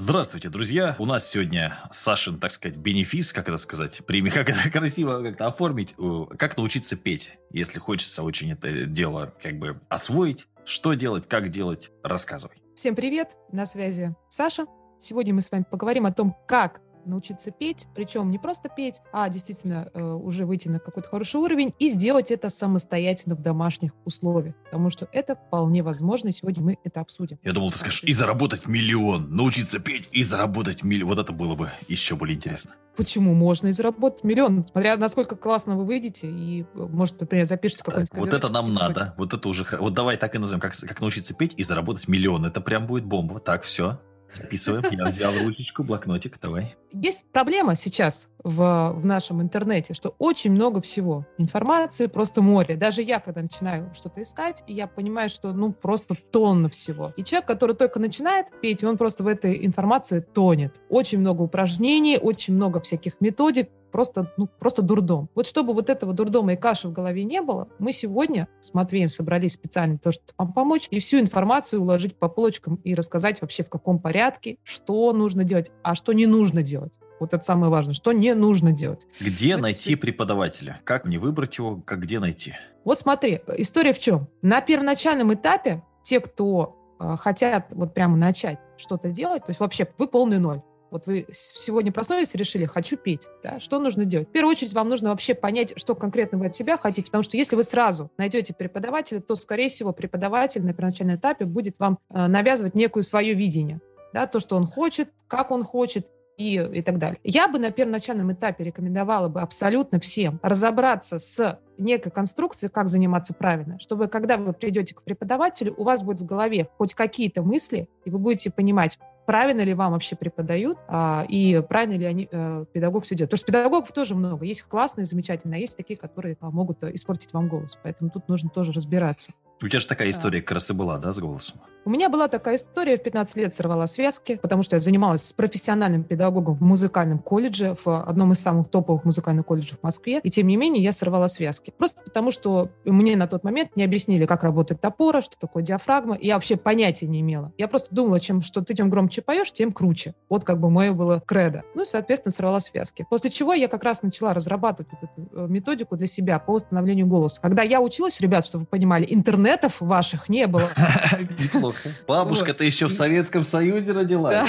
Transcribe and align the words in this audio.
Здравствуйте, 0.00 0.48
друзья! 0.48 0.94
У 1.00 1.06
нас 1.06 1.28
сегодня 1.28 1.76
Сашин, 1.90 2.38
так 2.38 2.52
сказать, 2.52 2.78
бенефис, 2.78 3.32
как 3.32 3.48
это 3.48 3.58
сказать, 3.58 4.00
премия, 4.06 4.30
как 4.32 4.48
это 4.48 4.70
красиво 4.70 5.20
как-то 5.24 5.48
оформить, 5.48 5.96
как 6.38 6.56
научиться 6.56 6.94
петь, 6.94 7.36
если 7.50 7.80
хочется 7.80 8.22
очень 8.22 8.52
это 8.52 8.84
дело 8.84 9.34
как 9.42 9.58
бы 9.58 9.80
освоить. 9.88 10.46
Что 10.64 10.92
делать, 10.94 11.28
как 11.28 11.48
делать, 11.48 11.90
рассказывай. 12.04 12.62
Всем 12.76 12.94
привет, 12.94 13.32
на 13.50 13.66
связи 13.66 14.14
Саша. 14.28 14.66
Сегодня 15.00 15.34
мы 15.34 15.40
с 15.40 15.50
вами 15.50 15.64
поговорим 15.68 16.06
о 16.06 16.12
том, 16.12 16.36
как 16.46 16.80
научиться 17.08 17.50
петь, 17.50 17.86
причем 17.94 18.30
не 18.30 18.38
просто 18.38 18.68
петь, 18.68 19.00
а 19.12 19.28
действительно 19.28 19.90
э, 19.92 20.02
уже 20.02 20.46
выйти 20.46 20.68
на 20.68 20.78
какой-то 20.78 21.08
хороший 21.08 21.40
уровень 21.40 21.74
и 21.78 21.88
сделать 21.88 22.30
это 22.30 22.50
самостоятельно 22.50 23.34
в 23.34 23.42
домашних 23.42 23.92
условиях, 24.04 24.54
потому 24.64 24.90
что 24.90 25.08
это 25.12 25.34
вполне 25.36 25.82
возможно, 25.82 26.28
и 26.28 26.32
сегодня 26.32 26.62
мы 26.62 26.78
это 26.84 27.00
обсудим. 27.00 27.38
Я 27.42 27.52
думал, 27.52 27.70
ты 27.70 27.78
скажешь, 27.78 28.02
и 28.04 28.12
заработать 28.12 28.66
миллион, 28.66 29.34
научиться 29.34 29.78
петь 29.78 30.08
и 30.12 30.22
заработать 30.22 30.82
миллион, 30.82 31.08
вот 31.08 31.18
это 31.18 31.32
было 31.32 31.54
бы 31.54 31.70
еще 31.88 32.16
более 32.16 32.36
интересно. 32.36 32.74
Почему 32.96 33.32
можно 33.32 33.68
и 33.68 33.72
заработать 33.72 34.24
миллион, 34.24 34.66
смотря 34.70 34.96
насколько 34.96 35.36
классно 35.36 35.76
вы 35.76 35.84
выйдете 35.84 36.28
и, 36.28 36.66
может, 36.74 37.20
например, 37.20 37.46
запишите 37.46 37.84
какой-нибудь 37.84 38.12
Вот 38.12 38.34
это 38.34 38.48
нам 38.48 38.72
надо, 38.74 39.14
вот 39.16 39.32
это 39.32 39.48
уже, 39.48 39.64
вот 39.78 39.94
давай 39.94 40.16
так 40.16 40.34
и 40.34 40.38
назовем, 40.38 40.60
как, 40.60 40.72
как 40.76 41.00
научиться 41.00 41.34
петь 41.34 41.54
и 41.56 41.62
заработать 41.62 42.08
миллион, 42.08 42.44
это 42.44 42.60
прям 42.60 42.86
будет 42.86 43.04
бомба, 43.04 43.40
так, 43.40 43.62
все. 43.62 44.00
Записываем. 44.30 44.84
Я 44.90 45.04
взял 45.04 45.32
ручечку, 45.44 45.82
блокнотик, 45.82 46.38
давай. 46.40 46.76
Есть 46.92 47.24
проблема 47.32 47.76
сейчас 47.76 48.28
в, 48.42 48.92
в 48.96 49.06
нашем 49.06 49.42
интернете, 49.42 49.94
что 49.94 50.14
очень 50.18 50.52
много 50.52 50.80
всего. 50.80 51.26
Информации 51.38 52.06
просто 52.06 52.42
море. 52.42 52.76
Даже 52.76 53.02
я, 53.02 53.20
когда 53.20 53.42
начинаю 53.42 53.92
что-то 53.94 54.22
искать, 54.22 54.62
я 54.66 54.86
понимаю, 54.86 55.28
что 55.28 55.52
ну 55.52 55.72
просто 55.72 56.14
тонна 56.30 56.68
всего. 56.68 57.12
И 57.16 57.24
человек, 57.24 57.46
который 57.46 57.74
только 57.74 57.98
начинает 57.98 58.46
петь, 58.60 58.84
он 58.84 58.96
просто 58.96 59.22
в 59.22 59.26
этой 59.26 59.66
информации 59.66 60.20
тонет. 60.20 60.80
Очень 60.88 61.20
много 61.20 61.42
упражнений, 61.42 62.18
очень 62.18 62.54
много 62.54 62.80
всяких 62.80 63.20
методик, 63.20 63.70
просто, 63.90 64.32
ну, 64.36 64.46
просто 64.46 64.82
дурдом. 64.82 65.28
Вот 65.34 65.46
чтобы 65.46 65.72
вот 65.72 65.90
этого 65.90 66.12
дурдома 66.12 66.52
и 66.52 66.56
каши 66.56 66.88
в 66.88 66.92
голове 66.92 67.24
не 67.24 67.40
было, 67.40 67.68
мы 67.78 67.92
сегодня 67.92 68.48
с 68.60 68.74
Матвеем 68.74 69.08
собрались 69.08 69.54
специально 69.54 69.98
то, 69.98 70.12
чтобы 70.12 70.32
вам 70.36 70.52
помочь, 70.52 70.88
и 70.90 71.00
всю 71.00 71.18
информацию 71.20 71.80
уложить 71.80 72.16
по 72.16 72.28
полочкам 72.28 72.76
и 72.84 72.94
рассказать 72.94 73.40
вообще 73.40 73.62
в 73.62 73.70
каком 73.70 73.98
порядке, 73.98 74.58
что 74.62 75.12
нужно 75.12 75.44
делать, 75.44 75.70
а 75.82 75.94
что 75.94 76.12
не 76.12 76.26
нужно 76.26 76.62
делать. 76.62 76.92
Вот 77.20 77.34
это 77.34 77.42
самое 77.42 77.70
важное, 77.70 77.94
что 77.94 78.12
не 78.12 78.34
нужно 78.34 78.72
делать. 78.72 79.06
Где 79.20 79.54
вот 79.54 79.62
найти 79.62 79.96
преподавателя? 79.96 80.80
Как 80.84 81.04
мне 81.04 81.18
выбрать 81.18 81.58
его? 81.58 81.80
Как 81.84 82.00
где 82.00 82.20
найти? 82.20 82.54
Вот 82.84 82.98
смотри, 82.98 83.40
история 83.56 83.92
в 83.92 83.98
чем? 83.98 84.28
На 84.42 84.60
первоначальном 84.60 85.34
этапе 85.34 85.82
те, 86.02 86.20
кто 86.20 86.76
э, 87.00 87.16
хотят 87.18 87.66
вот 87.72 87.94
прямо 87.94 88.16
начать 88.16 88.58
что-то 88.76 89.10
делать, 89.10 89.44
то 89.44 89.50
есть 89.50 89.60
вообще 89.60 89.86
вы 89.98 90.08
полный 90.08 90.38
ноль. 90.38 90.62
Вот 90.90 91.06
вы 91.06 91.26
сегодня 91.30 91.92
проснулись 91.92 92.34
и 92.34 92.38
решили, 92.38 92.64
хочу 92.64 92.96
петь. 92.96 93.28
Да? 93.42 93.60
Что 93.60 93.78
нужно 93.78 94.04
делать? 94.04 94.28
В 94.28 94.32
первую 94.32 94.52
очередь 94.52 94.72
вам 94.72 94.88
нужно 94.88 95.10
вообще 95.10 95.34
понять, 95.34 95.74
что 95.76 95.94
конкретно 95.94 96.38
вы 96.38 96.46
от 96.46 96.54
себя 96.54 96.78
хотите, 96.78 97.06
потому 97.06 97.22
что 97.22 97.36
если 97.36 97.56
вы 97.56 97.62
сразу 97.62 98.10
найдете 98.16 98.54
преподавателя, 98.54 99.20
то, 99.20 99.34
скорее 99.34 99.68
всего, 99.68 99.92
преподаватель 99.92 100.64
на 100.64 100.72
первоначальном 100.72 101.16
этапе 101.16 101.44
будет 101.44 101.78
вам 101.78 101.98
э, 102.08 102.26
навязывать 102.26 102.74
некое 102.74 103.02
свое 103.02 103.34
видение. 103.34 103.80
Да, 104.14 104.26
то, 104.26 104.40
что 104.40 104.56
он 104.56 104.66
хочет, 104.66 105.10
как 105.26 105.50
он 105.50 105.62
хочет, 105.64 106.06
и, 106.38 106.54
и 106.54 106.82
так 106.82 106.98
далее. 106.98 107.18
Я 107.24 107.48
бы 107.48 107.58
на 107.58 107.70
первоначальном 107.70 108.32
этапе 108.32 108.64
рекомендовала 108.64 109.28
бы 109.28 109.42
абсолютно 109.42 110.00
всем 110.00 110.38
разобраться 110.42 111.18
с 111.18 111.58
некой 111.76 112.10
конструкцией, 112.10 112.70
как 112.70 112.88
заниматься 112.88 113.34
правильно, 113.34 113.78
чтобы 113.78 114.08
когда 114.08 114.36
вы 114.36 114.52
придете 114.52 114.94
к 114.94 115.02
преподавателю, 115.02 115.74
у 115.76 115.84
вас 115.84 116.02
будет 116.02 116.20
в 116.20 116.24
голове 116.24 116.68
хоть 116.78 116.94
какие-то 116.94 117.42
мысли, 117.42 117.88
и 118.04 118.10
вы 118.10 118.18
будете 118.18 118.50
понимать, 118.50 118.98
правильно 119.26 119.62
ли 119.62 119.74
вам 119.74 119.92
вообще 119.92 120.16
преподают, 120.16 120.78
а, 120.88 121.26
и 121.28 121.60
правильно 121.68 121.98
ли 121.98 122.06
они, 122.06 122.28
а, 122.32 122.64
педагог 122.66 123.04
все 123.04 123.14
делает. 123.14 123.30
Потому 123.30 123.38
что 123.38 123.46
педагогов 123.46 123.92
тоже 123.92 124.14
много. 124.14 124.44
Есть 124.44 124.62
классные, 124.62 125.04
замечательные, 125.04 125.58
а 125.58 125.60
есть 125.60 125.76
такие, 125.76 125.98
которые 125.98 126.38
а, 126.40 126.50
могут 126.50 126.82
э, 126.82 126.94
испортить 126.94 127.32
вам 127.32 127.48
голос. 127.48 127.78
Поэтому 127.82 128.10
тут 128.10 128.28
нужно 128.28 128.48
тоже 128.48 128.72
разбираться. 128.72 129.32
У 129.60 129.66
тебя 129.66 129.80
же 129.80 129.88
такая 129.88 130.10
история 130.10 130.40
как 130.40 130.52
раз 130.52 130.70
и 130.70 130.72
была, 130.72 130.98
да, 130.98 131.12
с 131.12 131.18
голосом? 131.18 131.60
У 131.84 131.90
меня 131.90 132.10
была 132.10 132.28
такая 132.28 132.56
история, 132.56 132.98
в 132.98 133.02
15 133.02 133.36
лет 133.36 133.54
сорвала 133.54 133.86
связки, 133.86 134.38
потому 134.42 134.62
что 134.62 134.76
я 134.76 134.80
занималась 134.80 135.22
с 135.22 135.32
профессиональным 135.32 136.04
педагогом 136.04 136.54
в 136.54 136.60
музыкальном 136.60 137.18
колледже, 137.18 137.74
в 137.82 138.02
одном 138.02 138.32
из 138.32 138.40
самых 138.40 138.68
топовых 138.68 139.04
музыкальных 139.06 139.46
колледжей 139.46 139.78
в 139.78 139.82
Москве, 139.82 140.20
и 140.22 140.28
тем 140.28 140.48
не 140.48 140.56
менее 140.56 140.84
я 140.84 140.92
сорвала 140.92 141.28
связки. 141.28 141.72
Просто 141.76 142.02
потому, 142.02 142.30
что 142.30 142.70
мне 142.84 143.16
на 143.16 143.26
тот 143.26 143.42
момент 143.42 143.74
не 143.74 143.84
объяснили, 143.84 144.26
как 144.26 144.42
работает 144.42 144.82
топора, 144.82 145.22
что 145.22 145.38
такое 145.38 145.62
диафрагма, 145.62 146.16
и 146.16 146.26
я 146.26 146.34
вообще 146.34 146.56
понятия 146.56 147.06
не 147.06 147.20
имела. 147.20 147.52
Я 147.56 147.68
просто 147.68 147.94
думала, 147.94 148.20
чем, 148.20 148.42
что 148.42 148.60
ты 148.60 148.74
чем 148.74 148.90
громче 148.90 149.22
поешь, 149.22 149.50
тем 149.50 149.72
круче. 149.72 150.14
Вот 150.28 150.44
как 150.44 150.60
бы 150.60 150.68
мое 150.68 150.92
было 150.92 151.22
кредо. 151.26 151.64
Ну 151.74 151.82
и, 151.82 151.86
соответственно, 151.86 152.32
сорвала 152.32 152.60
связки. 152.60 153.06
После 153.08 153.30
чего 153.30 153.54
я 153.54 153.66
как 153.66 153.82
раз 153.82 154.02
начала 154.02 154.34
разрабатывать 154.34 154.92
эту 154.92 155.28
э, 155.32 155.46
методику 155.48 155.96
для 155.96 156.06
себя 156.06 156.38
по 156.38 156.52
восстановлению 156.52 157.06
голоса. 157.06 157.40
Когда 157.40 157.62
я 157.62 157.80
училась, 157.80 158.20
ребят, 158.20 158.44
чтобы 158.44 158.64
вы 158.64 158.66
понимали, 158.66 159.06
интернетов 159.48 159.80
ваших 159.80 160.28
не 160.28 160.46
было. 160.46 160.70
Неплохо. 161.38 161.90
Бабушка-то 162.06 162.64
еще 162.64 162.86
в 162.86 162.92
Советском 162.92 163.44
Союзе 163.44 163.92
родилась. 163.92 164.46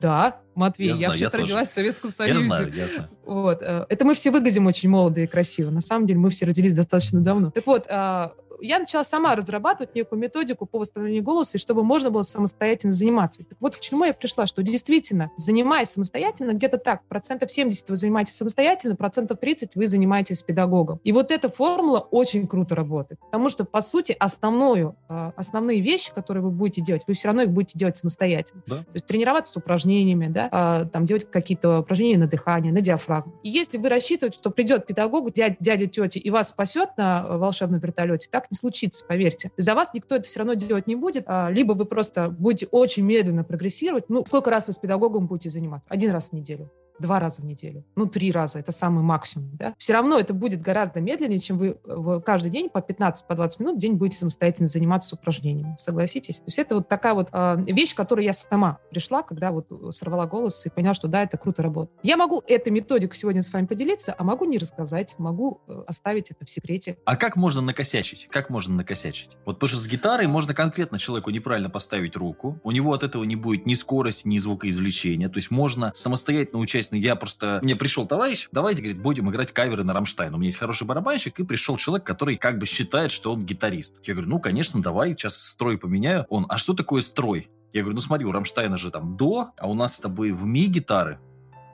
Да, 0.00 0.40
Матвей, 0.54 0.94
я 0.94 1.08
вообще 1.08 1.28
родилась 1.28 1.68
в 1.68 1.72
Советском 1.72 2.10
Союзе. 2.10 2.40
Я 2.40 2.46
знаю, 2.48 2.72
я 2.74 2.88
знаю. 2.88 3.08
Вот. 3.26 3.58
Э, 3.60 3.84
это 3.88 4.04
мы 4.06 4.14
все 4.14 4.30
выглядим 4.30 4.66
очень 4.66 4.88
молодо 4.88 5.20
и 5.20 5.26
красиво. 5.26 5.70
На 5.70 5.82
самом 5.82 6.06
деле 6.06 6.18
мы 6.18 6.30
все 6.30 6.46
родились 6.46 6.72
достаточно 6.72 7.20
давно. 7.20 7.50
Так 7.50 7.66
вот, 7.66 7.86
а, 7.90 8.32
я 8.60 8.78
начала 8.78 9.04
сама 9.04 9.34
разрабатывать 9.34 9.94
некую 9.94 10.18
методику 10.18 10.66
по 10.66 10.78
восстановлению 10.78 11.22
голоса, 11.22 11.58
и 11.58 11.60
чтобы 11.60 11.82
можно 11.82 12.10
было 12.10 12.22
самостоятельно 12.22 12.92
заниматься. 12.92 13.44
Так 13.44 13.58
вот, 13.60 13.76
к 13.76 13.80
чему 13.80 14.04
я 14.04 14.14
пришла, 14.14 14.46
что 14.46 14.62
действительно, 14.62 15.30
занимаясь 15.36 15.90
самостоятельно, 15.90 16.52
где-то 16.52 16.78
так, 16.78 17.04
процентов 17.06 17.50
70 17.50 17.88
вы 17.88 17.96
занимаетесь 17.96 18.36
самостоятельно, 18.36 18.96
процентов 18.96 19.38
30 19.38 19.76
вы 19.76 19.86
занимаетесь 19.86 20.38
с 20.38 20.42
педагогом. 20.42 21.00
И 21.04 21.12
вот 21.12 21.30
эта 21.30 21.48
формула 21.48 21.98
очень 21.98 22.46
круто 22.46 22.74
работает, 22.74 23.20
потому 23.20 23.48
что, 23.48 23.64
по 23.64 23.80
сути, 23.80 24.16
основную, 24.18 24.96
а, 25.08 25.32
основные 25.36 25.80
вещи, 25.80 26.12
которые 26.14 26.42
вы 26.42 26.50
будете 26.50 26.82
делать, 26.82 27.02
вы 27.06 27.14
все 27.14 27.28
равно 27.28 27.42
их 27.42 27.50
будете 27.50 27.78
делать 27.78 27.96
самостоятельно. 27.96 28.62
Да. 28.66 28.78
То 28.78 28.90
есть 28.94 29.06
тренироваться 29.06 29.52
с 29.52 29.56
упражнениями, 29.56 30.28
да, 30.28 30.48
а, 30.50 30.84
там 30.86 31.06
делать 31.06 31.30
какие-то 31.30 31.80
упражнения 31.80 32.18
на 32.18 32.26
дыхание, 32.26 32.72
на 32.72 32.80
диафрагму. 32.80 33.34
И 33.42 33.48
если 33.48 33.78
вы 33.78 33.88
рассчитываете, 33.88 34.38
что 34.38 34.50
придет 34.50 34.86
педагог, 34.86 35.32
дядя, 35.32 35.56
дядя 35.60 35.86
тетя, 35.86 36.20
и 36.20 36.30
вас 36.30 36.48
спасет 36.50 36.90
на 36.96 37.26
волшебном 37.26 37.80
вертолете, 37.80 38.28
так 38.30 38.45
не 38.50 38.56
случится, 38.56 39.04
поверьте. 39.06 39.50
За 39.56 39.74
вас 39.74 39.92
никто 39.94 40.14
это 40.16 40.24
все 40.24 40.40
равно 40.40 40.54
делать 40.54 40.86
не 40.86 40.96
будет, 40.96 41.24
а, 41.26 41.50
либо 41.50 41.72
вы 41.72 41.84
просто 41.84 42.28
будете 42.28 42.66
очень 42.70 43.04
медленно 43.04 43.44
прогрессировать. 43.44 44.08
Ну, 44.08 44.24
сколько 44.26 44.50
раз 44.50 44.66
вы 44.66 44.72
с 44.72 44.78
педагогом 44.78 45.26
будете 45.26 45.50
заниматься? 45.50 45.88
Один 45.90 46.10
раз 46.10 46.30
в 46.30 46.32
неделю 46.32 46.70
два 46.98 47.20
раза 47.20 47.42
в 47.42 47.44
неделю, 47.44 47.84
ну, 47.94 48.06
три 48.06 48.32
раза, 48.32 48.58
это 48.58 48.72
самый 48.72 49.02
максимум, 49.02 49.50
да, 49.54 49.74
все 49.78 49.92
равно 49.92 50.18
это 50.18 50.34
будет 50.34 50.62
гораздо 50.62 51.00
медленнее, 51.00 51.40
чем 51.40 51.58
вы 51.58 51.78
каждый 52.22 52.50
день 52.50 52.68
по 52.68 52.80
15, 52.80 53.26
по 53.26 53.34
20 53.34 53.60
минут 53.60 53.76
в 53.76 53.78
день 53.78 53.94
будете 53.94 54.18
самостоятельно 54.18 54.66
заниматься 54.66 55.16
упражнениями, 55.16 55.74
согласитесь? 55.78 56.36
То 56.36 56.44
есть 56.46 56.58
это 56.58 56.76
вот 56.76 56.88
такая 56.88 57.14
вот 57.14 57.28
э, 57.32 57.56
вещь, 57.68 57.94
к 57.94 57.96
которой 57.96 58.24
я 58.24 58.32
сама 58.32 58.78
пришла, 58.90 59.22
когда 59.22 59.50
вот 59.52 59.66
сорвала 59.90 60.26
голос 60.26 60.64
и 60.66 60.70
поняла, 60.70 60.94
что 60.94 61.08
да, 61.08 61.22
это 61.22 61.36
круто 61.38 61.62
работает. 61.62 61.98
Я 62.02 62.16
могу 62.16 62.42
эту 62.46 62.70
методику 62.70 63.14
сегодня 63.14 63.42
с 63.42 63.52
вами 63.52 63.66
поделиться, 63.66 64.14
а 64.16 64.24
могу 64.24 64.44
не 64.44 64.58
рассказать, 64.58 65.14
могу 65.18 65.62
э, 65.66 65.82
оставить 65.86 66.30
это 66.30 66.44
в 66.44 66.50
секрете. 66.50 66.98
А 67.04 67.16
как 67.16 67.36
можно 67.36 67.62
накосячить? 67.62 68.28
Как 68.30 68.50
можно 68.50 68.74
накосячить? 68.74 69.36
Вот 69.44 69.56
потому 69.56 69.68
что 69.68 69.78
с 69.78 69.88
гитарой 69.88 70.26
можно 70.26 70.54
конкретно 70.54 70.98
человеку 70.98 71.30
неправильно 71.30 71.70
поставить 71.70 72.16
руку, 72.16 72.60
у 72.62 72.70
него 72.70 72.92
от 72.92 73.02
этого 73.02 73.24
не 73.24 73.36
будет 73.36 73.66
ни 73.66 73.74
скорости, 73.74 74.26
ни 74.28 74.38
звукоизвлечения, 74.38 75.28
то 75.28 75.36
есть 75.36 75.50
можно 75.50 75.92
самостоятельно 75.94 76.58
учиться, 76.60 76.85
естественно, 76.86 77.00
я 77.00 77.16
просто... 77.16 77.60
Мне 77.62 77.76
пришел 77.76 78.06
товарищ, 78.06 78.48
давайте, 78.52 78.82
говорит, 78.82 79.00
будем 79.00 79.30
играть 79.30 79.52
каверы 79.52 79.84
на 79.84 79.92
Рамштайн. 79.92 80.34
У 80.34 80.38
меня 80.38 80.46
есть 80.46 80.58
хороший 80.58 80.86
барабанщик, 80.86 81.38
и 81.40 81.44
пришел 81.44 81.76
человек, 81.76 82.06
который 82.06 82.36
как 82.36 82.58
бы 82.58 82.66
считает, 82.66 83.10
что 83.10 83.32
он 83.32 83.44
гитарист. 83.44 83.96
Я 84.04 84.14
говорю, 84.14 84.30
ну, 84.30 84.40
конечно, 84.40 84.80
давай, 84.80 85.10
сейчас 85.10 85.40
строй 85.40 85.78
поменяю. 85.78 86.26
Он, 86.28 86.46
а 86.48 86.58
что 86.58 86.74
такое 86.74 87.00
строй? 87.00 87.48
Я 87.72 87.82
говорю, 87.82 87.96
ну 87.96 88.00
смотри, 88.00 88.24
у 88.24 88.32
Рамштайна 88.32 88.76
же 88.76 88.90
там 88.90 89.16
до, 89.16 89.50
а 89.58 89.68
у 89.68 89.74
нас 89.74 89.96
с 89.96 90.00
тобой 90.00 90.30
в 90.30 90.46
ми 90.46 90.66
гитары 90.66 91.18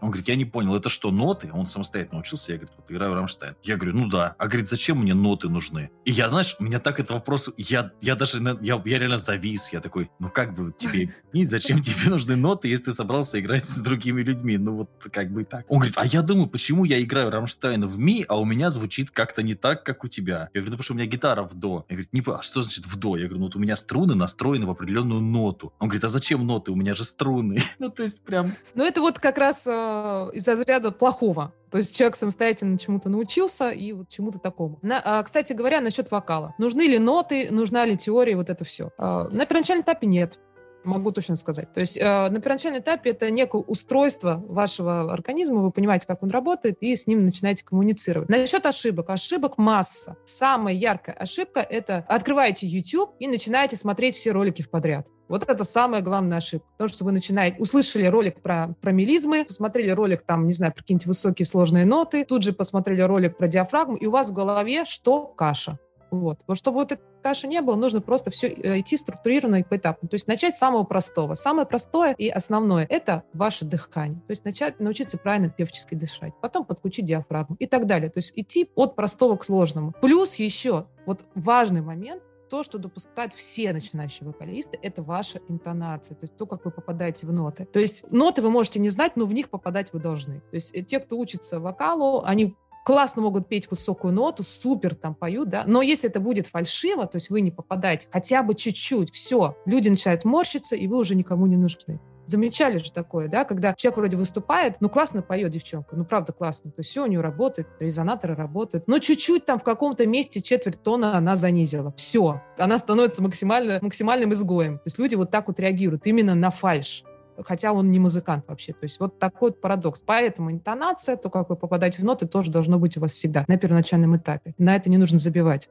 он 0.02 0.10
говорит, 0.10 0.28
я 0.28 0.37
не 0.37 0.44
понял, 0.44 0.75
это 0.75 0.88
что, 0.88 1.10
ноты? 1.10 1.50
Он 1.52 1.66
самостоятельно 1.66 2.20
учился, 2.20 2.52
я, 2.52 2.58
говорит, 2.58 2.75
вот 2.76 2.90
играю 2.90 3.14
Рамштайн. 3.14 3.54
Я 3.62 3.76
говорю, 3.76 3.96
ну 3.96 4.08
да. 4.08 4.34
А 4.38 4.46
говорит, 4.46 4.69
зачем 4.69 4.99
мне 4.99 5.14
ноты 5.14 5.49
нужны? 5.49 5.90
И 6.04 6.10
я, 6.10 6.28
знаешь, 6.28 6.56
меня 6.58 6.78
так 6.78 7.00
этот 7.00 7.12
вопрос, 7.12 7.50
я, 7.56 7.93
я 8.00 8.16
даже, 8.16 8.43
я, 8.60 8.82
я 8.84 8.99
реально 8.99 9.16
завис. 9.16 9.72
Я 9.72 9.81
такой, 9.81 10.10
ну 10.19 10.28
как 10.28 10.54
бы 10.54 10.72
тебе, 10.76 11.14
не, 11.32 11.44
зачем 11.44 11.81
тебе 11.81 12.10
нужны 12.10 12.37
ноты, 12.37 12.69
если 12.69 12.87
ты 12.87 12.93
собрался 12.93 13.40
играть 13.40 13.64
с 13.64 13.81
другими 13.81 14.22
людьми? 14.22 14.58
Ну 14.58 14.76
вот 14.76 14.90
как 15.12 15.31
бы 15.31 15.44
так. 15.44 15.64
Он 15.69 15.78
говорит, 15.78 15.96
а 15.96 16.04
я 16.04 16.22
думаю, 16.22 16.49
почему 16.49 16.84
я 16.84 17.00
играю 17.00 17.31
Рамштайн 17.31 17.87
в 17.87 17.99
ми, 17.99 18.25
а 18.28 18.40
у 18.40 18.44
меня 18.44 18.70
звучит 18.70 19.10
как-то 19.10 19.43
не 19.43 19.54
так, 19.54 19.84
как 19.84 20.04
у 20.04 20.08
тебя? 20.08 20.50
Я 20.52 20.60
говорю, 20.62 20.72
ну 20.72 20.76
потому 20.78 20.82
что 20.82 20.93
у 20.94 20.96
меня 20.96 21.06
гитара 21.06 21.44
в 21.44 21.54
до. 21.54 21.87
Я 21.88 21.96
говорю, 21.96 22.08
не, 22.12 22.22
а 22.26 22.43
что 22.43 22.62
значит 22.62 22.87
в 22.87 22.96
до? 22.96 23.16
Я 23.16 23.26
говорю, 23.26 23.38
ну 23.38 23.44
вот 23.46 23.56
у 23.56 23.58
меня 23.58 23.76
струны 23.76 24.14
настроены 24.14 24.66
в 24.66 24.70
определенную 24.70 25.20
ноту. 25.20 25.72
Он 25.78 25.88
говорит, 25.88 26.04
а 26.04 26.08
зачем 26.08 26.44
ноты? 26.44 26.72
У 26.72 26.76
меня 26.76 26.94
же 26.94 27.04
струны. 27.04 27.58
ну 27.78 27.88
то 27.88 28.02
есть 28.02 28.20
прям... 28.22 28.52
Ну 28.75 28.84
это 28.84 29.00
вот 29.00 29.20
как 29.20 29.38
раз 29.38 29.69
Э, 29.92 29.92
из 30.33 30.47
разряда 30.47 30.91
плохого. 30.91 31.53
То 31.71 31.79
есть 31.79 31.97
человек 31.97 32.17
самостоятельно 32.17 32.79
чему-то 32.79 33.09
научился 33.09 33.71
и 33.71 33.93
вот 33.93 34.09
чему-то 34.09 34.39
такому. 34.39 34.79
На, 34.83 35.00
а, 35.03 35.23
кстати 35.23 35.53
говоря, 35.53 35.81
насчет 35.81 36.11
вокала. 36.11 36.55
Нужны 36.59 36.83
ли 36.83 36.99
ноты, 36.99 37.49
нужна 37.50 37.85
ли 37.87 37.97
теория, 37.97 38.37
вот 38.37 38.50
это 38.50 38.65
все. 38.65 38.91
А, 38.99 39.29
на 39.31 39.47
первоначальном 39.47 39.85
этапе 39.85 40.06
нет. 40.06 40.39
Могу 40.85 41.12
точно 41.12 41.37
сказать. 41.37 41.73
То 41.73 41.81
есть 41.81 41.97
э, 41.97 42.03
на 42.03 42.41
первоначальном 42.41 42.81
этапе 42.81 43.11
это 43.11 43.31
некое 43.31 43.62
устройство 43.62 44.43
вашего 44.49 45.12
организма, 45.12 45.61
вы 45.61 45.71
понимаете, 45.71 46.06
как 46.06 46.23
он 46.23 46.31
работает, 46.31 46.79
и 46.81 46.97
с 46.97 47.06
ним 47.06 47.25
начинаете 47.25 47.65
коммуницировать. 47.65 48.29
Насчет 48.29 48.67
ошибок. 48.67 49.11
Ошибок 49.11 49.59
масса. 49.59 50.17
Самая 50.25 50.75
яркая 50.75 51.15
ошибка— 51.15 51.61
это 51.71 52.05
открываете 52.09 52.67
YouTube 52.67 53.15
и 53.21 53.29
начинаете 53.29 53.77
смотреть 53.77 54.17
все 54.17 54.33
ролики 54.33 54.62
в 54.62 54.71
подряд. 54.71 55.06
Вот 55.32 55.49
это 55.49 55.64
самая 55.64 56.02
главная 56.02 56.38
ошибка. 56.38 56.69
Потому 56.73 56.88
что 56.88 57.05
вы 57.06 57.12
начинаете, 57.12 57.56
услышали 57.58 58.05
ролик 58.05 58.43
про, 58.43 58.75
про 58.82 58.93
мелизмы, 58.93 59.46
посмотрели 59.46 59.88
ролик 59.88 60.25
там, 60.26 60.44
не 60.44 60.52
знаю, 60.52 60.75
про 60.75 60.82
какие-нибудь 60.82 61.06
высокие 61.06 61.46
сложные 61.46 61.87
ноты, 61.87 62.26
тут 62.26 62.43
же 62.43 62.52
посмотрели 62.52 63.00
ролик 63.00 63.38
про 63.38 63.49
диафрагму, 63.49 63.96
и 63.96 64.05
у 64.05 64.11
вас 64.11 64.29
в 64.29 64.34
голове 64.34 64.84
что? 64.84 65.25
Каша. 65.25 65.79
Вот. 66.11 66.40
Вот 66.46 66.58
чтобы 66.58 66.81
вот 66.81 66.93
этой 66.93 67.02
каши 67.23 67.46
не 67.46 67.62
было, 67.62 67.76
нужно 67.76 68.02
просто 68.02 68.31
все 68.31 68.49
э, 68.49 68.81
идти 68.81 68.99
структурированно 68.99 69.56
и 69.56 69.62
поэтапно. 69.62 70.06
То 70.06 70.17
есть 70.17 70.29
начать 70.29 70.56
с 70.56 70.58
самого 70.58 70.82
простого. 70.82 71.32
Самое 71.32 71.67
простое 71.67 72.12
и 72.12 72.28
основное– 72.28 72.87
это 72.90 73.23
ваше 73.32 73.64
дыхание. 73.64 74.20
То 74.26 74.32
есть 74.32 74.44
начать, 74.44 74.78
научиться 74.81 75.17
правильно 75.17 75.49
певчески 75.49 75.94
дышать. 75.94 76.35
Потом 76.43 76.67
подключить 76.67 77.06
диафрагму 77.06 77.56
и 77.58 77.67
так 77.67 77.87
далее. 77.87 78.11
То 78.11 78.19
есть 78.19 78.35
идти 78.37 78.69
от 78.75 78.96
простого 78.96 79.37
к 79.37 79.44
сложному. 79.44 79.94
Плюс 80.02 80.35
еще 80.35 80.85
вот 81.06 81.25
важный 81.35 81.81
момент 81.81 82.23
то, 82.52 82.62
что 82.62 82.76
допускают 82.76 83.32
все 83.32 83.72
начинающие 83.72 84.26
вокалисты, 84.26 84.78
это 84.82 85.02
ваша 85.02 85.40
интонация, 85.49 86.14
то 86.14 86.25
есть 86.25 86.37
то, 86.37 86.44
как 86.44 86.66
вы 86.66 86.70
попадаете 86.70 87.26
в 87.26 87.32
ноты. 87.32 87.64
То 87.64 87.81
есть 87.81 88.04
ноты 88.12 88.43
вы 88.43 88.50
можете 88.50 88.78
не 88.78 88.90
знать, 88.90 89.16
но 89.16 89.25
в 89.25 89.32
них 89.32 89.49
попадать 89.49 89.90
вы 89.94 90.00
должны. 90.00 90.40
То 90.40 90.56
есть 90.56 90.76
э, 90.76 90.82
те, 90.82 91.00
кто 91.00 91.16
учится 91.16 91.60
вокалу, 91.60 92.22
они 92.25 92.54
классно 92.84 93.22
могут 93.22 93.49
петь 93.49 93.70
высокую 93.70 94.12
ноту, 94.12 94.43
супер 94.43 94.94
там 94.94 95.14
поют, 95.14 95.49
да, 95.49 95.64
но 95.66 95.81
если 95.81 96.10
это 96.10 96.20
будет 96.20 96.46
фальшиво, 96.46 97.06
то 97.06 97.16
есть 97.16 97.31
вы 97.31 97.40
не 97.40 97.50
попадаете 97.50 98.06
хотя 98.12 98.43
бы 98.43 98.54
чуть-чуть, 98.54 99.10
все, 99.14 99.56
люди 99.64 99.88
начинают 99.88 100.26
морщиться, 100.26 100.76
и 100.76 100.87
вы 100.87 100.99
уже 100.99 101.14
никому 101.14 101.46
не 101.46 101.56
нужны. 101.56 102.00
Замечали 102.27 102.79
же 102.79 102.93
такое, 102.93 103.29
да, 103.29 103.45
когда 103.45 103.75
человек 103.75 103.99
вроде 103.99 104.17
выступает, 104.17 104.77
ну 104.81 104.89
классно 104.89 105.23
поет 105.23 105.51
девчонка, 105.51 105.97
ну 105.97 106.05
правда 106.05 106.33
классно, 106.33 106.71
то 106.71 106.81
есть 106.81 106.91
все 106.91 107.05
у 107.05 107.07
нее 107.07 107.21
работает, 107.21 107.69
резонаторы 107.81 108.35
работают, 108.35 108.87
но 108.87 108.99
чуть-чуть 108.99 109.45
там 109.45 109.59
в 109.59 109.65
каком-то 109.65 110.07
месте 110.07 110.41
четверть 110.41 110.83
тона 110.83 111.17
она 111.17 111.37
занизила, 111.37 111.93
все, 111.97 112.43
она 112.59 112.79
становится 112.79 113.23
максимально, 113.23 113.79
максимальным 113.83 114.33
изгоем. 114.33 114.79
То 114.79 114.85
есть 114.87 114.99
люди 114.99 115.15
вот 115.15 115.31
так 115.31 115.49
вот 115.49 115.59
реагируют 115.59 116.07
именно 116.07 116.35
на 116.35 116.51
фальш 116.51 117.05
хотя 117.45 117.73
он 117.73 117.91
не 117.91 117.99
музыкант 117.99 118.45
вообще. 118.49 118.73
То 118.73 118.85
есть 118.85 119.01
вот 119.01 119.19
такой 119.19 119.51
вот 119.51 119.61
парадокс. 119.61 120.03
Поэтому 120.05 120.53
интонация, 120.53 121.17
то, 121.17 121.31
как 121.31 121.49
вы 121.51 121.57
попадаете 121.57 122.03
в 122.03 122.05
ноты, 122.05 122.27
тоже 122.27 122.51
должно 122.51 122.79
быть 122.79 122.97
у 122.97 123.01
вас 123.01 123.13
всегда 123.13 123.45
на 123.49 123.57
первоначальном 123.57 124.17
этапе. 124.17 124.55
На 124.59 124.77
это 124.77 124.91
не 124.91 124.99
нужно 124.99 125.19
забивать 125.19 125.69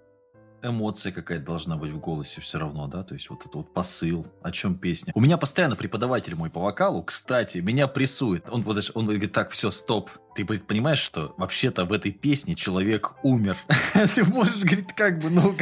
эмоция 0.63 1.11
какая-то 1.11 1.45
должна 1.45 1.77
быть 1.77 1.91
в 1.91 1.99
голосе 1.99 2.41
все 2.41 2.59
равно, 2.59 2.87
да, 2.87 3.03
то 3.03 3.13
есть 3.13 3.29
вот 3.29 3.45
это 3.45 3.57
вот 3.57 3.73
посыл, 3.73 4.25
о 4.41 4.51
чем 4.51 4.75
песня. 4.75 5.11
У 5.15 5.21
меня 5.21 5.37
постоянно 5.37 5.75
преподаватель 5.75 6.35
мой 6.35 6.49
по 6.49 6.59
вокалу, 6.59 7.03
кстати, 7.03 7.59
меня 7.59 7.87
прессует. 7.87 8.49
Он, 8.49 8.65
он 8.93 9.05
говорит, 9.05 9.31
так, 9.31 9.51
все, 9.51 9.71
стоп, 9.71 10.09
ты 10.35 10.45
понимаешь, 10.45 10.99
что 10.99 11.33
вообще-то 11.37 11.85
в 11.85 11.91
этой 11.91 12.11
песне 12.11 12.55
человек 12.55 13.13
умер. 13.23 13.57
Ты 14.15 14.23
можешь 14.23 14.63
говорить, 14.63 14.93
как 14.93 15.19
бы, 15.19 15.29
ну, 15.29 15.53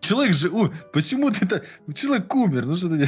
человек 0.00 0.34
же, 0.34 0.50
почему 0.92 1.30
ты 1.30 1.44
это, 1.44 1.64
человек 1.94 2.32
умер, 2.34 2.66
ну 2.66 2.76
что 2.76 2.88
ты... 2.88 3.04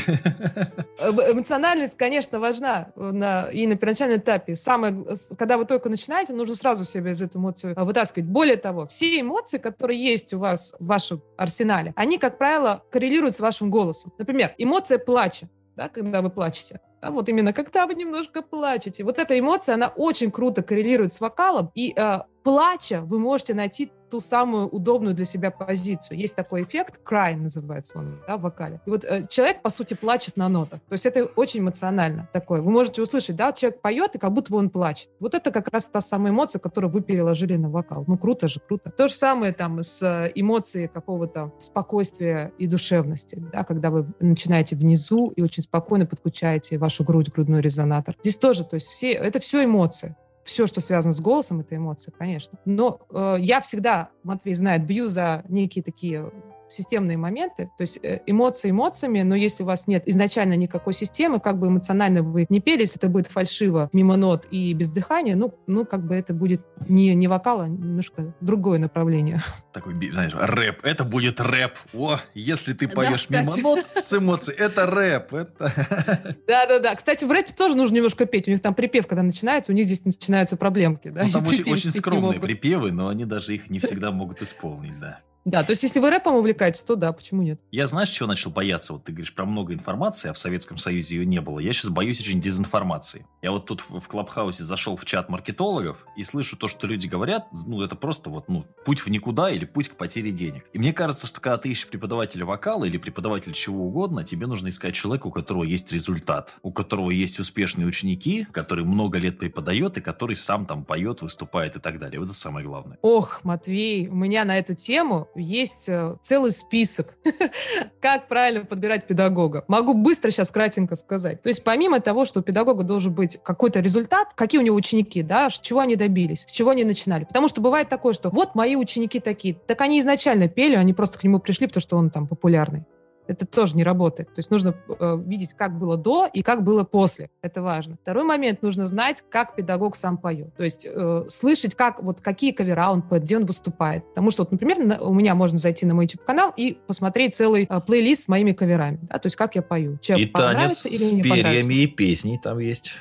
Эмоциональность, 1.30 1.96
конечно, 1.96 2.40
важна 2.40 2.88
на, 2.96 3.44
и 3.52 3.66
на 3.66 3.76
первоначальном 3.76 4.18
этапе. 4.18 4.56
Самое, 4.56 5.04
когда 5.38 5.58
вы 5.58 5.64
только 5.64 5.88
начинаете, 5.88 6.32
нужно 6.32 6.54
сразу 6.54 6.84
себе 6.84 7.12
из 7.12 7.22
эту 7.22 7.38
эмоцию 7.38 7.74
вытаскивать. 7.76 8.28
Более 8.28 8.56
того, 8.56 8.86
все 8.86 9.20
эмоции, 9.20 9.58
которые 9.58 10.02
есть 10.02 10.34
у 10.34 10.38
вас 10.38 10.74
в 10.78 10.86
вашем 10.86 11.22
арсенале, 11.36 11.92
они, 11.96 12.18
как 12.18 12.38
правило, 12.38 12.82
коррелируют 12.90 13.36
с 13.36 13.40
вашим 13.40 13.70
голосом. 13.70 14.12
Например, 14.18 14.54
эмоция 14.58 14.98
плача, 14.98 15.48
да, 15.76 15.88
когда 15.88 16.20
вы 16.20 16.30
плачете 16.30 16.80
да, 17.00 17.10
вот 17.10 17.28
именно 17.28 17.52
когда 17.52 17.86
вы 17.86 17.94
немножко 17.94 18.42
плачете. 18.42 19.04
Вот 19.04 19.18
эта 19.18 19.38
эмоция, 19.38 19.74
она 19.74 19.88
очень 19.88 20.30
круто 20.30 20.62
коррелирует 20.62 21.12
с 21.12 21.20
вокалом, 21.20 21.70
и 21.74 21.92
э, 21.96 22.20
плача 22.42 23.02
вы 23.02 23.18
можете 23.18 23.54
найти 23.54 23.92
ту 24.10 24.20
самую 24.20 24.68
удобную 24.68 25.14
для 25.14 25.24
себя 25.24 25.50
позицию. 25.50 26.18
Есть 26.18 26.36
такой 26.36 26.64
эффект, 26.64 27.00
cry 27.08 27.36
называется 27.36 27.98
он, 27.98 28.20
да, 28.26 28.36
в 28.36 28.42
вокале. 28.42 28.80
И 28.84 28.90
вот 28.90 29.04
э, 29.04 29.26
человек, 29.30 29.62
по 29.62 29.70
сути, 29.70 29.94
плачет 29.94 30.36
на 30.36 30.48
нотах. 30.48 30.80
То 30.88 30.94
есть 30.94 31.06
это 31.06 31.24
очень 31.24 31.60
эмоционально 31.60 32.28
такое. 32.32 32.60
Вы 32.60 32.70
можете 32.72 33.02
услышать, 33.02 33.36
да, 33.36 33.52
человек 33.52 33.80
поет, 33.80 34.16
и 34.16 34.18
как 34.18 34.32
будто 34.32 34.50
бы 34.50 34.58
он 34.58 34.68
плачет. 34.68 35.08
Вот 35.20 35.34
это 35.34 35.50
как 35.52 35.68
раз 35.68 35.88
та 35.88 36.00
самая 36.00 36.32
эмоция, 36.32 36.58
которую 36.58 36.90
вы 36.90 37.00
переложили 37.00 37.56
на 37.56 37.70
вокал. 37.70 38.04
Ну, 38.06 38.18
круто 38.18 38.48
же, 38.48 38.60
круто. 38.60 38.90
То 38.90 39.08
же 39.08 39.14
самое 39.14 39.52
там 39.52 39.82
с 39.82 40.02
э, 40.02 40.32
эмоцией 40.34 40.88
какого-то 40.88 41.52
спокойствия 41.58 42.52
и 42.58 42.66
душевности, 42.66 43.42
да, 43.52 43.64
когда 43.64 43.90
вы 43.90 44.06
начинаете 44.18 44.74
внизу 44.74 45.32
и 45.36 45.42
очень 45.42 45.62
спокойно 45.62 46.04
подключаете 46.06 46.78
вашу 46.78 47.04
грудь, 47.04 47.30
грудной 47.30 47.60
резонатор. 47.60 48.16
Здесь 48.20 48.36
тоже, 48.36 48.64
то 48.64 48.74
есть 48.74 48.88
все, 48.88 49.12
это 49.12 49.38
все 49.38 49.64
эмоции 49.64 50.16
все, 50.50 50.66
что 50.66 50.80
связано 50.80 51.12
с 51.12 51.20
голосом, 51.20 51.60
это 51.60 51.76
эмоции, 51.76 52.12
конечно. 52.16 52.58
Но 52.64 53.00
э, 53.10 53.36
я 53.38 53.60
всегда, 53.60 54.10
Матвей 54.24 54.54
знает, 54.54 54.84
бью 54.84 55.06
за 55.06 55.44
некие 55.48 55.84
такие 55.84 56.30
системные 56.72 57.16
моменты, 57.16 57.70
то 57.76 57.82
есть 57.82 57.98
э, 58.02 58.20
эмоции 58.26 58.70
эмоциями, 58.70 59.22
но 59.22 59.34
если 59.34 59.62
у 59.62 59.66
вас 59.66 59.86
нет 59.86 60.02
изначально 60.06 60.54
никакой 60.54 60.94
системы, 60.94 61.40
как 61.40 61.58
бы 61.58 61.68
эмоционально 61.68 62.22
вы 62.22 62.46
не 62.48 62.60
пели, 62.60 62.82
если 62.82 62.98
это 62.98 63.08
будет 63.08 63.26
фальшиво, 63.26 63.90
мимо 63.92 64.16
нот 64.16 64.46
и 64.50 64.72
без 64.72 64.90
дыхания, 64.90 65.36
ну, 65.36 65.54
ну 65.66 65.84
как 65.84 66.06
бы 66.06 66.14
это 66.14 66.32
будет 66.32 66.62
не, 66.88 67.14
не 67.14 67.28
вокал, 67.28 67.60
а 67.60 67.68
немножко 67.68 68.34
другое 68.40 68.78
направление. 68.78 69.42
Такой, 69.72 69.94
знаешь, 70.12 70.32
рэп. 70.34 70.84
Это 70.84 71.04
будет 71.04 71.40
рэп. 71.40 71.74
О, 71.94 72.18
если 72.34 72.72
ты 72.72 72.88
поешь 72.88 73.26
да, 73.28 73.42
мимо 73.42 73.56
нот 73.56 73.86
с 73.96 74.12
эмоцией, 74.16 74.58
это 74.58 74.86
рэп. 74.86 75.34
Это... 75.34 76.36
Да-да-да. 76.48 76.94
Кстати, 76.94 77.24
в 77.24 77.30
рэпе 77.30 77.52
тоже 77.52 77.76
нужно 77.76 77.96
немножко 77.96 78.26
петь. 78.26 78.48
У 78.48 78.50
них 78.50 78.62
там 78.62 78.74
припев, 78.74 79.06
когда 79.06 79.22
начинается, 79.22 79.72
у 79.72 79.74
них 79.74 79.86
здесь 79.86 80.04
начинаются 80.04 80.56
проблемки. 80.56 81.08
Да? 81.08 81.24
Ну, 81.24 81.30
там 81.30 81.46
очень, 81.46 81.70
очень 81.70 81.90
скромные 81.90 82.40
припевы, 82.40 82.92
но 82.92 83.08
они 83.08 83.24
даже 83.24 83.54
их 83.54 83.70
не 83.70 83.78
всегда 83.78 84.10
могут 84.10 84.42
исполнить, 84.42 84.98
да. 84.98 85.20
Да, 85.44 85.62
то 85.62 85.70
есть 85.70 85.82
если 85.82 86.00
вы 86.00 86.10
рэпом 86.10 86.34
увлекаетесь, 86.34 86.82
то 86.82 86.96
да, 86.96 87.12
почему 87.12 87.42
нет? 87.42 87.60
Я 87.70 87.86
знаешь, 87.86 88.10
чего 88.10 88.26
начал 88.26 88.50
бояться? 88.50 88.92
Вот 88.92 89.04
ты 89.04 89.12
говоришь 89.12 89.34
про 89.34 89.46
много 89.46 89.72
информации, 89.72 90.28
а 90.28 90.32
в 90.34 90.38
Советском 90.38 90.76
Союзе 90.76 91.16
ее 91.16 91.26
не 91.26 91.40
было. 91.40 91.58
Я 91.58 91.72
сейчас 91.72 91.90
боюсь 91.90 92.20
очень 92.20 92.40
дезинформации. 92.40 93.26
Я 93.40 93.52
вот 93.52 93.64
тут 93.66 93.82
в 93.88 94.06
Клабхаусе 94.06 94.64
зашел 94.64 94.96
в 94.96 95.04
чат 95.06 95.30
маркетологов 95.30 96.04
и 96.16 96.22
слышу 96.22 96.56
то, 96.56 96.68
что 96.68 96.86
люди 96.86 97.06
говорят, 97.06 97.46
ну, 97.66 97.82
это 97.82 97.96
просто 97.96 98.28
вот, 98.28 98.48
ну, 98.48 98.66
путь 98.84 99.00
в 99.00 99.08
никуда 99.08 99.50
или 99.50 99.64
путь 99.64 99.88
к 99.88 99.96
потере 99.96 100.30
денег. 100.30 100.64
И 100.74 100.78
мне 100.78 100.92
кажется, 100.92 101.26
что 101.26 101.40
когда 101.40 101.56
ты 101.56 101.70
ищешь 101.70 101.88
преподавателя 101.88 102.44
вокала 102.44 102.84
или 102.84 102.98
преподавателя 102.98 103.54
чего 103.54 103.86
угодно, 103.86 104.24
тебе 104.24 104.46
нужно 104.46 104.68
искать 104.68 104.94
человека, 104.94 105.28
у 105.28 105.30
которого 105.30 105.64
есть 105.64 105.90
результат, 105.90 106.56
у 106.62 106.70
которого 106.70 107.10
есть 107.10 107.38
успешные 107.38 107.86
ученики, 107.86 108.46
который 108.52 108.84
много 108.84 109.18
лет 109.18 109.38
преподает 109.38 109.96
и 109.96 110.00
который 110.02 110.36
сам 110.36 110.66
там 110.66 110.84
поет, 110.84 111.22
выступает 111.22 111.76
и 111.76 111.80
так 111.80 111.98
далее. 111.98 112.20
Вот 112.20 112.26
это 112.26 112.36
самое 112.36 112.66
главное. 112.66 112.98
Ох, 113.00 113.42
Матвей, 113.42 114.08
у 114.08 114.14
меня 114.14 114.44
на 114.44 114.58
эту 114.58 114.74
тему 114.74 115.28
есть 115.34 115.88
э, 115.88 116.16
целый 116.22 116.52
список, 116.52 117.14
как 118.00 118.28
правильно 118.28 118.64
подбирать 118.64 119.06
педагога. 119.06 119.64
Могу 119.68 119.94
быстро 119.94 120.30
сейчас 120.30 120.50
кратенько 120.50 120.96
сказать. 120.96 121.42
То 121.42 121.48
есть 121.48 121.64
помимо 121.64 122.00
того, 122.00 122.24
что 122.24 122.40
у 122.40 122.42
педагога 122.42 122.84
должен 122.84 123.12
быть 123.12 123.38
какой-то 123.42 123.80
результат, 123.80 124.32
какие 124.34 124.60
у 124.60 124.64
него 124.64 124.76
ученики, 124.76 125.22
да, 125.22 125.48
чего 125.50 125.80
они 125.80 125.96
добились, 125.96 126.42
с 126.42 126.52
чего 126.52 126.70
они 126.70 126.84
начинали. 126.84 127.24
Потому 127.24 127.48
что 127.48 127.60
бывает 127.60 127.88
такое, 127.88 128.12
что 128.12 128.30
вот 128.30 128.54
мои 128.54 128.76
ученики 128.76 129.20
такие, 129.20 129.54
так 129.54 129.80
они 129.80 130.00
изначально 130.00 130.48
пели, 130.48 130.74
они 130.74 130.92
просто 130.92 131.18
к 131.18 131.24
нему 131.24 131.38
пришли, 131.38 131.66
потому 131.66 131.80
что 131.80 131.96
он 131.96 132.10
там 132.10 132.26
популярный 132.26 132.84
это 133.30 133.46
тоже 133.46 133.76
не 133.76 133.84
работает. 133.84 134.28
То 134.28 134.38
есть 134.38 134.50
нужно 134.50 134.74
э, 134.88 135.18
видеть, 135.24 135.54
как 135.54 135.78
было 135.78 135.96
до 135.96 136.28
и 136.32 136.42
как 136.42 136.64
было 136.64 136.84
после. 136.84 137.30
Это 137.42 137.62
важно. 137.62 137.96
Второй 138.02 138.24
момент, 138.24 138.62
нужно 138.62 138.86
знать, 138.86 139.24
как 139.28 139.54
педагог 139.54 139.96
сам 139.96 140.18
поет. 140.18 140.54
То 140.56 140.64
есть 140.64 140.86
э, 140.90 141.24
слышать, 141.28 141.74
как, 141.74 142.02
вот, 142.02 142.20
какие 142.20 142.52
кавера 142.52 142.90
он 142.90 143.02
поет, 143.02 143.22
где 143.22 143.36
он 143.36 143.44
выступает. 143.44 144.06
Потому 144.08 144.30
что, 144.30 144.42
вот, 144.42 144.52
например, 144.52 144.78
на, 144.78 145.00
у 145.00 145.14
меня 145.14 145.34
можно 145.34 145.58
зайти 145.58 145.86
на 145.86 145.94
мой 145.94 146.04
YouTube-канал 146.04 146.52
и 146.56 146.78
посмотреть 146.86 147.34
целый 147.34 147.66
э, 147.68 147.80
плейлист 147.80 148.24
с 148.24 148.28
моими 148.28 148.52
каверами. 148.52 148.98
Да? 149.02 149.18
То 149.18 149.26
есть 149.26 149.36
как 149.36 149.54
я 149.54 149.62
пою. 149.62 149.98
Человек 149.98 150.28
и 150.28 150.32
танец 150.32 150.86
или 150.86 150.96
с 150.96 151.10
перьями 151.10 151.74
и 151.74 151.86
песни 151.86 152.40
там 152.42 152.58
есть. 152.58 152.92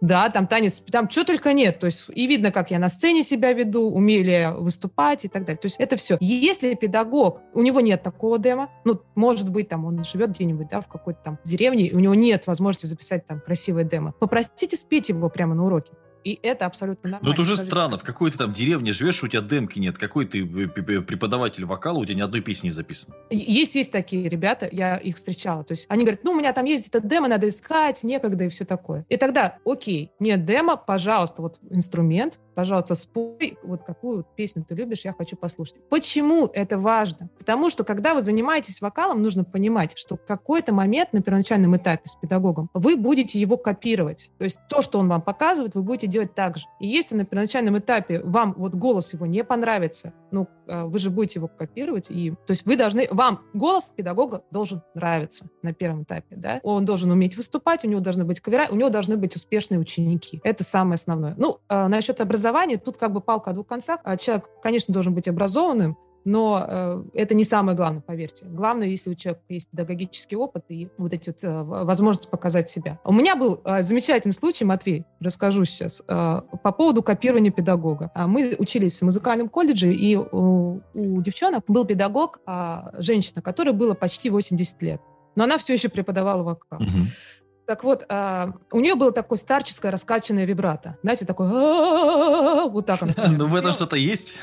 Да, 0.00 0.28
там 0.30 0.46
танец, 0.46 0.80
там 0.80 1.10
что 1.10 1.24
только 1.24 1.52
нет. 1.52 1.80
То 1.80 1.86
есть 1.86 2.10
и 2.14 2.26
видно, 2.26 2.52
как 2.52 2.70
я 2.70 2.78
на 2.78 2.88
сцене 2.88 3.22
себя 3.22 3.52
веду, 3.52 3.90
умею 3.90 4.24
ли 4.24 4.32
я 4.32 4.52
выступать 4.52 5.24
и 5.24 5.28
так 5.28 5.44
далее. 5.44 5.58
То 5.58 5.66
есть 5.66 5.76
это 5.78 5.96
все. 5.96 6.16
Если 6.20 6.74
педагог, 6.74 7.42
у 7.54 7.62
него 7.62 7.80
нет 7.80 8.02
такого 8.02 8.38
демо, 8.38 8.70
ну, 8.84 9.00
может 9.14 9.48
быть, 9.50 9.68
там 9.68 9.84
он 9.84 10.04
живет 10.04 10.30
где-нибудь, 10.30 10.68
да, 10.68 10.80
в 10.80 10.88
какой-то 10.88 11.20
там 11.24 11.38
деревне, 11.44 11.86
и 11.86 11.94
у 11.94 11.98
него 11.98 12.14
нет 12.14 12.46
возможности 12.46 12.86
записать 12.86 13.26
там 13.26 13.40
красивое 13.40 13.84
демо, 13.84 14.12
попросите 14.18 14.76
спеть 14.76 15.08
его 15.08 15.28
прямо 15.28 15.54
на 15.54 15.64
уроке. 15.64 15.92
И 16.24 16.38
это 16.42 16.66
абсолютно 16.66 17.10
нормально. 17.10 17.26
Ну, 17.26 17.32
это 17.32 17.42
уже 17.42 17.56
странно. 17.56 17.98
В 17.98 18.02
какой-то 18.02 18.38
там 18.38 18.52
деревне 18.52 18.92
живешь, 18.92 19.22
у 19.22 19.28
тебя 19.28 19.42
демки 19.42 19.78
нет. 19.78 19.98
Какой 19.98 20.26
ты 20.26 20.42
э, 20.42 20.68
преподаватель 20.68 21.64
вокала, 21.64 21.98
у 21.98 22.04
тебя 22.04 22.16
ни 22.16 22.20
одной 22.22 22.40
песни 22.40 22.68
не 22.68 22.72
записано. 22.72 23.14
Есть, 23.30 23.74
есть 23.74 23.92
такие 23.92 24.28
ребята, 24.28 24.68
я 24.70 24.96
их 24.96 25.16
встречала. 25.16 25.64
То 25.64 25.72
есть 25.72 25.86
они 25.88 26.04
говорят, 26.04 26.24
ну, 26.24 26.32
у 26.32 26.34
меня 26.34 26.52
там 26.52 26.64
есть 26.64 26.88
это 26.88 27.00
демо, 27.00 27.28
надо 27.28 27.48
искать, 27.48 28.02
некогда 28.02 28.44
и 28.44 28.48
все 28.48 28.64
такое. 28.64 29.04
И 29.08 29.16
тогда, 29.16 29.58
окей, 29.64 30.10
нет 30.18 30.44
демо, 30.44 30.76
пожалуйста, 30.76 31.42
вот 31.42 31.58
инструмент, 31.70 32.40
пожалуйста, 32.54 32.94
спой, 32.96 33.56
вот 33.62 33.84
какую 33.84 34.26
песню 34.36 34.64
ты 34.68 34.74
любишь, 34.74 35.04
я 35.04 35.12
хочу 35.12 35.36
послушать. 35.36 35.76
Почему 35.88 36.46
это 36.52 36.76
важно? 36.78 37.30
Потому 37.38 37.70
что, 37.70 37.84
когда 37.84 38.14
вы 38.14 38.20
занимаетесь 38.20 38.80
вокалом, 38.80 39.22
нужно 39.22 39.44
понимать, 39.44 39.96
что 39.96 40.16
в 40.16 40.24
какой-то 40.24 40.74
момент 40.74 41.12
на 41.12 41.22
первоначальном 41.22 41.76
этапе 41.76 42.02
с 42.06 42.16
педагогом 42.16 42.68
вы 42.74 42.96
будете 42.96 43.38
его 43.38 43.56
копировать. 43.56 44.30
То 44.38 44.44
есть 44.44 44.58
то, 44.68 44.82
что 44.82 44.98
он 44.98 45.08
вам 45.08 45.22
показывает, 45.22 45.74
вы 45.76 45.82
будете 45.82 46.08
делать 46.08 46.17
так 46.26 46.58
же. 46.58 46.66
И 46.80 46.86
если 46.86 47.14
на 47.14 47.24
первоначальном 47.24 47.78
этапе 47.78 48.20
вам 48.20 48.54
вот 48.56 48.74
голос 48.74 49.12
его 49.12 49.26
не 49.26 49.44
понравится, 49.44 50.12
ну, 50.30 50.48
а, 50.66 50.86
вы 50.86 50.98
же 50.98 51.10
будете 51.10 51.38
его 51.38 51.48
копировать, 51.48 52.10
и, 52.10 52.30
то 52.30 52.50
есть 52.50 52.66
вы 52.66 52.76
должны, 52.76 53.08
вам 53.10 53.42
голос 53.54 53.88
педагога 53.88 54.42
должен 54.50 54.82
нравиться 54.94 55.48
на 55.62 55.72
первом 55.72 56.02
этапе, 56.02 56.36
да? 56.36 56.60
Он 56.62 56.84
должен 56.84 57.10
уметь 57.10 57.36
выступать, 57.36 57.84
у 57.84 57.88
него 57.88 58.00
должны 58.00 58.24
быть 58.24 58.40
кавера, 58.40 58.68
у 58.70 58.76
него 58.76 58.90
должны 58.90 59.16
быть 59.16 59.36
успешные 59.36 59.78
ученики. 59.78 60.40
Это 60.44 60.64
самое 60.64 60.94
основное. 60.94 61.34
Ну, 61.36 61.58
а, 61.68 61.88
насчет 61.88 62.20
образования, 62.20 62.78
тут 62.78 62.96
как 62.96 63.12
бы 63.12 63.20
палка 63.20 63.50
о 63.50 63.54
двух 63.54 63.66
концах. 63.66 64.00
А 64.04 64.16
человек, 64.16 64.46
конечно, 64.62 64.92
должен 64.92 65.14
быть 65.14 65.28
образованным, 65.28 65.96
но 66.28 66.62
э, 66.68 67.02
это 67.14 67.34
не 67.34 67.42
самое 67.44 67.74
главное, 67.74 68.02
поверьте. 68.02 68.44
Главное, 68.44 68.86
если 68.86 69.08
у 69.08 69.14
человека 69.14 69.42
есть 69.48 69.68
педагогический 69.70 70.36
опыт 70.36 70.64
и 70.68 70.88
вот 70.98 71.14
эти 71.14 71.30
вот, 71.30 71.42
э, 71.42 71.62
возможности 71.62 72.28
показать 72.30 72.68
себя. 72.68 73.00
У 73.02 73.14
меня 73.14 73.34
был 73.34 73.62
э, 73.64 73.80
замечательный 73.80 74.32
случай, 74.32 74.66
Матвей, 74.66 75.06
расскажу 75.20 75.64
сейчас, 75.64 76.02
по 76.06 76.72
поводу 76.76 77.02
копирования 77.02 77.50
педагога. 77.50 78.10
А 78.14 78.26
мы 78.26 78.54
учились 78.58 79.00
в 79.00 79.04
музыкальном 79.06 79.48
колледже, 79.48 79.92
и 79.92 80.16
у, 80.16 80.82
у 80.92 81.22
девчонок 81.22 81.64
был 81.66 81.86
педагог, 81.86 82.40
э, 82.46 82.76
женщина, 82.98 83.40
которой 83.40 83.72
было 83.72 83.94
почти 83.94 84.28
80 84.28 84.82
лет. 84.82 85.00
Но 85.34 85.44
она 85.44 85.56
все 85.56 85.72
еще 85.72 85.88
преподавала 85.88 86.42
вокал. 86.42 86.82
Угу. 86.82 86.98
Так 87.68 87.84
вот, 87.84 88.06
а, 88.08 88.54
у 88.72 88.80
нее 88.80 88.94
было 88.94 89.12
такое 89.12 89.36
старческое 89.36 89.92
раскачанное 89.92 90.46
вибрато. 90.46 90.96
Знаете, 91.02 91.26
такое... 91.26 91.50
Вот 91.50 92.86
так 92.86 93.02
оно. 93.02 93.12
Ну, 93.28 93.46
в 93.46 93.54
этом 93.54 93.74
что-то 93.74 93.96
есть. 93.96 94.36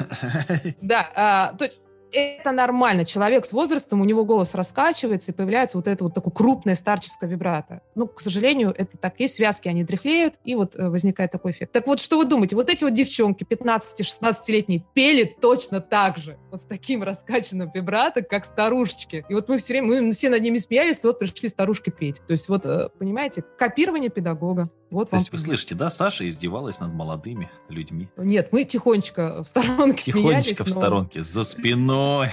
Да, 0.80 1.10
а, 1.16 1.54
то 1.58 1.66
есть 1.66 1.82
это 2.16 2.52
нормально. 2.52 3.04
Человек 3.04 3.46
с 3.46 3.52
возрастом, 3.52 4.00
у 4.02 4.06
него 4.06 4.24
голос 4.24 4.56
раскачивается, 4.56 5.32
и 5.32 5.36
появляется 5.36 5.78
вот 5.78 5.88
это 5.88 6.06
вот 6.06 6.14
такое 6.14 6.32
крупное 6.32 6.76
старческое 6.76 7.30
вибрато. 7.30 7.82
Ну, 7.94 8.08
к 8.08 8.22
сожалению, 8.22 8.74
это 8.76 8.98
так 8.98 9.20
есть, 9.20 9.36
связки, 9.36 9.68
они 9.68 9.84
дряхлеют, 9.84 10.36
и 10.46 10.56
вот 10.56 10.76
э, 10.76 10.90
возникает 10.90 11.32
такой 11.32 11.52
эффект. 11.52 11.74
Так 11.74 11.88
вот, 11.88 12.00
что 12.00 12.18
вы 12.18 12.26
думаете? 12.26 12.56
Вот 12.56 12.70
эти 12.70 12.84
вот 12.86 12.94
девчонки 12.94 13.44
15-16-летние 13.44 14.84
пели 14.94 15.24
точно 15.42 15.82
так 15.82 16.18
же, 16.18 16.38
вот 16.52 16.62
с 16.62 16.64
таким 16.64 17.04
раскачанным 17.04 17.70
вибрато, 17.74 18.22
как 18.22 18.46
старушечки. 18.46 19.26
И 19.28 19.34
вот 19.34 19.50
мы 19.50 19.58
все 19.58 19.74
время, 19.74 20.02
мы 20.02 20.12
все 20.12 20.30
над 20.30 20.42
ними 20.42 20.58
смеялись, 20.58 21.04
вот 21.04 21.20
пришли 21.20 21.50
старушки 21.50 21.90
петь. 21.90 22.22
То 22.26 22.32
есть 22.32 22.48
вот, 22.48 22.66
э, 22.66 22.90
понимаете, 22.98 23.44
копирование 23.58 24.10
педагога. 24.10 24.70
Вот 24.96 25.10
То 25.10 25.18
есть 25.18 25.30
вы 25.30 25.38
слышите, 25.38 25.76
да, 25.76 25.90
Саша 25.90 26.26
издевалась 26.26 26.80
над 26.80 26.94
молодыми 26.94 27.52
людьми? 27.68 28.08
Нет, 28.16 28.54
мы 28.54 28.64
тихонечко 28.64 29.44
в 29.44 29.48
сторонке 29.50 30.06
тихонечко 30.06 30.64
в 30.64 30.70
сторонке, 30.70 31.22
за 31.22 31.44
спиной. 31.44 32.30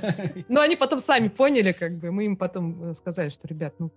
Но 0.48 0.62
они 0.62 0.76
потом 0.76 0.98
сами 0.98 1.28
поняли, 1.28 1.72
как 1.72 1.98
бы, 1.98 2.10
мы 2.10 2.24
им 2.24 2.38
потом 2.38 2.84
э, 2.84 2.94
сказали, 2.94 3.28
что, 3.28 3.46
ребят, 3.46 3.74
ну, 3.78 3.92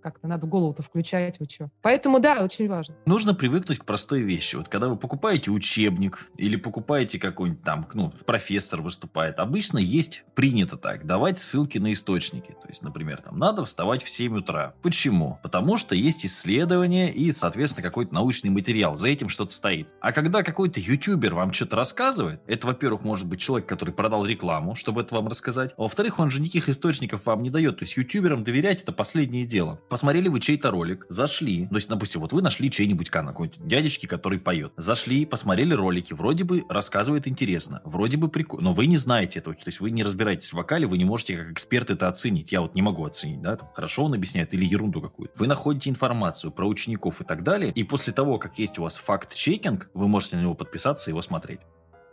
как-то 0.00 0.26
надо 0.26 0.46
голову-то 0.46 0.82
включать, 0.82 1.38
вы 1.38 1.46
что. 1.48 1.70
Поэтому, 1.82 2.20
да, 2.20 2.42
очень 2.42 2.68
важно. 2.68 2.94
Нужно 3.06 3.34
привыкнуть 3.34 3.78
к 3.78 3.84
простой 3.84 4.22
вещи. 4.22 4.56
Вот 4.56 4.68
когда 4.68 4.88
вы 4.88 4.96
покупаете 4.96 5.50
учебник 5.50 6.30
или 6.36 6.56
покупаете 6.56 7.18
какой-нибудь 7.18 7.62
там, 7.62 7.86
ну, 7.94 8.12
профессор 8.26 8.82
выступает, 8.82 9.38
обычно 9.38 9.78
есть 9.78 10.24
принято 10.34 10.76
так, 10.76 11.06
давать 11.06 11.38
ссылки 11.38 11.78
на 11.78 11.92
источники. 11.92 12.52
То 12.52 12.68
есть, 12.68 12.82
например, 12.82 13.20
там, 13.22 13.38
надо 13.38 13.64
вставать 13.64 14.02
в 14.02 14.10
7 14.10 14.38
утра. 14.38 14.74
Почему? 14.82 15.38
Потому 15.42 15.76
что 15.76 15.94
есть 15.94 16.24
исследования 16.24 17.12
и, 17.12 17.32
соответственно, 17.32 17.82
какой-то 17.82 18.14
научный 18.14 18.50
материал. 18.50 18.94
За 18.94 19.08
этим 19.08 19.28
что-то 19.28 19.52
стоит. 19.52 19.88
А 20.00 20.12
когда 20.12 20.42
какой-то 20.42 20.80
ютубер 20.80 21.34
вам 21.34 21.52
что-то 21.52 21.76
рассказывает, 21.76 22.40
это, 22.46 22.66
во-первых, 22.66 23.02
может 23.02 23.26
быть 23.26 23.40
человек, 23.40 23.68
который 23.68 23.94
продал 23.94 24.24
рекламу, 24.24 24.74
чтобы 24.74 25.02
это 25.02 25.14
вам 25.14 25.28
рассказать. 25.28 25.74
А 25.76 25.82
во-вторых, 25.82 26.18
он 26.18 26.30
же 26.30 26.40
никаких 26.40 26.68
источников 26.68 27.26
вам 27.26 27.42
не 27.42 27.50
дает. 27.50 27.78
То 27.78 27.84
есть 27.84 27.96
ютуберам 27.96 28.44
доверять 28.44 28.82
это 28.82 28.92
последнее 28.92 29.44
дело 29.44 29.80
посмотрели 29.90 30.28
вы 30.28 30.40
чей-то 30.40 30.70
ролик, 30.70 31.04
зашли, 31.08 31.66
то 31.66 31.74
есть, 31.74 31.88
допустим, 31.88 32.20
вот 32.20 32.32
вы 32.32 32.40
нашли 32.40 32.70
чей-нибудь 32.70 33.10
канал, 33.10 33.32
какой-нибудь 33.32 33.66
дядечки, 33.66 34.06
который 34.06 34.38
поет, 34.38 34.72
зашли, 34.76 35.26
посмотрели 35.26 35.74
ролики, 35.74 36.14
вроде 36.14 36.44
бы 36.44 36.64
рассказывает 36.68 37.28
интересно, 37.28 37.82
вроде 37.84 38.16
бы 38.16 38.28
прикольно, 38.28 38.70
но 38.70 38.72
вы 38.72 38.86
не 38.86 38.96
знаете 38.96 39.40
этого, 39.40 39.54
то 39.54 39.62
есть 39.66 39.80
вы 39.80 39.90
не 39.90 40.02
разбираетесь 40.02 40.50
в 40.50 40.54
вокале, 40.54 40.86
вы 40.86 40.96
не 40.96 41.04
можете 41.04 41.36
как 41.36 41.50
эксперт 41.50 41.90
это 41.90 42.08
оценить, 42.08 42.52
я 42.52 42.62
вот 42.62 42.74
не 42.74 42.82
могу 42.82 43.04
оценить, 43.04 43.42
да, 43.42 43.56
там, 43.56 43.68
хорошо 43.74 44.04
он 44.04 44.14
объясняет 44.14 44.54
или 44.54 44.64
ерунду 44.64 45.02
какую-то. 45.02 45.34
Вы 45.36 45.48
находите 45.48 45.90
информацию 45.90 46.52
про 46.52 46.66
учеников 46.66 47.20
и 47.20 47.24
так 47.24 47.42
далее, 47.42 47.72
и 47.74 47.82
после 47.82 48.12
того, 48.12 48.38
как 48.38 48.58
есть 48.58 48.78
у 48.78 48.82
вас 48.82 48.96
факт-чекинг, 48.96 49.90
вы 49.92 50.08
можете 50.08 50.36
на 50.36 50.42
него 50.42 50.54
подписаться 50.54 51.10
и 51.10 51.12
его 51.12 51.20
смотреть. 51.20 51.60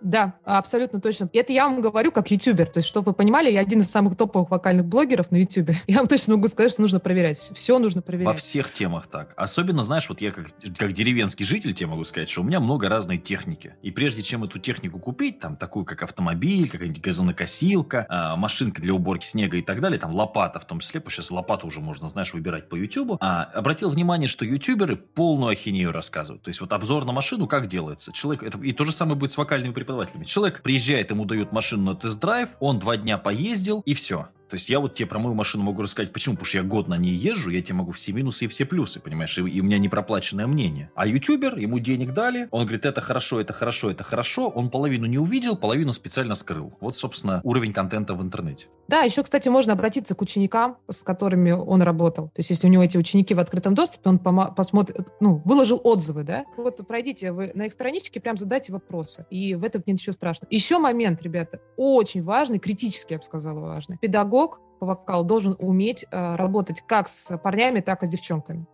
Да, 0.01 0.36
абсолютно 0.44 1.01
точно. 1.01 1.30
Это 1.34 1.54
я 1.54 1.68
вам 1.68 1.82
говорю 1.82 2.12
как 2.12 2.30
ютубер. 2.30 2.68
То 2.68 2.80
есть, 2.80 2.88
чтобы 2.88 3.08
вы 3.08 3.13
понимали, 3.13 3.51
я 3.51 3.62
один 3.62 3.80
из 3.80 3.89
самых 3.89 4.16
топовых 4.16 4.51
вокальных 4.51 4.86
блогеров 4.86 5.32
на 5.32 5.38
ютубе. 5.38 5.75
Я 5.88 5.98
вам 5.98 6.08
точно 6.08 6.36
могу 6.36 6.48
сказать, 6.48 6.72
что 6.72 6.82
нужно 6.82 7.00
проверять. 7.00 7.38
Все 7.38 7.80
нужно 7.80 8.01
проверять. 8.01 8.27
Во 8.27 8.34
всех 8.34 8.72
темах 8.72 9.08
так. 9.08 9.34
Особенно, 9.36 9.84
знаешь, 9.84 10.08
вот 10.10 10.22
я 10.22 10.32
как, 10.32 10.48
как 10.77 10.94
деревенский 10.94 11.46
житель 11.46 11.74
тебе 11.74 11.88
могу 11.88 12.04
сказать, 12.04 12.30
что 12.30 12.42
у 12.42 12.44
меня 12.44 12.60
много 12.60 12.89
разной 12.89 13.18
техники. 13.18 13.75
И 13.82 13.92
прежде 13.92 14.22
чем 14.22 14.44
эту 14.44 14.60
технику 14.60 15.00
купить, 15.00 15.39
там, 15.39 15.56
такую 15.56 15.86
как 15.86 16.04
автомобиль, 16.04 16.70
какая-нибудь 16.70 17.01
газонокосилка, 17.01 18.08
э, 18.10 18.39
машинка 18.39 18.82
для 18.82 18.94
уборки 18.94 19.25
снега 19.25 19.58
и 19.58 19.62
так 19.62 19.82
далее, 19.82 20.00
там, 20.00 20.13
лопата 20.13 20.60
в 20.60 20.66
том 20.66 20.80
числе, 20.80 21.00
потому 21.00 21.12
что 21.12 21.22
сейчас 21.22 21.32
лопату 21.32 21.68
уже 21.68 21.80
можно, 21.80 22.10
знаешь, 22.10 22.34
выбирать 22.34 22.70
по 22.70 22.75
ютубу, 22.75 23.18
а, 23.20 23.46
обратил 23.46 23.89
внимание, 23.89 24.27
что 24.27 24.46
ютуберы 24.46 24.96
полную 24.96 25.51
ахинею 25.51 25.92
рассказывают. 25.92 26.44
То 26.44 26.50
есть, 26.50 26.62
вот 26.62 26.74
обзор 26.74 27.06
на 27.06 27.13
машину 27.13 27.48
как 27.48 27.68
делается? 27.68 28.12
Человек, 28.12 28.44
это, 28.44 28.58
и 28.60 28.74
то 28.74 28.86
же 28.86 28.92
самое 28.92 29.18
будет 29.18 29.32
с 29.32 29.38
вокальными 29.38 29.74
преподавателями. 29.88 30.25
Человек 30.25 30.62
приезжает, 30.62 31.12
ему 31.12 31.25
дают 31.25 31.51
машину 31.51 31.84
на 31.84 31.96
тест-драйв, 31.96 32.50
он 32.60 32.79
два 32.79 32.98
дня 32.98 33.17
поездил, 33.17 33.82
и 33.86 33.94
все. 33.94 34.27
То 34.50 34.54
есть 34.54 34.70
я 34.70 34.80
вот 34.80 34.94
тебе 34.94 35.08
про 35.08 35.20
мою 35.20 35.36
машину 35.36 35.63
могу 35.63 35.82
рассказать, 35.82 36.13
почему, 36.13 36.36
потому 36.36 36.46
что 36.46 36.58
я 36.60 36.63
год 36.63 36.88
на 36.88 36.98
ней 36.98 37.13
езжу, 37.13 37.50
я 37.50 37.62
тебе 37.62 37.75
могу 37.75 37.92
все 37.92 38.13
минусы 38.13 38.46
и 38.46 38.48
все 38.48 38.66
плюсы, 38.66 39.00
понимаешь, 39.00 39.38
и, 39.38 39.42
и 39.42 39.62
у 39.62 39.63
меня 39.63 39.77
непроплаченное 39.77 40.48
мнение. 40.48 40.89
А 40.96 41.06
ютубер, 41.06 41.58
ему 41.58 41.80
денег 41.80 42.13
дали, 42.13 42.48
он 42.51 42.63
говорит, 42.63 42.86
это 42.86 43.01
хорошо, 43.01 43.42
это 43.42 43.51
хорошо, 43.51 43.92
это 43.92 44.04
хорошо, 44.04 44.48
он 44.48 44.70
половину 44.70 45.06
не 45.06 45.18
увидел, 45.18 45.58
половину 45.58 45.92
специально 45.92 46.36
скрыл. 46.36 46.74
Вот, 46.80 46.96
собственно, 46.96 47.42
уровень 47.44 47.74
контента 47.74 48.13
в 48.13 48.22
интернете. 48.22 48.68
Да, 48.88 49.01
еще, 49.01 49.22
кстати, 49.22 49.50
можно 49.50 49.74
обратиться 49.74 50.16
к 50.16 50.22
ученикам, 50.22 50.77
с 50.89 51.01
которыми 51.01 51.51
он 51.51 51.82
работал. 51.82 52.27
То 52.27 52.39
есть 52.39 52.50
если 52.50 52.68
у 52.68 52.70
него 52.70 52.84
эти 52.84 52.98
ученики 52.98 53.34
в 53.34 53.39
открытом 53.39 53.75
доступе, 53.75 54.10
он 54.10 54.20
посмотрит, 54.20 55.10
ну, 55.20 55.42
выложил 55.44 55.82
отзывы, 55.84 56.24
да, 56.24 56.46
вот 56.56 56.86
пройдите 56.88 57.34
вы 57.34 57.51
на 57.54 57.66
их 57.66 57.74
страничке, 57.74 58.22
прям 58.22 58.38
задайте 58.38 58.72
вопросы, 58.72 59.25
и 59.30 59.56
в 59.56 59.63
этом 59.66 59.84
нет 59.86 59.96
ничего 59.96 60.13
страшного. 60.13 60.48
Еще 60.54 60.80
момент, 60.80 61.22
ребята, 61.22 61.60
очень 61.75 62.24
важный, 62.24 62.60
критически, 62.60 63.13
я 63.13 63.20
бы 63.20 63.24
сказала, 63.24 63.60
важный. 63.60 63.98
Педагог 63.98 64.37
педагог 64.38 64.62
по 64.79 64.86
вокалу 64.86 65.24
должен 65.24 65.56
уметь 65.60 66.06
э, 66.12 66.36
работать 66.36 66.82
как 66.86 67.08
с 67.08 67.36
парнями, 67.38 67.79
так 67.79 68.03
и 68.03 68.06
с 68.06 68.10
девчонками. 68.10 68.67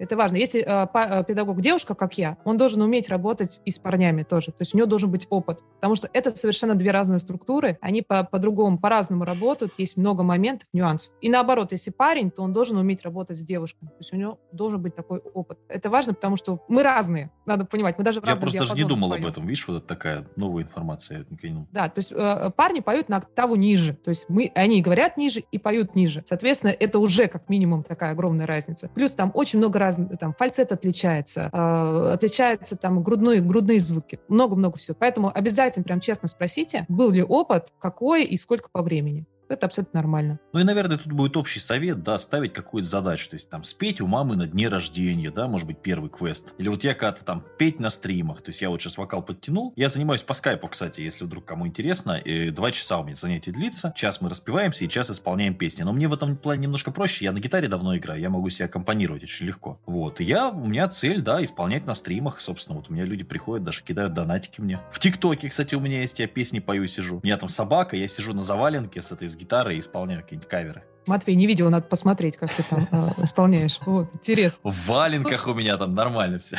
Это 0.00 0.16
важно. 0.16 0.36
Если 0.36 0.62
э, 0.62 0.86
э, 0.92 1.24
педагог 1.24 1.60
девушка, 1.60 1.94
как 1.94 2.16
я, 2.16 2.38
он 2.44 2.56
должен 2.56 2.80
уметь 2.80 3.10
работать 3.10 3.60
и 3.66 3.70
с 3.70 3.78
парнями 3.78 4.22
тоже. 4.22 4.46
То 4.46 4.60
есть 4.60 4.74
у 4.74 4.78
него 4.78 4.86
должен 4.86 5.10
быть 5.10 5.26
опыт. 5.28 5.60
Потому 5.74 5.94
что 5.94 6.08
это 6.12 6.30
совершенно 6.30 6.74
две 6.74 6.90
разные 6.90 7.18
структуры. 7.18 7.78
Они 7.82 8.00
по- 8.00 8.24
по-другому, 8.24 8.78
по-разному 8.78 9.24
работают. 9.24 9.72
Есть 9.76 9.98
много 9.98 10.22
моментов, 10.22 10.66
нюансов. 10.72 11.14
И 11.20 11.28
наоборот, 11.28 11.72
если 11.72 11.90
парень, 11.90 12.30
то 12.30 12.42
он 12.42 12.54
должен 12.54 12.78
уметь 12.78 13.02
работать 13.02 13.36
с 13.38 13.42
девушкой. 13.42 13.88
То 13.88 13.96
есть 13.98 14.12
у 14.14 14.16
него 14.16 14.40
должен 14.52 14.80
быть 14.80 14.94
такой 14.94 15.18
опыт. 15.18 15.58
Это 15.68 15.90
важно, 15.90 16.14
потому 16.14 16.36
что 16.36 16.64
мы 16.68 16.82
разные. 16.82 17.30
Надо 17.44 17.66
понимать. 17.66 17.98
Мы 17.98 18.04
даже 18.04 18.22
Я 18.24 18.36
просто 18.36 18.60
даже 18.60 18.74
не 18.74 18.84
думал 18.84 19.10
поем. 19.10 19.24
об 19.24 19.30
этом. 19.30 19.46
Видишь, 19.46 19.68
вот 19.68 19.76
это 19.78 19.86
такая 19.86 20.26
новая 20.36 20.62
информация. 20.62 21.26
Да, 21.72 21.88
то 21.90 21.98
есть 21.98 22.12
э, 22.12 22.50
парни 22.56 22.80
поют 22.80 23.10
на 23.10 23.18
октаву 23.18 23.54
ниже. 23.54 23.94
То 23.94 24.08
есть 24.08 24.26
мы, 24.28 24.50
они 24.54 24.80
говорят 24.80 25.18
ниже 25.18 25.40
и 25.52 25.58
поют 25.58 25.94
ниже. 25.94 26.24
Соответственно, 26.26 26.70
это 26.70 26.98
уже 26.98 27.28
как 27.28 27.50
минимум 27.50 27.82
такая 27.82 28.12
огромная 28.12 28.46
разница. 28.46 28.88
Плюс 28.94 29.14
там 29.14 29.30
очень 29.34 29.58
много 29.58 29.78
разных 29.78 29.89
разные, 29.90 30.16
там, 30.16 30.34
фальцет 30.34 30.72
отличается, 30.72 31.50
э, 31.52 32.10
отличаются 32.14 32.76
там 32.76 33.02
грудные, 33.02 33.40
грудные 33.40 33.80
звуки, 33.80 34.20
много-много 34.28 34.78
всего. 34.78 34.96
Поэтому 34.98 35.30
обязательно 35.34 35.84
прям 35.84 36.00
честно 36.00 36.28
спросите, 36.28 36.86
был 36.88 37.10
ли 37.10 37.22
опыт, 37.22 37.72
какой 37.78 38.24
и 38.24 38.36
сколько 38.36 38.68
по 38.70 38.82
времени. 38.82 39.26
Это 39.50 39.66
абсолютно 39.66 39.98
нормально. 39.98 40.38
Ну 40.52 40.60
и, 40.60 40.62
наверное, 40.62 40.96
тут 40.96 41.12
будет 41.12 41.36
общий 41.36 41.58
совет, 41.58 42.04
да, 42.04 42.18
ставить 42.18 42.52
какую-то 42.52 42.88
задачу. 42.88 43.30
То 43.30 43.34
есть 43.34 43.50
там 43.50 43.64
спеть 43.64 44.00
у 44.00 44.06
мамы 44.06 44.36
на 44.36 44.46
дне 44.46 44.68
рождения, 44.68 45.32
да, 45.32 45.48
может 45.48 45.66
быть, 45.66 45.78
первый 45.82 46.08
квест. 46.08 46.54
Или 46.56 46.68
вот 46.68 46.84
я 46.84 46.94
когда-то 46.94 47.24
там 47.24 47.44
петь 47.58 47.80
на 47.80 47.90
стримах. 47.90 48.42
То 48.42 48.50
есть 48.50 48.62
я 48.62 48.70
вот 48.70 48.80
сейчас 48.80 48.96
вокал 48.96 49.22
подтянул. 49.22 49.72
Я 49.74 49.88
занимаюсь 49.88 50.22
по 50.22 50.34
скайпу, 50.34 50.68
кстати, 50.68 51.00
если 51.00 51.24
вдруг 51.24 51.44
кому 51.44 51.66
интересно. 51.66 52.12
И 52.12 52.50
два 52.50 52.70
часа 52.70 53.00
у 53.00 53.04
меня 53.04 53.16
занятие 53.16 53.50
длится. 53.50 53.92
Час 53.96 54.20
мы 54.20 54.30
распеваемся 54.30 54.84
и 54.84 54.88
час 54.88 55.10
исполняем 55.10 55.56
песни. 55.56 55.82
Но 55.82 55.92
мне 55.92 56.06
в 56.06 56.14
этом 56.14 56.36
плане 56.36 56.62
немножко 56.62 56.92
проще. 56.92 57.24
Я 57.24 57.32
на 57.32 57.40
гитаре 57.40 57.66
давно 57.66 57.96
играю. 57.96 58.20
Я 58.20 58.30
могу 58.30 58.50
себя 58.50 58.66
аккомпанировать 58.66 59.24
очень 59.24 59.46
легко. 59.46 59.80
Вот. 59.84 60.20
И 60.20 60.24
я, 60.24 60.50
у 60.50 60.64
меня 60.64 60.86
цель, 60.86 61.22
да, 61.22 61.42
исполнять 61.42 61.86
на 61.86 61.94
стримах. 61.94 62.40
Собственно, 62.40 62.78
вот 62.78 62.88
у 62.88 62.92
меня 62.92 63.04
люди 63.04 63.24
приходят, 63.24 63.64
даже 63.64 63.82
кидают 63.82 64.14
донатики 64.14 64.60
мне. 64.60 64.78
В 64.92 65.00
ТикТоке, 65.00 65.48
кстати, 65.48 65.74
у 65.74 65.80
меня 65.80 66.02
есть. 66.02 66.20
Я 66.20 66.28
песни 66.28 66.60
пою, 66.60 66.86
сижу. 66.86 67.18
У 67.18 67.26
меня 67.26 67.36
там 67.36 67.48
собака, 67.48 67.96
я 67.96 68.06
сижу 68.06 68.32
на 68.32 68.44
заваленке 68.44 69.02
с 69.02 69.10
этой 69.10 69.26
с 69.26 69.39
гитарой 69.40 69.76
и 69.76 69.80
исполняю 69.80 70.22
какие-нибудь 70.22 70.48
каверы. 70.48 70.84
Матвей, 71.06 71.34
не 71.34 71.46
видел, 71.46 71.70
надо 71.70 71.86
посмотреть, 71.86 72.36
как 72.36 72.52
ты 72.52 72.62
там 72.62 72.86
э, 72.90 73.24
исполняешь. 73.24 73.80
Вот, 73.86 74.08
интересно. 74.14 74.60
В 74.62 74.86
валенках 74.86 75.40
Слушай, 75.40 75.52
у 75.52 75.54
меня 75.56 75.76
там 75.76 75.94
нормально 75.94 76.38
все. 76.38 76.58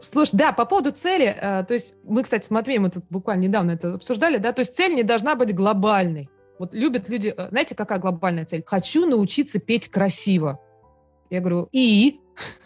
Слушай, 0.00 0.30
да, 0.32 0.52
по 0.52 0.64
поводу 0.64 0.90
цели, 0.92 1.26
э, 1.26 1.64
то 1.64 1.74
есть 1.74 1.96
мы, 2.04 2.22
кстати, 2.22 2.46
с 2.46 2.50
Матвеем, 2.50 2.82
мы 2.82 2.90
тут 2.90 3.04
буквально 3.10 3.42
недавно 3.42 3.72
это 3.72 3.94
обсуждали, 3.94 4.38
да, 4.38 4.52
то 4.52 4.60
есть 4.60 4.76
цель 4.76 4.94
не 4.94 5.02
должна 5.02 5.34
быть 5.34 5.54
глобальной. 5.54 6.30
Вот 6.58 6.72
любят 6.72 7.08
люди, 7.08 7.34
э, 7.36 7.48
знаете, 7.50 7.74
какая 7.74 7.98
глобальная 7.98 8.44
цель? 8.44 8.62
Хочу 8.64 9.06
научиться 9.06 9.58
петь 9.58 9.88
красиво. 9.88 10.60
Я 11.30 11.40
говорю, 11.40 11.68
и? 11.72 12.20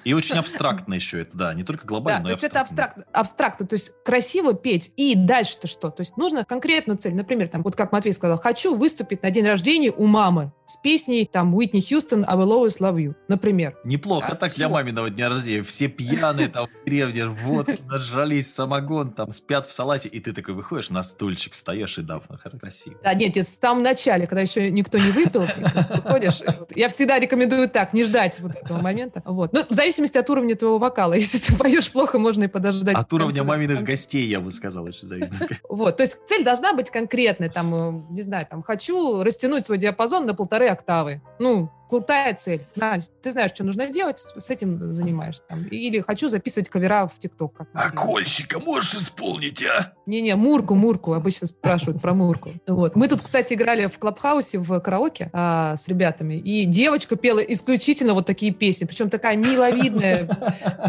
И 0.05 0.15
очень 0.15 0.37
абстрактно 0.37 0.95
еще 0.95 1.21
это, 1.21 1.37
да, 1.37 1.55
не 1.55 1.65
только 1.65 1.87
глобально, 1.87 2.21
да, 2.21 2.23
но 2.23 2.29
то 2.29 2.33
есть 2.33 2.45
это 2.45 2.61
абстрактно, 2.61 3.05
абстрактно, 3.13 3.67
то 3.67 3.75
есть 3.75 3.93
красиво 4.05 4.55
петь, 4.55 4.93
и 4.97 5.15
дальше-то 5.15 5.69
что? 5.69 5.91
То 5.91 6.01
есть 6.01 6.17
нужно 6.17 6.45
конкретную 6.45 6.97
цель, 6.99 7.15
например, 7.15 7.49
там, 7.49 7.63
вот 7.63 7.77
как 7.77 7.93
Матвей 7.93 8.13
сказал, 8.13 8.39
хочу 8.39 8.75
выступить 8.75 9.23
на 9.23 9.31
день 9.31 9.47
рождения 9.47 9.91
у 9.91 10.07
мамы 10.07 10.53
с 10.67 10.77
песней 10.77 11.29
там 11.31 11.55
Уитни 11.55 11.81
Хьюстон 11.81 12.25
«I 12.27 12.37
will 12.37 12.49
always 12.49 12.79
love 12.81 12.97
you», 12.97 13.15
например. 13.29 13.77
Неплохо 13.85 14.33
а, 14.33 14.35
так 14.35 14.51
все. 14.51 14.59
для 14.59 14.69
маминого 14.69 15.11
дня 15.11 15.29
рождения, 15.29 15.63
все 15.63 15.89
пьяные 15.89 16.49
там 16.49 16.67
в 16.67 16.85
деревне, 16.85 17.27
вот, 17.27 17.69
нажрались 17.87 18.53
самогон, 18.53 19.13
там, 19.13 19.33
спят 19.33 19.67
в 19.67 19.73
салате, 19.73 20.09
и 20.09 20.21
ты 20.21 20.33
такой 20.33 20.55
выходишь 20.55 20.91
на 20.91 21.03
стульчик, 21.03 21.53
встаешь 21.53 21.99
и 21.99 22.03
да, 22.03 22.21
красиво. 22.61 22.97
Да, 23.03 23.15
нет, 23.15 23.37
нет, 23.37 23.47
в 23.47 23.51
самом 23.51 23.83
начале, 23.83 24.27
когда 24.27 24.41
еще 24.41 24.71
никто 24.71 24.99
не 24.99 25.11
выпил, 25.11 25.47
ты 25.47 25.61
выходишь, 25.97 26.41
я 26.75 26.89
всегда 26.89 27.19
рекомендую 27.19 27.69
так, 27.69 27.93
не 27.93 28.05
ждать 28.05 28.41
вот 28.41 28.57
этого 28.57 28.81
момента, 28.81 29.23
вот. 29.25 29.53
Ну, 29.59 29.65
в 29.69 29.75
зависимости 29.75 30.19
от 30.19 30.31
уровня 30.31 30.57
твоего 30.57 30.79
вокала. 30.79 31.13
Если 31.15 31.39
ты 31.39 31.57
поешь 31.57 31.91
плохо, 31.91 32.19
можно 32.19 32.45
и 32.45 32.49
подождать. 32.49 32.95
От 32.97 33.13
уровня 33.13 33.45
маминых 33.45 33.83
гостей, 33.83 34.27
я 34.27 34.41
бы 34.41 34.51
сказал, 34.51 34.85
очень 34.85 35.07
зависит. 35.07 35.35
Вот, 35.69 35.97
то 35.97 36.03
есть 36.03 36.19
цель 36.27 36.45
должна 36.45 36.73
быть 36.73 36.91
конкретной. 36.91 37.51
Там, 37.51 37.75
э, 37.75 38.03
не 38.11 38.23
знаю, 38.23 38.47
там, 38.49 38.63
хочу 38.63 39.23
растянуть 39.23 39.65
свой 39.65 39.79
диапазон 39.79 40.27
на 40.27 40.35
полторы 40.35 40.69
октавы. 40.69 41.21
Ну, 41.39 41.71
крутая 41.89 42.35
цель. 42.35 42.67
Знаешь, 42.75 43.05
ты 43.23 43.31
знаешь, 43.33 43.53
что 43.53 43.65
нужно 43.65 43.89
делать, 43.89 44.19
с 44.19 44.51
этим 44.51 44.93
занимаешься. 44.93 45.43
Там. 45.49 45.65
Или 45.65 46.01
хочу 46.01 46.29
записывать 46.29 46.69
кавера 46.69 47.07
в 47.07 47.19
ТикТок. 47.19 47.61
А 47.73 47.91
кольщика 47.91 48.61
можешь 48.61 48.95
исполнить, 48.95 49.65
а? 49.65 49.95
Не-не, 50.07 50.37
Мурку, 50.37 50.75
Мурку. 50.75 51.13
Обычно 51.13 51.47
спрашивают 51.47 52.01
про 52.01 52.15
Мурку. 52.15 52.51
Вот. 52.67 52.97
Мы 52.97 53.09
тут, 53.09 53.23
кстати, 53.23 53.55
играли 53.55 53.87
в 53.87 53.99
Клабхаусе 53.99 54.59
в 54.59 54.81
караоке 54.81 55.31
а, 55.33 55.77
с 55.77 55.89
ребятами, 55.89 56.35
и 56.35 56.65
девочка 56.65 57.17
пела 57.17 57.41
исключительно 57.41 58.15
вот 58.15 58.27
такие 58.27 58.53
песни. 58.53 58.85
Причем 58.85 59.11
такая 59.11 59.37
миловидная, 59.37 60.25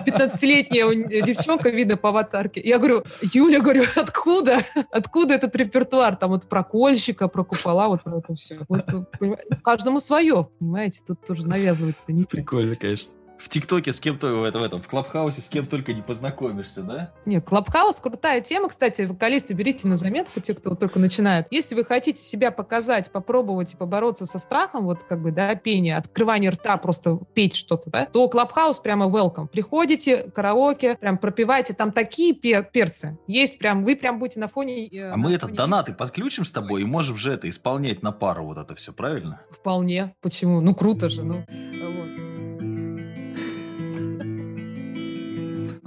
15-летняя 0.06 1.22
девчонка, 1.22 1.70
видно 1.70 1.98
по 1.98 2.10
аватарке. 2.10 2.62
Я 2.64 2.78
говорю, 2.78 3.04
Юля, 3.34 3.60
говорю, 3.60 3.84
откуда? 3.96 4.60
Откуда 4.92 5.36
этот 5.36 5.56
репертуар? 5.56 6.16
Там 6.16 6.32
вот 6.32 6.48
про 6.48 6.64
кольщика, 6.64 7.28
про 7.28 7.44
купола, 7.44 7.88
вот 7.88 8.04
про 8.04 8.20
это 8.20 8.34
все. 8.36 8.60
Вот, 8.68 8.86
каждому 9.64 10.00
свое, 10.00 10.48
понимаете? 10.60 10.89
Понимаете, 10.90 11.02
тут 11.06 11.22
тоже 11.26 11.48
навязывать-то 11.48 12.12
не 12.12 12.26
Прикольно, 12.26 12.76
конечно 12.76 13.19
в 13.40 13.50
ТикТоке 13.50 13.92
с 13.92 14.00
кем-то 14.00 14.28
в 14.28 14.44
этом, 14.44 14.62
в 14.62 14.66
этом, 14.66 14.82
в 14.82 14.88
Клабхаусе 14.88 15.42
с 15.42 15.50
кем 15.50 15.66
только 15.66 15.94
не 15.94 16.02
познакомишься, 16.02 16.84
да? 16.84 17.12
Нет, 17.26 17.46
Клабхаус 17.46 18.00
крутая 18.02 18.42
тема, 18.42 18.70
кстати, 18.70 19.04
вокалисты 19.04 19.54
берите 19.54 19.88
на 19.88 19.98
заметку, 19.98 20.42
те, 20.42 20.54
кто 20.54 20.76
только 20.76 21.00
начинает. 21.00 21.48
Если 21.50 21.74
вы 21.74 21.86
хотите 21.86 22.22
себя 22.22 22.52
показать, 22.52 23.12
попробовать 23.12 23.74
и 23.74 23.78
побороться 23.78 24.26
со 24.26 24.38
страхом, 24.38 24.86
вот 24.86 25.04
как 25.04 25.22
бы, 25.22 25.32
да, 25.32 25.56
пение, 25.56 25.98
открывание 25.98 26.52
рта, 26.52 26.78
просто 26.78 27.18
петь 27.34 27.56
что-то, 27.56 27.90
да, 27.90 28.06
то 28.06 28.28
Клабхаус 28.28 28.80
прямо 28.80 29.06
welcome. 29.06 29.48
Приходите, 29.48 30.30
караоке, 30.36 30.96
прям 30.96 31.18
пропивайте, 31.18 31.74
там 31.74 31.92
такие 31.92 32.34
пер 32.34 32.64
перцы. 32.64 33.18
Есть 33.28 33.58
прям, 33.58 33.86
вы 33.86 33.96
прям 33.96 34.20
будете 34.20 34.40
на 34.40 34.48
фоне... 34.48 34.88
Э, 34.88 35.08
а 35.08 35.12
на 35.12 35.18
мы 35.18 35.24
фоне... 35.24 35.36
этот 35.36 35.54
донаты 35.54 35.94
подключим 35.94 36.44
с 36.46 36.52
тобой 36.52 36.82
и 36.82 36.86
можем 36.86 37.18
же 37.18 37.32
это 37.32 37.48
исполнять 37.48 38.04
на 38.04 38.12
пару 38.12 38.46
вот 38.46 38.58
это 38.58 38.76
все, 38.76 38.92
правильно? 38.92 39.42
Вполне. 39.50 40.14
Почему? 40.22 40.62
Ну, 40.62 40.76
круто 40.76 41.08
же, 41.08 41.24
ну. 41.24 41.46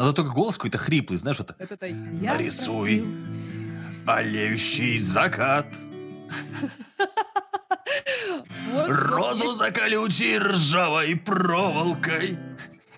Надо 0.02 0.14
только 0.14 0.32
голос 0.32 0.56
какой-то 0.56 0.78
хриплый, 0.78 1.16
знаешь, 1.16 1.38
вот 1.38 1.50
это. 1.50 1.62
это 1.62 1.94
Нарисуй 1.94 3.06
олеющий 4.04 4.98
закат. 4.98 5.66
Розу 8.88 9.54
за 9.54 9.70
колючей 9.70 10.38
ржавой 10.38 11.14
проволокой. 11.14 12.36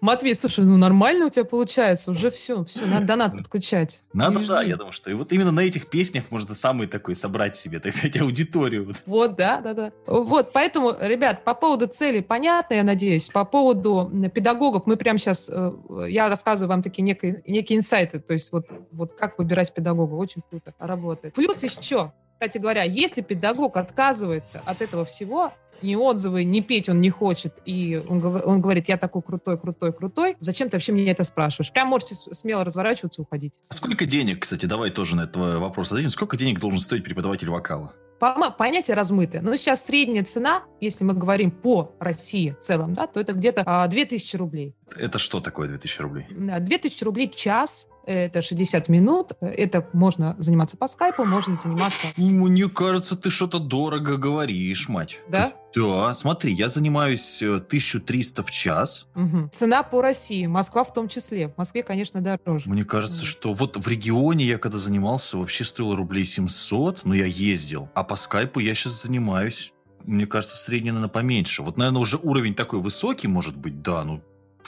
Матвей, 0.04 0.34
слушай, 0.34 0.66
ну 0.66 0.76
нормально 0.76 1.24
у 1.24 1.28
тебя 1.30 1.46
получается, 1.46 2.10
уже 2.10 2.30
все, 2.30 2.62
все, 2.64 2.84
надо 2.84 3.06
донат 3.06 3.32
подключать. 3.38 4.04
Надо, 4.12 4.46
да, 4.46 4.62
я 4.62 4.76
думаю, 4.76 4.92
что 4.92 5.10
и 5.10 5.14
вот 5.14 5.32
именно 5.32 5.50
на 5.50 5.60
этих 5.60 5.88
песнях 5.88 6.24
можно 6.30 6.54
самый 6.54 6.88
такой 6.88 7.14
собрать 7.14 7.56
себе, 7.56 7.80
так 7.80 7.94
сказать, 7.94 8.14
аудиторию. 8.20 8.92
Вот, 9.06 9.34
да, 9.36 9.62
да, 9.62 9.72
да. 9.72 9.92
Вот, 10.06 10.52
поэтому, 10.52 10.94
ребят, 11.00 11.42
по 11.42 11.54
поводу 11.54 11.86
цели 11.86 12.20
понятно, 12.20 12.74
я 12.74 12.84
надеюсь, 12.84 13.30
по 13.30 13.46
поводу 13.46 14.12
педагогов, 14.34 14.82
мы 14.84 14.98
прямо 14.98 15.18
сейчас, 15.18 15.50
э, 15.50 15.72
я 16.10 16.28
рассказываю 16.28 16.68
вам 16.68 16.82
такие 16.82 17.02
некие, 17.02 17.42
некие 17.46 17.78
инсайты, 17.78 18.20
то 18.20 18.34
есть 18.34 18.52
вот, 18.52 18.66
вот 18.92 19.14
как 19.14 19.38
выбирать 19.38 19.72
педагога, 19.72 20.16
очень 20.16 20.42
круто 20.50 20.74
работает. 20.78 21.32
Плюс 21.32 21.62
еще, 21.62 22.12
кстати 22.34 22.58
говоря, 22.58 22.82
если 22.82 23.22
педагог 23.22 23.78
отказывается 23.78 24.60
от 24.66 24.82
этого 24.82 25.06
всего, 25.06 25.54
ни 25.84 25.94
отзывы, 25.94 26.44
ни 26.44 26.60
петь 26.60 26.88
он 26.88 27.00
не 27.00 27.10
хочет, 27.10 27.54
и 27.64 28.02
он, 28.08 28.24
он 28.24 28.60
говорит, 28.60 28.88
я 28.88 28.96
такой 28.96 29.22
крутой, 29.22 29.58
крутой, 29.58 29.92
крутой, 29.92 30.36
зачем 30.40 30.68
ты 30.68 30.76
вообще 30.76 30.92
мне 30.92 31.10
это 31.10 31.24
спрашиваешь? 31.24 31.72
Прям 31.72 31.88
можете 31.88 32.14
смело 32.14 32.64
разворачиваться 32.64 33.20
и 33.20 33.24
уходить. 33.24 33.54
А 33.68 33.74
сколько 33.74 34.06
денег, 34.06 34.40
кстати, 34.40 34.66
давай 34.66 34.90
тоже 34.90 35.16
на 35.16 35.22
этот 35.22 35.36
вопрос 35.36 35.92
ответим, 35.92 36.10
сколько 36.10 36.36
денег 36.36 36.60
должен 36.60 36.80
стоить 36.80 37.04
преподаватель 37.04 37.50
вокала? 37.50 37.94
Понятие 38.18 38.96
размытое. 38.96 39.42
Но 39.42 39.56
сейчас 39.56 39.84
средняя 39.84 40.24
цена, 40.24 40.64
если 40.80 41.04
мы 41.04 41.14
говорим 41.14 41.50
по 41.50 41.94
России 42.00 42.56
в 42.58 42.62
целом, 42.62 42.94
да, 42.94 43.06
то 43.06 43.20
это 43.20 43.32
где-то 43.32 43.86
2000 43.88 44.36
а, 44.36 44.38
рублей. 44.38 44.74
Это 44.96 45.18
что 45.18 45.40
такое 45.40 45.68
2000 45.68 46.00
рублей? 46.00 46.26
2000 46.30 47.04
рублей 47.04 47.30
час 47.30 47.88
это 48.06 48.42
60 48.42 48.88
минут, 48.88 49.32
это 49.40 49.88
можно 49.92 50.36
заниматься 50.38 50.76
по 50.76 50.86
скайпу, 50.88 51.24
можно 51.24 51.56
заниматься... 51.56 52.08
Мне 52.16 52.68
кажется, 52.68 53.16
ты 53.16 53.30
что-то 53.30 53.58
дорого 53.58 54.16
говоришь, 54.16 54.88
мать. 54.88 55.20
Да? 55.28 55.52
Да, 55.74 56.14
смотри, 56.14 56.52
я 56.52 56.68
занимаюсь 56.68 57.42
1300 57.42 58.40
э, 58.40 58.44
в 58.44 58.50
час. 58.50 59.08
Угу. 59.16 59.50
Цена 59.52 59.82
по 59.82 60.02
России, 60.02 60.46
Москва 60.46 60.84
в 60.84 60.92
том 60.92 61.08
числе. 61.08 61.48
В 61.48 61.58
Москве, 61.58 61.82
конечно, 61.82 62.20
дороже. 62.20 62.70
Мне 62.70 62.84
кажется, 62.84 63.22
угу. 63.22 63.26
что 63.26 63.52
вот 63.52 63.76
в 63.76 63.88
регионе 63.88 64.44
я 64.44 64.58
когда 64.58 64.78
занимался, 64.78 65.36
вообще 65.36 65.64
стоил 65.64 65.96
рублей 65.96 66.24
700, 66.24 67.04
но 67.04 67.14
я 67.14 67.26
ездил. 67.26 67.88
А 67.94 68.03
по 68.04 68.16
скайпу 68.16 68.60
я 68.60 68.74
сейчас 68.74 69.02
занимаюсь 69.02 69.74
мне 70.06 70.26
кажется, 70.26 70.56
средний, 70.56 70.90
наверное, 70.90 71.08
поменьше. 71.08 71.62
Вот, 71.62 71.76
наверное, 71.76 72.00
уже 72.00 72.18
уровень 72.18 72.54
такой 72.54 72.80
высокий, 72.80 73.26
может 73.26 73.56
быть, 73.56 73.82
да, 73.82 74.04
ну, 74.04 74.22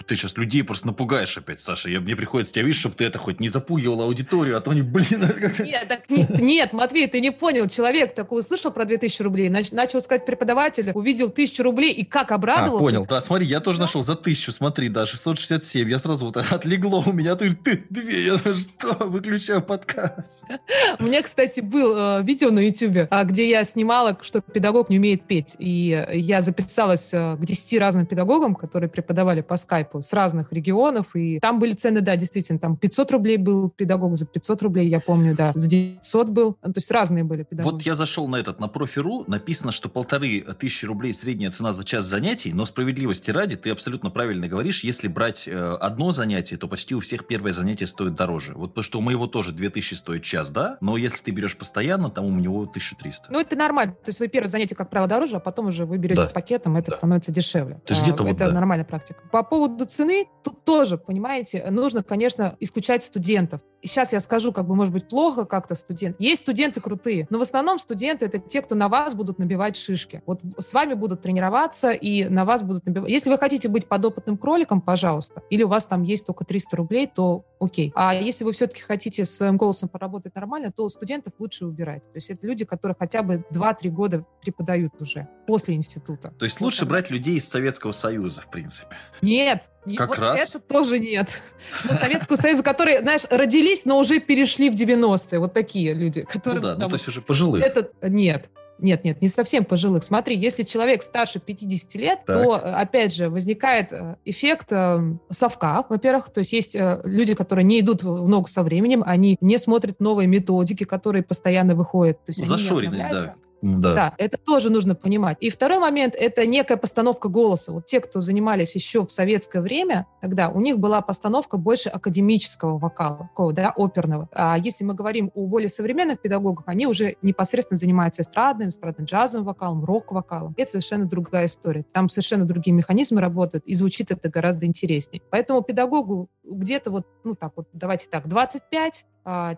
ты 0.04 0.16
сейчас 0.16 0.36
людей 0.36 0.62
просто 0.62 0.88
напугаешь 0.88 1.36
опять, 1.38 1.60
Саша. 1.60 1.90
Я, 1.90 2.00
мне 2.00 2.16
приходится 2.16 2.52
тебя 2.52 2.64
видеть, 2.64 2.80
чтобы 2.80 2.94
ты 2.94 3.04
это 3.04 3.18
хоть 3.18 3.40
не 3.40 3.48
запугивал 3.48 4.02
аудиторию, 4.02 4.56
а 4.56 4.60
то 4.60 4.70
они, 4.70 4.82
блин. 4.82 5.24
Нет, 5.58 5.88
так, 5.88 6.08
нет, 6.08 6.40
нет, 6.40 6.72
Матвей, 6.72 7.06
ты 7.08 7.20
не 7.20 7.30
понял. 7.32 7.68
Человек 7.68 8.14
такой 8.14 8.40
услышал 8.40 8.70
про 8.70 8.84
2000 8.84 9.22
рублей, 9.22 9.48
нач, 9.48 9.72
начал 9.72 10.00
сказать 10.00 10.26
преподавателю, 10.26 10.92
увидел 10.92 11.28
1000 11.28 11.62
рублей 11.62 11.92
и 11.92 12.04
как 12.04 12.32
обрадовался. 12.32 12.84
А, 12.84 12.90
понял, 12.90 13.06
да, 13.06 13.20
смотри, 13.20 13.46
я 13.46 13.60
тоже 13.60 13.78
да? 13.78 13.84
нашел 13.84 14.02
за 14.02 14.12
1000, 14.12 14.52
смотри, 14.52 14.88
да, 14.88 15.06
667. 15.06 15.88
Я 15.88 15.98
сразу 15.98 16.26
вот 16.26 16.36
отлегло 16.50 17.02
у 17.06 17.12
меня, 17.12 17.34
ты, 17.36 17.52
ты 17.52 17.84
две, 17.88 18.26
я 18.26 18.38
что, 18.38 18.94
выключаю 19.06 19.62
подкаст. 19.62 20.46
У 20.98 21.04
меня, 21.04 21.22
кстати, 21.22 21.60
был 21.60 21.94
э, 21.96 22.22
видео 22.22 22.50
на 22.50 22.60
YouTube, 22.60 23.08
а, 23.10 23.24
где 23.24 23.48
я 23.48 23.64
снимала, 23.64 24.18
что 24.22 24.40
педагог 24.40 24.90
не 24.90 24.98
умеет 24.98 25.26
петь. 25.26 25.56
И 25.58 26.06
я 26.12 26.40
записалась 26.40 27.12
э, 27.12 27.36
к 27.36 27.44
10 27.44 27.78
разным 27.78 28.06
педагогам, 28.06 28.54
которые 28.54 28.90
преподавали 28.90 29.40
по 29.40 29.56
скайпу 29.56 29.85
скайпу 29.86 30.02
с 30.02 30.12
разных 30.12 30.52
регионов, 30.52 31.14
и 31.14 31.38
там 31.40 31.58
были 31.58 31.72
цены, 31.72 32.00
да, 32.00 32.16
действительно, 32.16 32.58
там 32.58 32.76
500 32.76 33.12
рублей 33.12 33.36
был 33.36 33.70
педагог 33.70 34.16
за 34.16 34.26
500 34.26 34.62
рублей, 34.62 34.88
я 34.88 35.00
помню, 35.00 35.34
да, 35.34 35.52
за 35.54 35.68
900 35.68 36.28
был, 36.28 36.56
ну, 36.62 36.72
то 36.72 36.78
есть 36.78 36.90
разные 36.90 37.24
были 37.24 37.44
педагоги. 37.44 37.72
Вот 37.74 37.82
я 37.82 37.94
зашел 37.94 38.28
на 38.28 38.36
этот, 38.36 38.60
на 38.60 38.68
профи.ру, 38.68 39.24
написано, 39.26 39.72
что 39.72 39.88
полторы 39.88 40.40
тысячи 40.58 40.84
рублей 40.84 41.12
средняя 41.12 41.50
цена 41.50 41.72
за 41.72 41.84
час 41.84 42.04
занятий, 42.04 42.52
но 42.52 42.64
справедливости 42.64 43.30
ради, 43.30 43.56
ты 43.56 43.70
абсолютно 43.70 44.10
правильно 44.10 44.48
говоришь, 44.48 44.84
если 44.84 45.08
брать 45.08 45.46
э, 45.46 45.76
одно 45.80 46.12
занятие, 46.12 46.56
то 46.56 46.68
почти 46.68 46.94
у 46.94 47.00
всех 47.00 47.26
первое 47.26 47.52
занятие 47.52 47.86
стоит 47.86 48.14
дороже. 48.14 48.52
Вот 48.54 48.70
потому 48.70 48.84
что 48.84 48.98
у 48.98 49.02
моего 49.02 49.26
тоже 49.26 49.52
2000 49.52 49.94
стоит 49.94 50.22
час, 50.22 50.50
да, 50.50 50.78
но 50.80 50.96
если 50.96 51.22
ты 51.22 51.30
берешь 51.30 51.56
постоянно, 51.56 52.10
там 52.10 52.24
у 52.24 52.30
него 52.30 52.62
1300. 52.62 53.28
Ну, 53.30 53.40
это 53.40 53.56
нормально, 53.56 53.92
то 53.92 54.08
есть 54.08 54.20
вы 54.20 54.28
первое 54.28 54.48
занятие, 54.48 54.74
как 54.74 54.90
правило, 54.90 55.08
дороже, 55.08 55.36
а 55.36 55.40
потом 55.40 55.66
уже 55.66 55.84
вы 55.86 55.98
берете 55.98 56.22
да. 56.22 56.28
пакетом, 56.28 56.76
это 56.76 56.90
да. 56.90 56.96
становится 56.96 57.32
дешевле. 57.32 57.80
То 57.86 57.92
есть 57.92 58.02
где-то 58.02 58.22
а, 58.22 58.26
вот, 58.26 58.36
Это 58.36 58.46
да. 58.46 58.52
нормальная 58.52 58.84
практика. 58.84 59.22
По 59.30 59.42
поводу 59.42 59.75
цены, 59.84 60.26
тут 60.42 60.64
тоже, 60.64 60.98
понимаете, 60.98 61.70
нужно, 61.70 62.02
конечно, 62.02 62.56
исключать 62.60 63.02
студентов. 63.02 63.60
Сейчас 63.86 64.12
я 64.12 64.20
скажу, 64.20 64.52
как 64.52 64.66
бы, 64.66 64.74
может 64.74 64.92
быть, 64.92 65.08
плохо 65.08 65.44
как-то 65.44 65.74
студент. 65.74 66.16
Есть 66.18 66.42
студенты 66.42 66.80
крутые, 66.80 67.26
но 67.30 67.38
в 67.38 67.42
основном 67.42 67.78
студенты 67.78 68.26
это 68.26 68.38
те, 68.38 68.62
кто 68.62 68.74
на 68.74 68.88
вас 68.88 69.14
будут 69.14 69.38
набивать 69.38 69.76
шишки. 69.76 70.22
Вот 70.26 70.40
с 70.58 70.72
вами 70.72 70.94
будут 70.94 71.22
тренироваться 71.22 71.92
и 71.92 72.24
на 72.24 72.44
вас 72.44 72.62
будут 72.62 72.86
набивать. 72.86 73.10
Если 73.10 73.30
вы 73.30 73.38
хотите 73.38 73.68
быть 73.68 73.86
подопытным 73.86 74.36
кроликом, 74.36 74.80
пожалуйста, 74.80 75.42
или 75.50 75.62
у 75.62 75.68
вас 75.68 75.86
там 75.86 76.02
есть 76.02 76.26
только 76.26 76.44
300 76.44 76.76
рублей, 76.76 77.06
то 77.06 77.44
окей. 77.60 77.92
А 77.94 78.14
если 78.14 78.44
вы 78.44 78.52
все-таки 78.52 78.82
хотите 78.82 79.24
своим 79.24 79.56
голосом 79.56 79.88
поработать 79.88 80.34
нормально, 80.34 80.72
то 80.74 80.88
студентов 80.88 81.34
лучше 81.38 81.66
убирать. 81.66 82.04
То 82.04 82.16
есть 82.16 82.30
это 82.30 82.46
люди, 82.46 82.64
которые 82.64 82.96
хотя 82.98 83.22
бы 83.22 83.44
2-3 83.50 83.88
года 83.90 84.24
преподают 84.40 84.92
уже 85.00 85.28
после 85.46 85.74
института. 85.74 86.32
То 86.38 86.44
есть 86.44 86.60
лучше 86.60 86.86
брать 86.86 87.10
людей 87.10 87.36
из 87.36 87.48
Советского 87.48 87.92
Союза, 87.92 88.40
в 88.40 88.48
принципе? 88.48 88.96
Нет. 89.22 89.70
Как 89.96 90.08
вот 90.08 90.18
раз? 90.18 90.40
Это 90.40 90.58
тоже 90.58 90.98
нет. 90.98 91.40
Но 91.84 91.94
Советского 91.94 92.36
Союза, 92.36 92.64
которые, 92.64 93.00
знаешь, 93.00 93.22
родились, 93.30 93.75
но 93.84 93.98
уже 93.98 94.20
перешли 94.20 94.70
в 94.70 94.74
90-е. 94.74 95.38
Вот 95.38 95.52
такие 95.52 95.92
люди. 95.92 96.22
Которые, 96.22 96.60
ну 96.60 96.68
да, 96.68 96.76
ну 96.76 96.88
то 96.88 96.94
есть 96.94 97.08
уже 97.08 97.20
пожилых. 97.20 97.62
Это, 97.62 97.90
нет. 98.02 98.50
Нет, 98.78 99.04
нет, 99.04 99.22
не 99.22 99.28
совсем 99.28 99.64
пожилых. 99.64 100.04
Смотри, 100.04 100.36
если 100.36 100.62
человек 100.62 101.02
старше 101.02 101.40
50 101.40 101.94
лет, 101.94 102.18
так. 102.26 102.42
то, 102.42 102.54
опять 102.54 103.14
же, 103.14 103.30
возникает 103.30 103.92
э, 103.92 104.16
эффект 104.26 104.66
э, 104.70 105.00
совка, 105.30 105.84
во-первых. 105.88 106.28
То 106.30 106.40
есть 106.40 106.52
есть 106.52 106.76
э, 106.76 107.00
люди, 107.04 107.34
которые 107.34 107.64
не 107.64 107.80
идут 107.80 108.02
в 108.02 108.28
ногу 108.28 108.48
со 108.48 108.62
временем, 108.62 109.02
они 109.06 109.38
не 109.40 109.56
смотрят 109.56 109.98
новые 109.98 110.26
методики, 110.26 110.84
которые 110.84 111.22
постоянно 111.22 111.74
выходят. 111.74 112.22
То 112.26 112.30
есть 112.30 112.44
Зашоренность, 112.46 113.08
да. 113.08 113.34
Да. 113.62 113.94
да, 113.94 114.14
это 114.18 114.36
тоже 114.38 114.70
нужно 114.70 114.94
понимать. 114.94 115.38
И 115.40 115.50
второй 115.50 115.78
момент– 115.78 116.14
это 116.18 116.46
некая 116.46 116.76
постановка 116.76 117.28
голоса. 117.28 117.72
Вот 117.72 117.86
те, 117.86 118.00
кто 118.00 118.20
занимались 118.20 118.74
еще 118.74 119.04
в 119.04 119.10
советское 119.10 119.60
время, 119.60 120.06
тогда 120.20 120.50
у 120.50 120.60
них 120.60 120.78
была 120.78 121.00
постановка 121.00 121.56
больше 121.56 121.88
академического 121.88 122.78
вокала, 122.78 123.28
такого, 123.28 123.52
да, 123.52 123.72
оперного. 123.74 124.28
А 124.32 124.56
если 124.58 124.84
мы 124.84 124.94
говорим 124.94 125.30
о 125.34 125.46
более 125.46 125.68
современных 125.68 126.20
педагогах, 126.20 126.64
они 126.66 126.86
уже 126.86 127.16
непосредственно 127.22 127.78
занимаются 127.78 128.22
эстрадным, 128.22 128.68
эстрадно-джазовым 128.68 129.44
вокалом, 129.44 129.84
рок-вокалом. 129.84 130.54
Это 130.56 130.72
совершенно 130.72 131.06
другая 131.06 131.46
история. 131.46 131.84
Там 131.92 132.08
совершенно 132.08 132.44
другие 132.44 132.74
механизмы 132.74 133.20
работают, 133.20 133.64
и 133.66 133.74
звучит 133.74 134.10
это 134.10 134.28
гораздо 134.28 134.66
интереснее. 134.66 135.22
Поэтому 135.30 135.62
педагогу 135.62 136.28
где-то 136.44 136.90
вот, 136.90 137.06
ну 137.24 137.34
так 137.34 137.52
вот, 137.56 137.68
давайте 137.72 138.08
так, 138.08 138.26
25-50 138.26 139.04
а, 139.24 139.54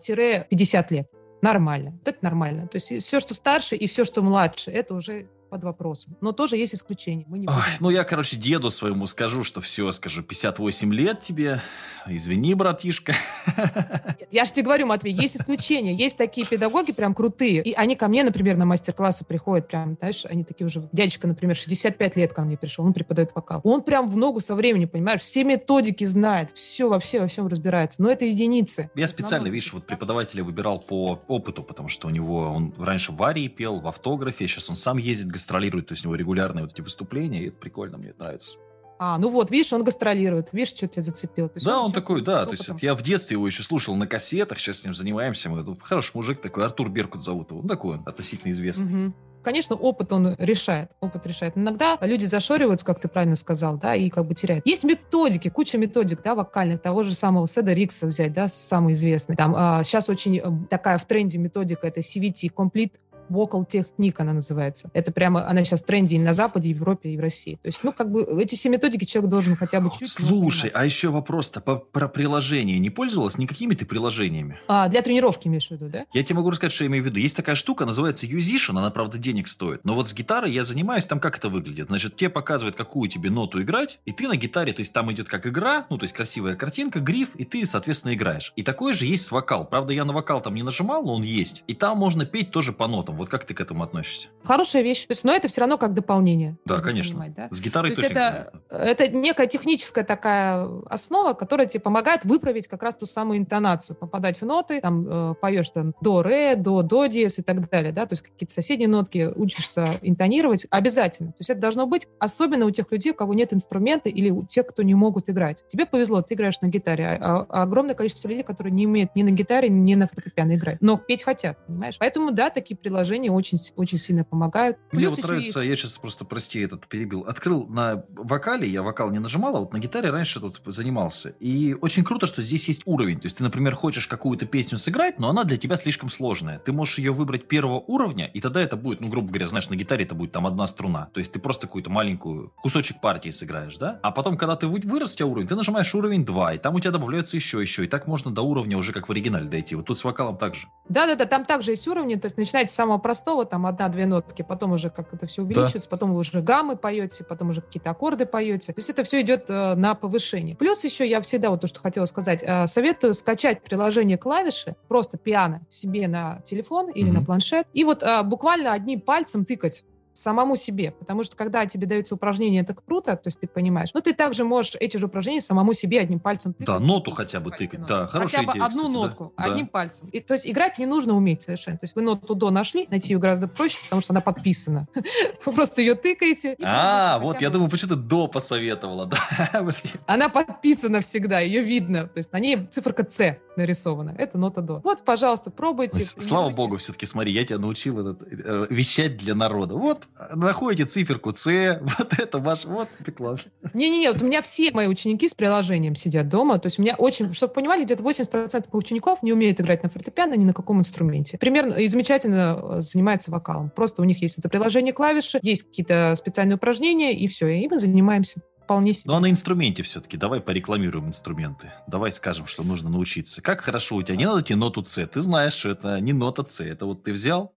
лет 0.90 1.08
нормально. 1.42 1.92
Вот 1.92 2.08
это 2.08 2.18
нормально. 2.22 2.66
То 2.68 2.76
есть 2.76 3.04
все, 3.04 3.20
что 3.20 3.34
старше 3.34 3.76
и 3.76 3.86
все, 3.86 4.04
что 4.04 4.22
младше, 4.22 4.70
это 4.70 4.94
уже 4.94 5.28
под 5.48 5.64
вопросом. 5.64 6.16
Но 6.20 6.32
тоже 6.32 6.56
есть 6.56 6.74
исключения. 6.74 7.24
Мы 7.28 7.38
не 7.38 7.48
Ой, 7.48 7.54
ну, 7.80 7.90
я, 7.90 8.04
короче, 8.04 8.36
деду 8.36 8.70
своему 8.70 9.06
скажу, 9.06 9.44
что 9.44 9.60
все, 9.60 9.90
скажу, 9.92 10.22
58 10.22 10.92
лет 10.94 11.20
тебе, 11.20 11.60
извини, 12.06 12.54
братишка. 12.54 13.14
Нет, 13.56 14.28
я 14.30 14.44
же 14.44 14.52
тебе 14.52 14.64
говорю, 14.64 14.86
Матвей, 14.86 15.12
есть 15.12 15.36
исключения. 15.36 15.94
Есть 15.94 16.16
такие 16.16 16.46
педагоги 16.46 16.92
прям 16.92 17.14
крутые. 17.14 17.62
И 17.62 17.72
они 17.72 17.96
ко 17.96 18.08
мне, 18.08 18.24
например, 18.24 18.56
на 18.56 18.64
мастер-классы 18.64 19.24
приходят 19.24 19.68
прям, 19.68 19.96
знаешь, 19.98 20.24
они 20.26 20.44
такие 20.44 20.66
уже... 20.66 20.88
Дядечка, 20.92 21.26
например, 21.26 21.56
65 21.56 22.16
лет 22.16 22.32
ко 22.32 22.42
мне 22.42 22.56
пришел, 22.56 22.84
он 22.84 22.92
преподает 22.92 23.34
вокал. 23.34 23.60
Он 23.64 23.82
прям 23.82 24.08
в 24.10 24.16
ногу 24.16 24.40
со 24.40 24.54
временем, 24.54 24.88
понимаешь, 24.88 25.20
все 25.20 25.44
методики 25.44 26.04
знает, 26.04 26.50
все 26.52 26.88
вообще 26.88 27.20
во 27.20 27.28
всем 27.28 27.46
разбирается. 27.46 28.02
Но 28.02 28.10
это 28.10 28.24
единицы. 28.24 28.90
Я 28.94 29.08
специально, 29.08 29.48
видишь, 29.48 29.72
вот 29.72 29.86
преподавателя 29.86 30.44
выбирал 30.44 30.78
по 30.78 31.20
опыту, 31.28 31.62
потому 31.62 31.88
что 31.88 32.08
у 32.08 32.10
него, 32.10 32.40
он 32.40 32.74
раньше 32.78 33.12
в 33.12 33.22
Арии 33.22 33.48
пел, 33.48 33.80
в 33.80 33.88
автографе, 33.88 34.46
сейчас 34.46 34.68
он 34.68 34.76
сам 34.76 34.98
ездит 34.98 35.28
гастролирует, 35.38 35.86
то 35.86 35.92
есть 35.92 36.04
у 36.04 36.08
него 36.08 36.16
регулярные 36.16 36.64
вот 36.64 36.72
эти 36.72 36.80
выступления, 36.80 37.44
и 37.44 37.48
это 37.48 37.56
прикольно, 37.56 37.96
мне 37.96 38.10
это 38.10 38.24
нравится. 38.24 38.58
А, 38.98 39.16
ну 39.18 39.28
вот, 39.28 39.52
видишь, 39.52 39.72
он 39.72 39.84
гастролирует. 39.84 40.48
Видишь, 40.52 40.74
что 40.74 40.88
тебя 40.88 41.04
зацепил. 41.04 41.50
да, 41.54 41.78
он, 41.78 41.86
он 41.86 41.92
такой, 41.92 42.20
да. 42.20 42.44
То 42.44 42.50
есть 42.50 42.68
я 42.80 42.96
в 42.96 43.02
детстве 43.02 43.36
его 43.36 43.46
еще 43.46 43.62
слушал 43.62 43.94
на 43.94 44.08
кассетах, 44.08 44.58
сейчас 44.58 44.80
с 44.80 44.84
ним 44.84 44.92
занимаемся. 44.92 45.48
Мы, 45.48 45.62
ну, 45.62 45.78
хороший 45.80 46.10
мужик 46.14 46.40
такой, 46.40 46.64
Артур 46.64 46.90
Беркут 46.90 47.22
зовут 47.22 47.52
его. 47.52 47.60
Он 47.60 47.68
такой 47.68 47.98
он, 47.98 48.02
относительно 48.06 48.50
известный. 48.50 49.06
Угу. 49.06 49.14
Конечно, 49.44 49.76
опыт 49.76 50.12
он 50.12 50.34
решает. 50.36 50.90
Опыт 51.00 51.26
решает. 51.26 51.56
Иногда 51.56 51.96
люди 52.00 52.24
зашориваются, 52.24 52.84
как 52.84 53.00
ты 53.00 53.06
правильно 53.06 53.36
сказал, 53.36 53.78
да, 53.78 53.94
и 53.94 54.10
как 54.10 54.26
бы 54.26 54.34
теряют. 54.34 54.66
Есть 54.66 54.82
методики, 54.82 55.48
куча 55.48 55.78
методик, 55.78 56.22
да, 56.22 56.34
вокальных, 56.34 56.82
того 56.82 57.04
же 57.04 57.14
самого 57.14 57.46
Седа 57.46 57.72
Рикса 57.72 58.08
взять, 58.08 58.32
да, 58.32 58.48
самый 58.48 58.94
известный. 58.94 59.36
Там 59.36 59.54
а, 59.56 59.84
сейчас 59.84 60.08
очень 60.08 60.38
э, 60.38 60.42
такая 60.68 60.98
в 60.98 61.06
тренде 61.06 61.38
методика, 61.38 61.86
это 61.86 62.00
CVT, 62.00 62.52
Complete 62.52 62.94
Vocal 63.28 63.66
Technique 63.66 64.16
она 64.18 64.32
называется. 64.32 64.90
Это 64.94 65.12
прямо, 65.12 65.46
она 65.48 65.64
сейчас 65.64 65.82
в 65.82 65.86
тренде 65.86 66.16
и 66.16 66.18
на 66.18 66.32
Западе, 66.32 66.70
и 66.70 66.74
в 66.74 66.78
Европе, 66.78 67.10
и 67.10 67.16
в 67.16 67.20
России. 67.20 67.56
То 67.62 67.66
есть, 67.66 67.80
ну, 67.82 67.92
как 67.92 68.10
бы 68.10 68.22
эти 68.42 68.54
все 68.54 68.68
методики 68.68 69.04
человек 69.04 69.30
должен 69.30 69.56
хотя 69.56 69.80
бы 69.80 69.90
чуть-чуть... 69.90 70.10
Слушай, 70.10 70.70
а 70.72 70.84
еще 70.84 71.08
вопрос-то 71.08 71.60
по, 71.60 71.76
про 71.76 72.08
приложение. 72.08 72.78
Не 72.78 72.90
пользовалась 72.90 73.38
никакими 73.38 73.74
ты 73.74 73.84
приложениями? 73.84 74.58
А, 74.68 74.88
для 74.88 75.02
тренировки 75.02 75.48
имеешь 75.48 75.68
в 75.68 75.70
виду, 75.72 75.88
да? 75.88 76.06
Я 76.12 76.22
тебе 76.22 76.36
могу 76.36 76.50
рассказать, 76.50 76.72
что 76.72 76.84
я 76.84 76.88
имею 76.88 77.04
в 77.04 77.06
виду. 77.06 77.18
Есть 77.18 77.36
такая 77.36 77.56
штука, 77.56 77.84
называется 77.84 78.26
Musician, 78.26 78.78
она, 78.78 78.90
правда, 78.90 79.18
денег 79.18 79.48
стоит. 79.48 79.84
Но 79.84 79.94
вот 79.94 80.08
с 80.08 80.14
гитарой 80.14 80.52
я 80.52 80.64
занимаюсь, 80.64 81.06
там 81.06 81.20
как 81.20 81.38
это 81.38 81.48
выглядит? 81.48 81.88
Значит, 81.88 82.16
тебе 82.16 82.30
показывает, 82.30 82.76
какую 82.76 83.08
тебе 83.08 83.30
ноту 83.30 83.60
играть, 83.62 84.00
и 84.06 84.12
ты 84.12 84.28
на 84.28 84.36
гитаре, 84.36 84.72
то 84.72 84.80
есть 84.80 84.92
там 84.92 85.12
идет 85.12 85.28
как 85.28 85.46
игра, 85.46 85.86
ну, 85.90 85.98
то 85.98 86.04
есть 86.04 86.14
красивая 86.14 86.56
картинка, 86.56 87.00
гриф, 87.00 87.30
и 87.34 87.44
ты, 87.44 87.66
соответственно, 87.66 88.14
играешь. 88.14 88.52
И 88.56 88.62
такое 88.62 88.94
же 88.94 89.06
есть 89.06 89.24
с 89.26 89.30
вокал. 89.30 89.66
Правда, 89.66 89.92
я 89.92 90.04
на 90.04 90.12
вокал 90.12 90.40
там 90.40 90.54
не 90.54 90.62
нажимал, 90.62 91.04
но 91.04 91.14
он 91.14 91.22
есть. 91.22 91.64
И 91.66 91.74
там 91.74 91.98
можно 91.98 92.24
петь 92.24 92.50
тоже 92.50 92.72
по 92.72 92.86
нотам. 92.86 93.17
Вот 93.18 93.28
как 93.28 93.44
ты 93.44 93.52
к 93.52 93.60
этому 93.60 93.82
относишься? 93.82 94.28
Хорошая 94.44 94.82
вещь. 94.82 95.06
То 95.06 95.12
есть, 95.12 95.24
но 95.24 95.32
это 95.32 95.48
все 95.48 95.60
равно 95.60 95.76
как 95.76 95.94
дополнение. 95.94 96.56
Да, 96.64 96.80
конечно. 96.80 97.12
Понимать, 97.12 97.34
да? 97.34 97.48
С 97.50 97.60
гитарой 97.60 97.94
То 97.94 98.00
есть 98.00 98.12
это, 98.12 98.52
это 98.70 99.08
некая 99.08 99.46
техническая 99.46 100.04
такая 100.04 100.66
основа, 100.86 101.34
которая 101.34 101.66
тебе 101.66 101.80
помогает 101.80 102.24
выправить 102.24 102.68
как 102.68 102.82
раз 102.82 102.94
ту 102.94 103.06
самую 103.06 103.38
интонацию, 103.38 103.96
попадать 103.96 104.40
в 104.40 104.46
ноты, 104.46 104.80
там 104.80 105.06
э, 105.08 105.34
поешь 105.40 105.70
там 105.70 105.94
до, 106.00 106.22
ре, 106.22 106.56
до, 106.56 106.82
до, 106.82 107.06
диез 107.06 107.38
и 107.38 107.42
так 107.42 107.68
далее, 107.68 107.92
да, 107.92 108.06
то 108.06 108.14
есть 108.14 108.22
какие-то 108.22 108.52
соседние 108.52 108.88
нотки 108.88 109.30
учишься 109.34 109.86
интонировать 110.02 110.66
обязательно. 110.70 111.30
То 111.32 111.40
есть 111.40 111.50
это 111.50 111.60
должно 111.60 111.86
быть 111.86 112.06
особенно 112.18 112.66
у 112.66 112.70
тех 112.70 112.90
людей, 112.92 113.12
у 113.12 113.14
кого 113.14 113.34
нет 113.34 113.52
инструмента 113.52 114.08
или 114.08 114.30
у 114.30 114.44
тех, 114.44 114.66
кто 114.66 114.82
не 114.82 114.94
могут 114.94 115.28
играть. 115.28 115.64
Тебе 115.68 115.86
повезло, 115.86 116.22
ты 116.22 116.34
играешь 116.34 116.60
на 116.60 116.68
гитаре, 116.68 117.18
а, 117.20 117.46
а 117.48 117.62
огромное 117.62 117.94
количество 117.94 118.28
людей, 118.28 118.44
которые 118.44 118.72
не 118.72 118.86
умеют 118.86 119.16
ни 119.16 119.22
на 119.22 119.30
гитаре, 119.30 119.68
ни 119.68 119.94
на 119.94 120.06
фортепиано 120.06 120.54
играть, 120.54 120.78
но 120.80 120.96
петь 120.96 121.24
хотят, 121.24 121.58
понимаешь? 121.66 121.96
Поэтому, 121.98 122.30
да, 122.30 122.50
такие 122.50 122.76
приложения 122.76 123.07
очень, 123.30 123.68
очень 123.70 123.88
очень 123.98 123.98
сильно 123.98 124.24
помогают. 124.24 124.78
Мне 124.92 125.06
Плюс 125.06 125.16
вот 125.16 125.26
нравится, 125.26 125.60
есть... 125.60 125.70
я 125.70 125.76
сейчас 125.76 125.98
просто, 125.98 126.24
прости, 126.24 126.60
этот 126.60 126.86
перебил, 126.86 127.22
открыл 127.22 127.66
на 127.66 128.04
вокале, 128.10 128.68
я 128.68 128.82
вокал 128.82 129.10
не 129.10 129.18
нажимал, 129.18 129.56
а 129.56 129.60
вот 129.60 129.72
на 129.72 129.78
гитаре 129.78 130.10
раньше 130.10 130.40
тут 130.40 130.60
занимался. 130.66 131.30
И 131.40 131.76
очень 131.80 132.04
круто, 132.04 132.26
что 132.26 132.42
здесь 132.42 132.68
есть 132.68 132.82
уровень. 132.84 133.20
То 133.20 133.26
есть 133.26 133.38
ты, 133.38 133.42
например, 133.42 133.74
хочешь 133.74 134.06
какую-то 134.06 134.46
песню 134.46 134.78
сыграть, 134.78 135.18
но 135.18 135.30
она 135.30 135.44
для 135.44 135.56
тебя 135.56 135.76
слишком 135.76 136.10
сложная. 136.10 136.58
Ты 136.58 136.72
можешь 136.72 136.98
ее 136.98 137.12
выбрать 137.12 137.48
первого 137.48 137.80
уровня, 137.80 138.26
и 138.26 138.40
тогда 138.40 138.60
это 138.60 138.76
будет, 138.76 139.00
ну, 139.00 139.08
грубо 139.08 139.28
говоря, 139.28 139.46
знаешь, 139.46 139.68
на 139.70 139.76
гитаре 139.76 140.04
это 140.04 140.14
будет 140.14 140.32
там 140.32 140.46
одна 140.46 140.66
струна. 140.66 141.08
То 141.12 141.18
есть 141.18 141.32
ты 141.32 141.38
просто 141.38 141.66
какую-то 141.66 141.90
маленькую 141.90 142.52
кусочек 142.56 143.00
партии 143.00 143.30
сыграешь, 143.30 143.76
да? 143.76 143.98
А 144.02 144.10
потом, 144.10 144.36
когда 144.36 144.56
ты 144.56 144.66
вырос 144.66 145.14
у 145.14 145.16
тебя 145.16 145.26
уровень, 145.26 145.48
ты 145.48 145.54
нажимаешь 145.54 145.94
уровень 145.94 146.24
2, 146.24 146.54
и 146.54 146.58
там 146.58 146.74
у 146.74 146.80
тебя 146.80 146.90
добавляется 146.90 147.36
еще, 147.36 147.60
еще. 147.60 147.84
И 147.84 147.88
так 147.88 148.06
можно 148.06 148.30
до 148.30 148.42
уровня 148.42 148.76
уже 148.76 148.92
как 148.92 149.08
в 149.08 149.12
оригинале 149.12 149.46
дойти. 149.46 149.74
Вот 149.74 149.86
тут 149.86 149.98
с 149.98 150.04
вокалом 150.04 150.36
также. 150.36 150.68
Да-да-да, 150.88 151.24
там 151.24 151.44
также 151.44 151.72
есть 151.72 151.86
уровни, 151.88 152.14
то 152.16 152.26
есть 152.26 152.36
начинаете 152.36 152.72
с 152.72 152.74
самого 152.74 152.97
простого, 152.98 153.44
там 153.44 153.66
одна-две 153.66 154.06
нотки, 154.06 154.42
потом 154.42 154.72
уже 154.72 154.90
как 154.90 155.12
это 155.12 155.26
все 155.26 155.42
увеличивается, 155.42 155.88
да. 155.88 155.96
потом 155.96 156.12
вы 156.12 156.20
уже 156.20 156.40
гаммы 156.42 156.76
поете, 156.76 157.24
потом 157.24 157.50
уже 157.50 157.62
какие-то 157.62 157.90
аккорды 157.90 158.26
поете. 158.26 158.72
То 158.72 158.78
есть 158.78 158.90
это 158.90 159.02
все 159.04 159.20
идет 159.20 159.44
э, 159.48 159.74
на 159.74 159.94
повышение. 159.94 160.56
Плюс 160.56 160.84
еще 160.84 161.08
я 161.08 161.20
всегда, 161.20 161.50
вот 161.50 161.60
то, 161.60 161.66
что 161.66 161.80
хотела 161.80 162.04
сказать, 162.04 162.42
э, 162.42 162.66
советую 162.66 163.14
скачать 163.14 163.62
приложение 163.62 164.18
клавиши, 164.18 164.76
просто 164.88 165.18
пиано 165.18 165.62
себе 165.68 166.08
на 166.08 166.40
телефон 166.44 166.90
или 166.90 167.10
mm-hmm. 167.10 167.12
на 167.12 167.24
планшет, 167.24 167.66
и 167.72 167.84
вот 167.84 168.02
э, 168.02 168.22
буквально 168.22 168.72
одним 168.72 169.00
пальцем 169.00 169.44
тыкать 169.44 169.84
самому 170.18 170.56
себе, 170.56 170.92
потому 170.92 171.24
что 171.24 171.36
когда 171.36 171.66
тебе 171.66 171.86
даются 171.86 172.14
упражнения, 172.14 172.60
это 172.60 172.74
круто, 172.74 173.16
то 173.16 173.26
есть 173.26 173.40
ты 173.40 173.46
понимаешь, 173.46 173.90
но 173.94 174.00
ты 174.00 174.12
также 174.12 174.44
можешь 174.44 174.76
эти 174.80 174.96
же 174.96 175.06
упражнения 175.06 175.40
самому 175.40 175.72
себе 175.72 176.00
одним 176.00 176.20
пальцем 176.20 176.52
тыкать. 176.52 176.66
Да, 176.66 176.78
ноту 176.78 177.10
хотя 177.10 177.40
бы 177.40 177.50
тыкать, 177.50 177.86
да, 177.86 178.06
хорошая 178.06 178.46
хотя 178.46 178.52
идея, 178.52 178.64
одну 178.66 178.82
кстати, 178.82 178.96
нотку, 178.96 179.32
да. 179.36 179.44
одним 179.44 179.66
пальцем. 179.66 180.08
И, 180.08 180.20
то 180.20 180.34
есть 180.34 180.46
играть 180.46 180.78
не 180.78 180.86
нужно 180.86 181.14
уметь 181.14 181.42
совершенно. 181.42 181.78
То 181.78 181.84
есть 181.84 181.94
вы 181.96 182.02
ноту 182.02 182.34
до 182.34 182.50
нашли, 182.50 182.86
найти 182.90 183.12
ее 183.12 183.18
гораздо 183.18 183.48
проще, 183.48 183.78
потому 183.84 184.02
что 184.02 184.12
она 184.12 184.20
подписана. 184.20 184.88
Вы 185.44 185.52
просто 185.52 185.80
ее 185.80 185.94
тыкаете. 185.94 186.56
А, 186.62 187.18
вот, 187.18 187.40
я 187.40 187.50
думаю, 187.50 187.70
почему 187.70 187.90
ты 187.90 187.96
до 187.96 188.28
посоветовала, 188.28 189.06
да? 189.06 189.18
Она 190.06 190.28
подписана 190.28 191.00
всегда, 191.00 191.40
ее 191.40 191.62
видно. 191.62 192.06
То 192.06 192.18
есть 192.18 192.32
на 192.32 192.38
ней 192.38 192.66
циферка 192.70 193.06
С 193.08 193.38
нарисована. 193.56 194.14
Это 194.16 194.38
нота 194.38 194.62
до. 194.62 194.80
Вот, 194.80 195.04
пожалуйста, 195.04 195.50
пробуйте. 195.50 196.00
Слава 196.02 196.50
богу, 196.50 196.76
все-таки, 196.76 197.06
смотри, 197.06 197.32
я 197.32 197.44
тебя 197.44 197.58
научил 197.58 198.00
этот, 198.00 198.22
э, 198.30 198.66
вещать 198.70 199.16
для 199.16 199.34
народа. 199.34 199.76
Вот, 199.76 200.06
находите 200.34 200.84
циферку 200.84 201.34
С, 201.34 201.46
вот 201.98 202.18
это 202.18 202.38
ваш, 202.38 202.64
вот, 202.64 202.88
это 203.00 203.12
классно. 203.12 203.50
Не-не-не, 203.74 204.12
вот 204.12 204.22
у 204.22 204.24
меня 204.24 204.42
все 204.42 204.70
мои 204.72 204.86
ученики 204.86 205.28
с 205.28 205.34
приложением 205.34 205.94
сидят 205.94 206.28
дома. 206.28 206.58
То 206.58 206.66
есть 206.66 206.78
у 206.78 206.82
меня 206.82 206.94
очень, 206.96 207.32
чтобы 207.34 207.54
понимали, 207.54 207.84
где-то 207.84 208.02
80% 208.02 208.66
учеников 208.72 209.22
не 209.22 209.32
умеют 209.32 209.60
играть 209.60 209.82
на 209.82 209.88
фортепиано 209.88 210.34
ни 210.34 210.44
на 210.44 210.54
каком 210.54 210.78
инструменте. 210.78 211.38
Примерно 211.38 211.74
и 211.74 211.88
замечательно 211.88 212.58
э, 212.60 212.80
занимается 212.80 213.30
вокалом. 213.30 213.70
Просто 213.70 214.02
у 214.02 214.04
них 214.04 214.20
есть 214.22 214.38
это 214.38 214.48
приложение 214.48 214.92
клавиши, 214.92 215.38
есть 215.42 215.64
какие-то 215.64 216.14
специальные 216.16 216.56
упражнения, 216.56 217.12
и 217.12 217.26
все, 217.28 217.48
и 217.48 217.68
мы 217.68 217.78
занимаемся 217.78 218.40
вполне 218.68 218.92
себе. 218.92 219.04
Ну, 219.06 219.14
а 219.14 219.20
на 219.20 219.30
инструменте 219.30 219.82
все-таки. 219.82 220.18
Давай 220.18 220.42
порекламируем 220.42 221.08
инструменты. 221.08 221.72
Давай 221.86 222.12
скажем, 222.12 222.46
что 222.46 222.62
нужно 222.62 222.90
научиться. 222.90 223.40
Как 223.40 223.62
хорошо 223.62 223.96
у 223.96 224.02
тебя. 224.02 224.16
Не 224.16 224.26
надо 224.26 224.42
тебе 224.42 224.56
ноту 224.56 224.84
С. 224.84 225.06
Ты 225.06 225.22
знаешь, 225.22 225.54
что 225.54 225.70
это 225.70 225.98
не 226.00 226.12
нота 226.12 226.44
С. 226.44 226.60
Это 226.60 226.84
вот 226.84 227.02
ты 227.02 227.12
взял, 227.12 227.54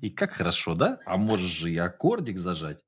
и 0.00 0.10
как 0.10 0.32
хорошо, 0.32 0.74
да? 0.74 0.98
А 1.06 1.16
можешь 1.16 1.50
же 1.50 1.70
и 1.70 1.76
аккордик 1.76 2.38
зажать. 2.38 2.80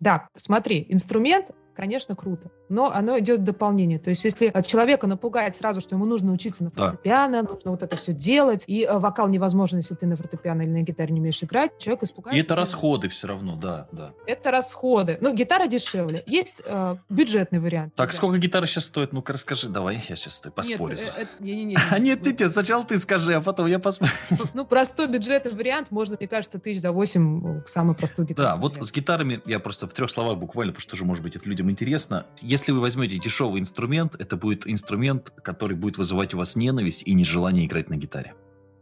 Да, 0.00 0.28
смотри, 0.36 0.84
инструмент 0.90 1.50
конечно, 1.74 2.16
круто. 2.16 2.50
Но 2.68 2.90
оно 2.92 3.18
идет 3.18 3.40
в 3.40 3.44
дополнение. 3.44 3.98
То 3.98 4.10
есть, 4.10 4.24
если 4.24 4.52
человека 4.62 5.06
напугает 5.06 5.54
сразу, 5.54 5.80
что 5.80 5.94
ему 5.94 6.06
нужно 6.06 6.32
учиться 6.32 6.64
на 6.64 6.70
фортепиано, 6.70 7.42
да. 7.42 7.48
нужно 7.48 7.70
вот 7.70 7.82
это 7.82 7.96
все 7.96 8.12
делать, 8.12 8.64
и 8.66 8.84
э, 8.84 8.98
вокал 8.98 9.28
невозможно, 9.28 9.78
если 9.78 9.94
ты 9.94 10.06
на 10.06 10.16
фортепиано 10.16 10.62
или 10.62 10.70
на 10.70 10.82
гитаре 10.82 11.12
не 11.12 11.20
умеешь 11.20 11.42
играть, 11.42 11.78
человек 11.78 12.02
испугается. 12.02 12.38
И 12.38 12.42
это 12.42 12.54
расходы 12.54 13.08
все 13.08 13.28
равно, 13.28 13.56
да, 13.56 13.88
да. 13.92 14.12
Это 14.26 14.50
расходы. 14.50 15.18
Ну, 15.20 15.34
гитара 15.34 15.66
дешевле. 15.66 16.22
Есть 16.26 16.62
э, 16.64 16.96
бюджетный 17.08 17.60
вариант. 17.60 17.94
Так, 17.94 18.10
да. 18.10 18.16
сколько 18.16 18.38
гитара 18.38 18.66
сейчас 18.66 18.86
стоит? 18.86 19.12
Ну-ка, 19.12 19.32
расскажи, 19.32 19.68
давай, 19.68 20.02
я 20.08 20.16
сейчас 20.16 20.40
ты 20.40 20.50
поспорю. 20.50 20.96
Нет, 20.96 21.12
э, 21.16 21.22
э, 21.22 21.26
не, 21.40 21.56
не, 21.56 21.64
не, 21.64 21.76
а 21.90 21.98
нет, 21.98 22.22
ты, 22.22 22.50
сначала 22.50 22.84
ты 22.84 22.98
скажи, 22.98 23.34
а 23.34 23.40
потом 23.40 23.66
я 23.66 23.78
посмотрю. 23.78 24.16
Ну, 24.38 24.44
ну, 24.54 24.66
простой 24.66 25.08
бюджетный 25.08 25.52
вариант 25.52 25.90
можно, 25.90 26.16
мне 26.18 26.28
кажется, 26.28 26.58
тысяч 26.58 26.80
за 26.80 26.92
восемь 26.92 27.62
самый 27.66 27.94
простой 27.94 28.26
гитару. 28.26 28.48
Да, 28.48 28.56
вот 28.56 28.74
с 28.74 28.92
гитарами 28.92 29.40
я 29.46 29.58
просто 29.58 29.86
в 29.86 29.92
трех 29.92 30.10
словах 30.10 30.38
буквально, 30.38 30.72
потому 30.72 30.82
что 30.82 30.90
тоже, 30.92 31.04
может 31.04 31.22
быть, 31.22 31.34
это 31.36 31.48
людям 31.48 31.70
интересно 31.70 32.26
если 32.40 32.57
вы 32.66 32.80
возьмете 32.80 33.18
дешевый 33.18 33.60
инструмент, 33.60 34.16
это 34.18 34.36
будет 34.36 34.66
инструмент, 34.66 35.32
который 35.42 35.76
будет 35.76 35.98
вызывать 35.98 36.34
у 36.34 36.38
вас 36.38 36.56
ненависть 36.56 37.02
и 37.06 37.14
нежелание 37.14 37.66
играть 37.66 37.88
на 37.88 37.96
гитаре. 37.96 38.34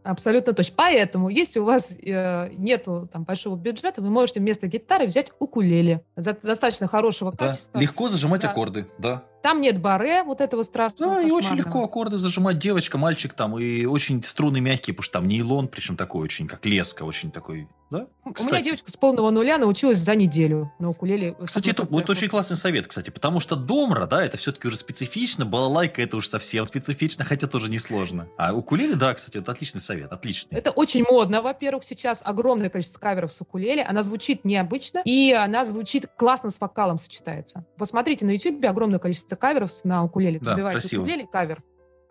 Абсолютно 0.06 0.52
точно. 0.52 0.74
Поэтому, 0.76 1.28
если 1.28 1.58
у 1.58 1.64
вас 1.64 1.96
э, 2.00 2.50
нету 2.56 3.08
там 3.12 3.24
большого 3.24 3.56
бюджета, 3.56 4.00
вы 4.00 4.08
можете 4.08 4.38
вместо 4.38 4.68
гитары 4.68 5.06
взять 5.06 5.32
укулеле. 5.40 6.04
За 6.14 6.32
достаточно 6.32 6.86
хорошего 6.86 7.32
да. 7.32 7.48
качества. 7.48 7.78
Легко 7.78 8.08
зажимать 8.08 8.42
да. 8.42 8.50
аккорды, 8.50 8.86
да. 8.98 9.24
Там 9.42 9.60
нет 9.60 9.80
баре, 9.80 10.24
вот 10.24 10.40
этого 10.40 10.64
страшного. 10.64 11.16
Да, 11.16 11.22
и 11.22 11.30
очень 11.30 11.54
легко 11.54 11.84
аккорды 11.84 12.18
зажимать. 12.18 12.58
Девочка, 12.58 12.98
мальчик 12.98 13.32
там, 13.32 13.56
и 13.58 13.84
очень 13.84 14.22
струны 14.24 14.60
мягкие, 14.60 14.94
потому 14.94 15.04
что 15.04 15.12
там 15.12 15.28
нейлон, 15.28 15.68
причем 15.68 15.96
такой 15.96 16.24
очень, 16.24 16.48
как 16.48 16.66
леска, 16.66 17.04
очень 17.04 17.30
такой, 17.30 17.68
да? 17.90 18.08
Кстати. 18.34 18.48
У 18.48 18.52
меня 18.52 18.62
девочка 18.64 18.90
с 18.90 18.96
полного 18.96 19.30
нуля 19.30 19.58
научилась 19.58 19.98
за 19.98 20.16
неделю 20.16 20.72
на 20.80 20.88
укулеле. 20.88 21.36
Кстати, 21.44 21.70
это 21.70 21.84
вот 21.84 22.10
очень 22.10 22.28
классный 22.28 22.56
совет, 22.56 22.88
кстати, 22.88 23.10
потому 23.10 23.38
что 23.38 23.54
домра, 23.54 24.06
да, 24.06 24.24
это 24.24 24.36
все-таки 24.36 24.66
уже 24.66 24.78
специфично, 24.78 25.46
балалайка 25.46 26.02
это 26.02 26.16
уже 26.16 26.28
совсем 26.28 26.64
специфично, 26.64 27.24
хотя 27.24 27.46
тоже 27.46 27.70
несложно. 27.70 28.26
А 28.36 28.52
укулеле, 28.52 28.96
да, 28.96 29.14
кстати, 29.14 29.38
это 29.38 29.52
отличный 29.52 29.80
совет, 29.80 29.95
отличный. 30.04 30.58
Это 30.58 30.70
очень 30.70 31.04
модно, 31.08 31.42
во-первых, 31.42 31.84
сейчас 31.84 32.22
огромное 32.24 32.68
количество 32.70 32.98
каверов 32.98 33.32
с 33.32 33.40
укулеле, 33.40 33.82
она 33.82 34.02
звучит 34.02 34.44
необычно, 34.44 35.02
и 35.04 35.32
она 35.32 35.64
звучит 35.64 36.06
классно 36.16 36.50
с 36.50 36.60
вокалом 36.60 36.98
сочетается. 36.98 37.64
Посмотрите 37.76 38.24
на 38.26 38.30
YouTube 38.30 38.64
огромное 38.64 38.98
количество 38.98 39.36
каверов 39.36 39.70
на 39.84 40.04
укулеле. 40.04 40.38
Да, 40.40 40.50
Забиваете 40.50 40.80
красиво. 40.80 41.02
укулеле, 41.02 41.26
кавер. 41.26 41.62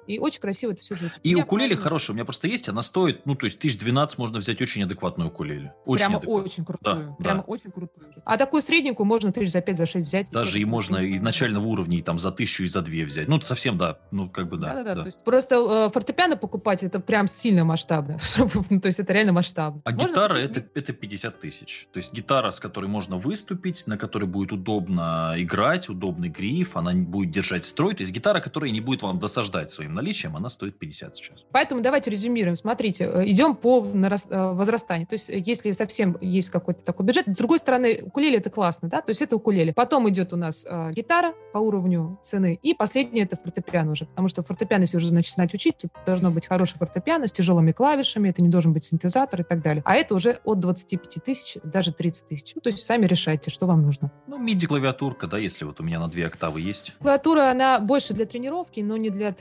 И 0.08 0.20
очень 0.20 0.42
красиво 0.42 0.72
это 0.72 0.82
все 0.82 0.96
звучит. 0.96 1.20
И 1.24 1.30
я 1.30 1.44
укулеле 1.44 1.76
хорошая. 1.76 2.14
У 2.14 2.16
меня 2.16 2.26
просто 2.26 2.48
есть, 2.48 2.70
она 2.70 2.82
стоит, 2.82 3.26
ну, 3.26 3.36
то 3.36 3.46
есть, 3.46 3.60
тысяч 3.60 3.78
двенадцать 3.80 4.18
можно 4.18 4.40
взять 4.40 4.62
очень 4.62 4.84
адекватную 4.84 5.30
укулеле. 5.30 5.74
Очень 5.86 6.06
Прямо 6.06 6.18
очень 6.18 6.66
крутую. 6.66 6.96
Да, 6.96 7.24
Прямо 7.24 7.40
да. 7.40 7.46
очень 7.48 7.72
крутую. 7.72 8.14
А 8.24 8.38
такую 8.38 8.62
средненькую 8.62 9.06
можно 9.06 9.32
тысяч 9.32 9.52
за 9.52 9.62
пять, 9.62 9.78
за 9.78 9.86
шесть 9.86 10.08
взять. 10.08 10.30
Даже 10.32 10.60
и 10.60 10.66
можно 10.66 10.98
и 10.98 11.20
начального 11.20 11.66
уровня, 11.66 11.98
и 11.98 12.02
там 12.02 12.20
за 12.20 12.32
тысячу, 12.32 12.64
и 12.64 12.68
за 12.68 12.82
две 12.82 13.06
взять. 13.06 13.28
Ну, 13.28 13.42
совсем, 13.42 13.78
да. 13.78 14.00
Ну, 14.12 14.30
как 14.30 14.50
бы, 14.50 14.58
да. 14.58 14.74
Да, 14.74 14.84
да, 14.84 14.96
да. 14.96 15.02
То 15.02 15.06
есть, 15.08 15.24
просто 15.24 15.56
э, 15.56 15.90
фортепиано 15.92 16.38
покупать, 16.38 16.84
это 16.84 17.00
прям 17.00 17.28
сильно 17.28 17.64
масштабно. 17.64 18.18
Ну, 18.70 18.80
то 18.80 18.88
есть, 18.88 19.00
это 19.00 19.14
реально 19.14 19.34
масштабно. 19.34 19.82
А 19.86 19.92
можно 19.92 20.08
гитара, 20.08 20.36
это, 20.36 20.66
это 20.74 20.94
50 20.94 21.40
тысяч. 21.40 21.88
То 21.92 21.98
есть, 21.98 22.14
гитара, 22.14 22.52
с 22.52 22.60
которой 22.60 22.88
можно 22.88 23.18
выступить, 23.18 23.86
на 23.88 23.98
которой 23.98 24.26
будет 24.26 24.52
удобно 24.52 25.34
играть, 25.38 25.90
удобный 25.90 26.30
гриф, 26.30 26.78
она 26.78 26.94
будет 26.94 27.32
держать 27.32 27.66
строй. 27.66 27.96
То 27.96 28.02
есть, 28.02 28.14
гитара, 28.14 28.40
которая 28.40 28.72
не 28.72 28.82
будет 28.82 29.02
вам 29.02 29.20
досаждать 29.20 29.72
своим 29.72 29.95
наличием, 29.96 30.36
она 30.36 30.50
стоит 30.50 30.78
50 30.78 31.16
сейчас. 31.16 31.46
Поэтому 31.52 31.82
давайте 31.82 32.10
резюмируем. 32.10 32.56
Смотрите, 32.56 33.06
э, 33.06 33.24
идем 33.26 33.56
по 33.56 33.84
э, 33.84 34.52
возрастанию. 34.54 35.08
То 35.08 35.14
есть 35.14 35.30
э, 35.30 35.42
если 35.46 35.72
совсем 35.72 36.18
есть 36.22 36.50
какой-то 36.50 36.84
такой 36.84 37.06
бюджет. 37.06 37.26
С 37.28 37.38
другой 37.38 37.58
стороны, 37.58 38.02
укулеле 38.04 38.38
это 38.38 38.50
классно, 38.50 38.90
да, 38.90 39.02
то 39.02 39.10
есть 39.10 39.22
это 39.22 39.36
укулеле. 39.36 39.74
Потом 39.74 40.10
идет 40.10 40.34
у 40.34 40.38
нас 40.38 40.66
э, 40.70 40.92
гитара 40.92 41.34
по 41.54 41.58
уровню 41.58 42.20
цены. 42.22 42.60
И 42.62 42.74
последнее 42.74 43.26
это 43.26 43.38
фортепиано 43.38 43.92
уже. 43.92 44.06
Потому 44.06 44.28
что 44.28 44.42
фортепиано, 44.42 44.84
если 44.84 44.98
уже 44.98 45.14
начинать 45.14 45.54
учить, 45.54 45.78
то 45.78 45.90
должно 46.06 46.32
быть 46.32 46.48
хорошее 46.48 46.78
фортепиано 46.78 47.28
с 47.28 47.32
тяжелыми 47.32 47.72
клавишами, 47.72 48.30
это 48.30 48.42
не 48.42 48.50
должен 48.50 48.74
быть 48.74 48.84
синтезатор 48.84 49.42
и 49.42 49.44
так 49.44 49.62
далее. 49.62 49.82
А 49.86 49.96
это 49.96 50.16
уже 50.16 50.40
от 50.44 50.60
25 50.60 51.24
тысяч, 51.24 51.58
даже 51.64 51.94
30 51.94 52.28
тысяч. 52.28 52.54
Ну, 52.56 52.62
то 52.62 52.70
есть 52.70 52.84
сами 52.86 53.06
решайте, 53.06 53.50
что 53.50 53.66
вам 53.66 53.82
нужно. 53.82 54.12
Ну, 54.28 54.38
MIDI-клавиатурка, 54.44 55.28
да, 55.28 55.38
если 55.38 55.66
вот 55.66 55.80
у 55.80 55.84
меня 55.84 56.00
на 56.00 56.08
две 56.08 56.28
октавы 56.28 56.62
есть. 56.62 56.94
Клавиатура, 57.00 57.52
она 57.52 57.80
больше 57.80 58.14
для 58.14 58.26
тренировки, 58.26 58.80
но 58.82 58.98
не 58.98 59.10
для 59.10 59.32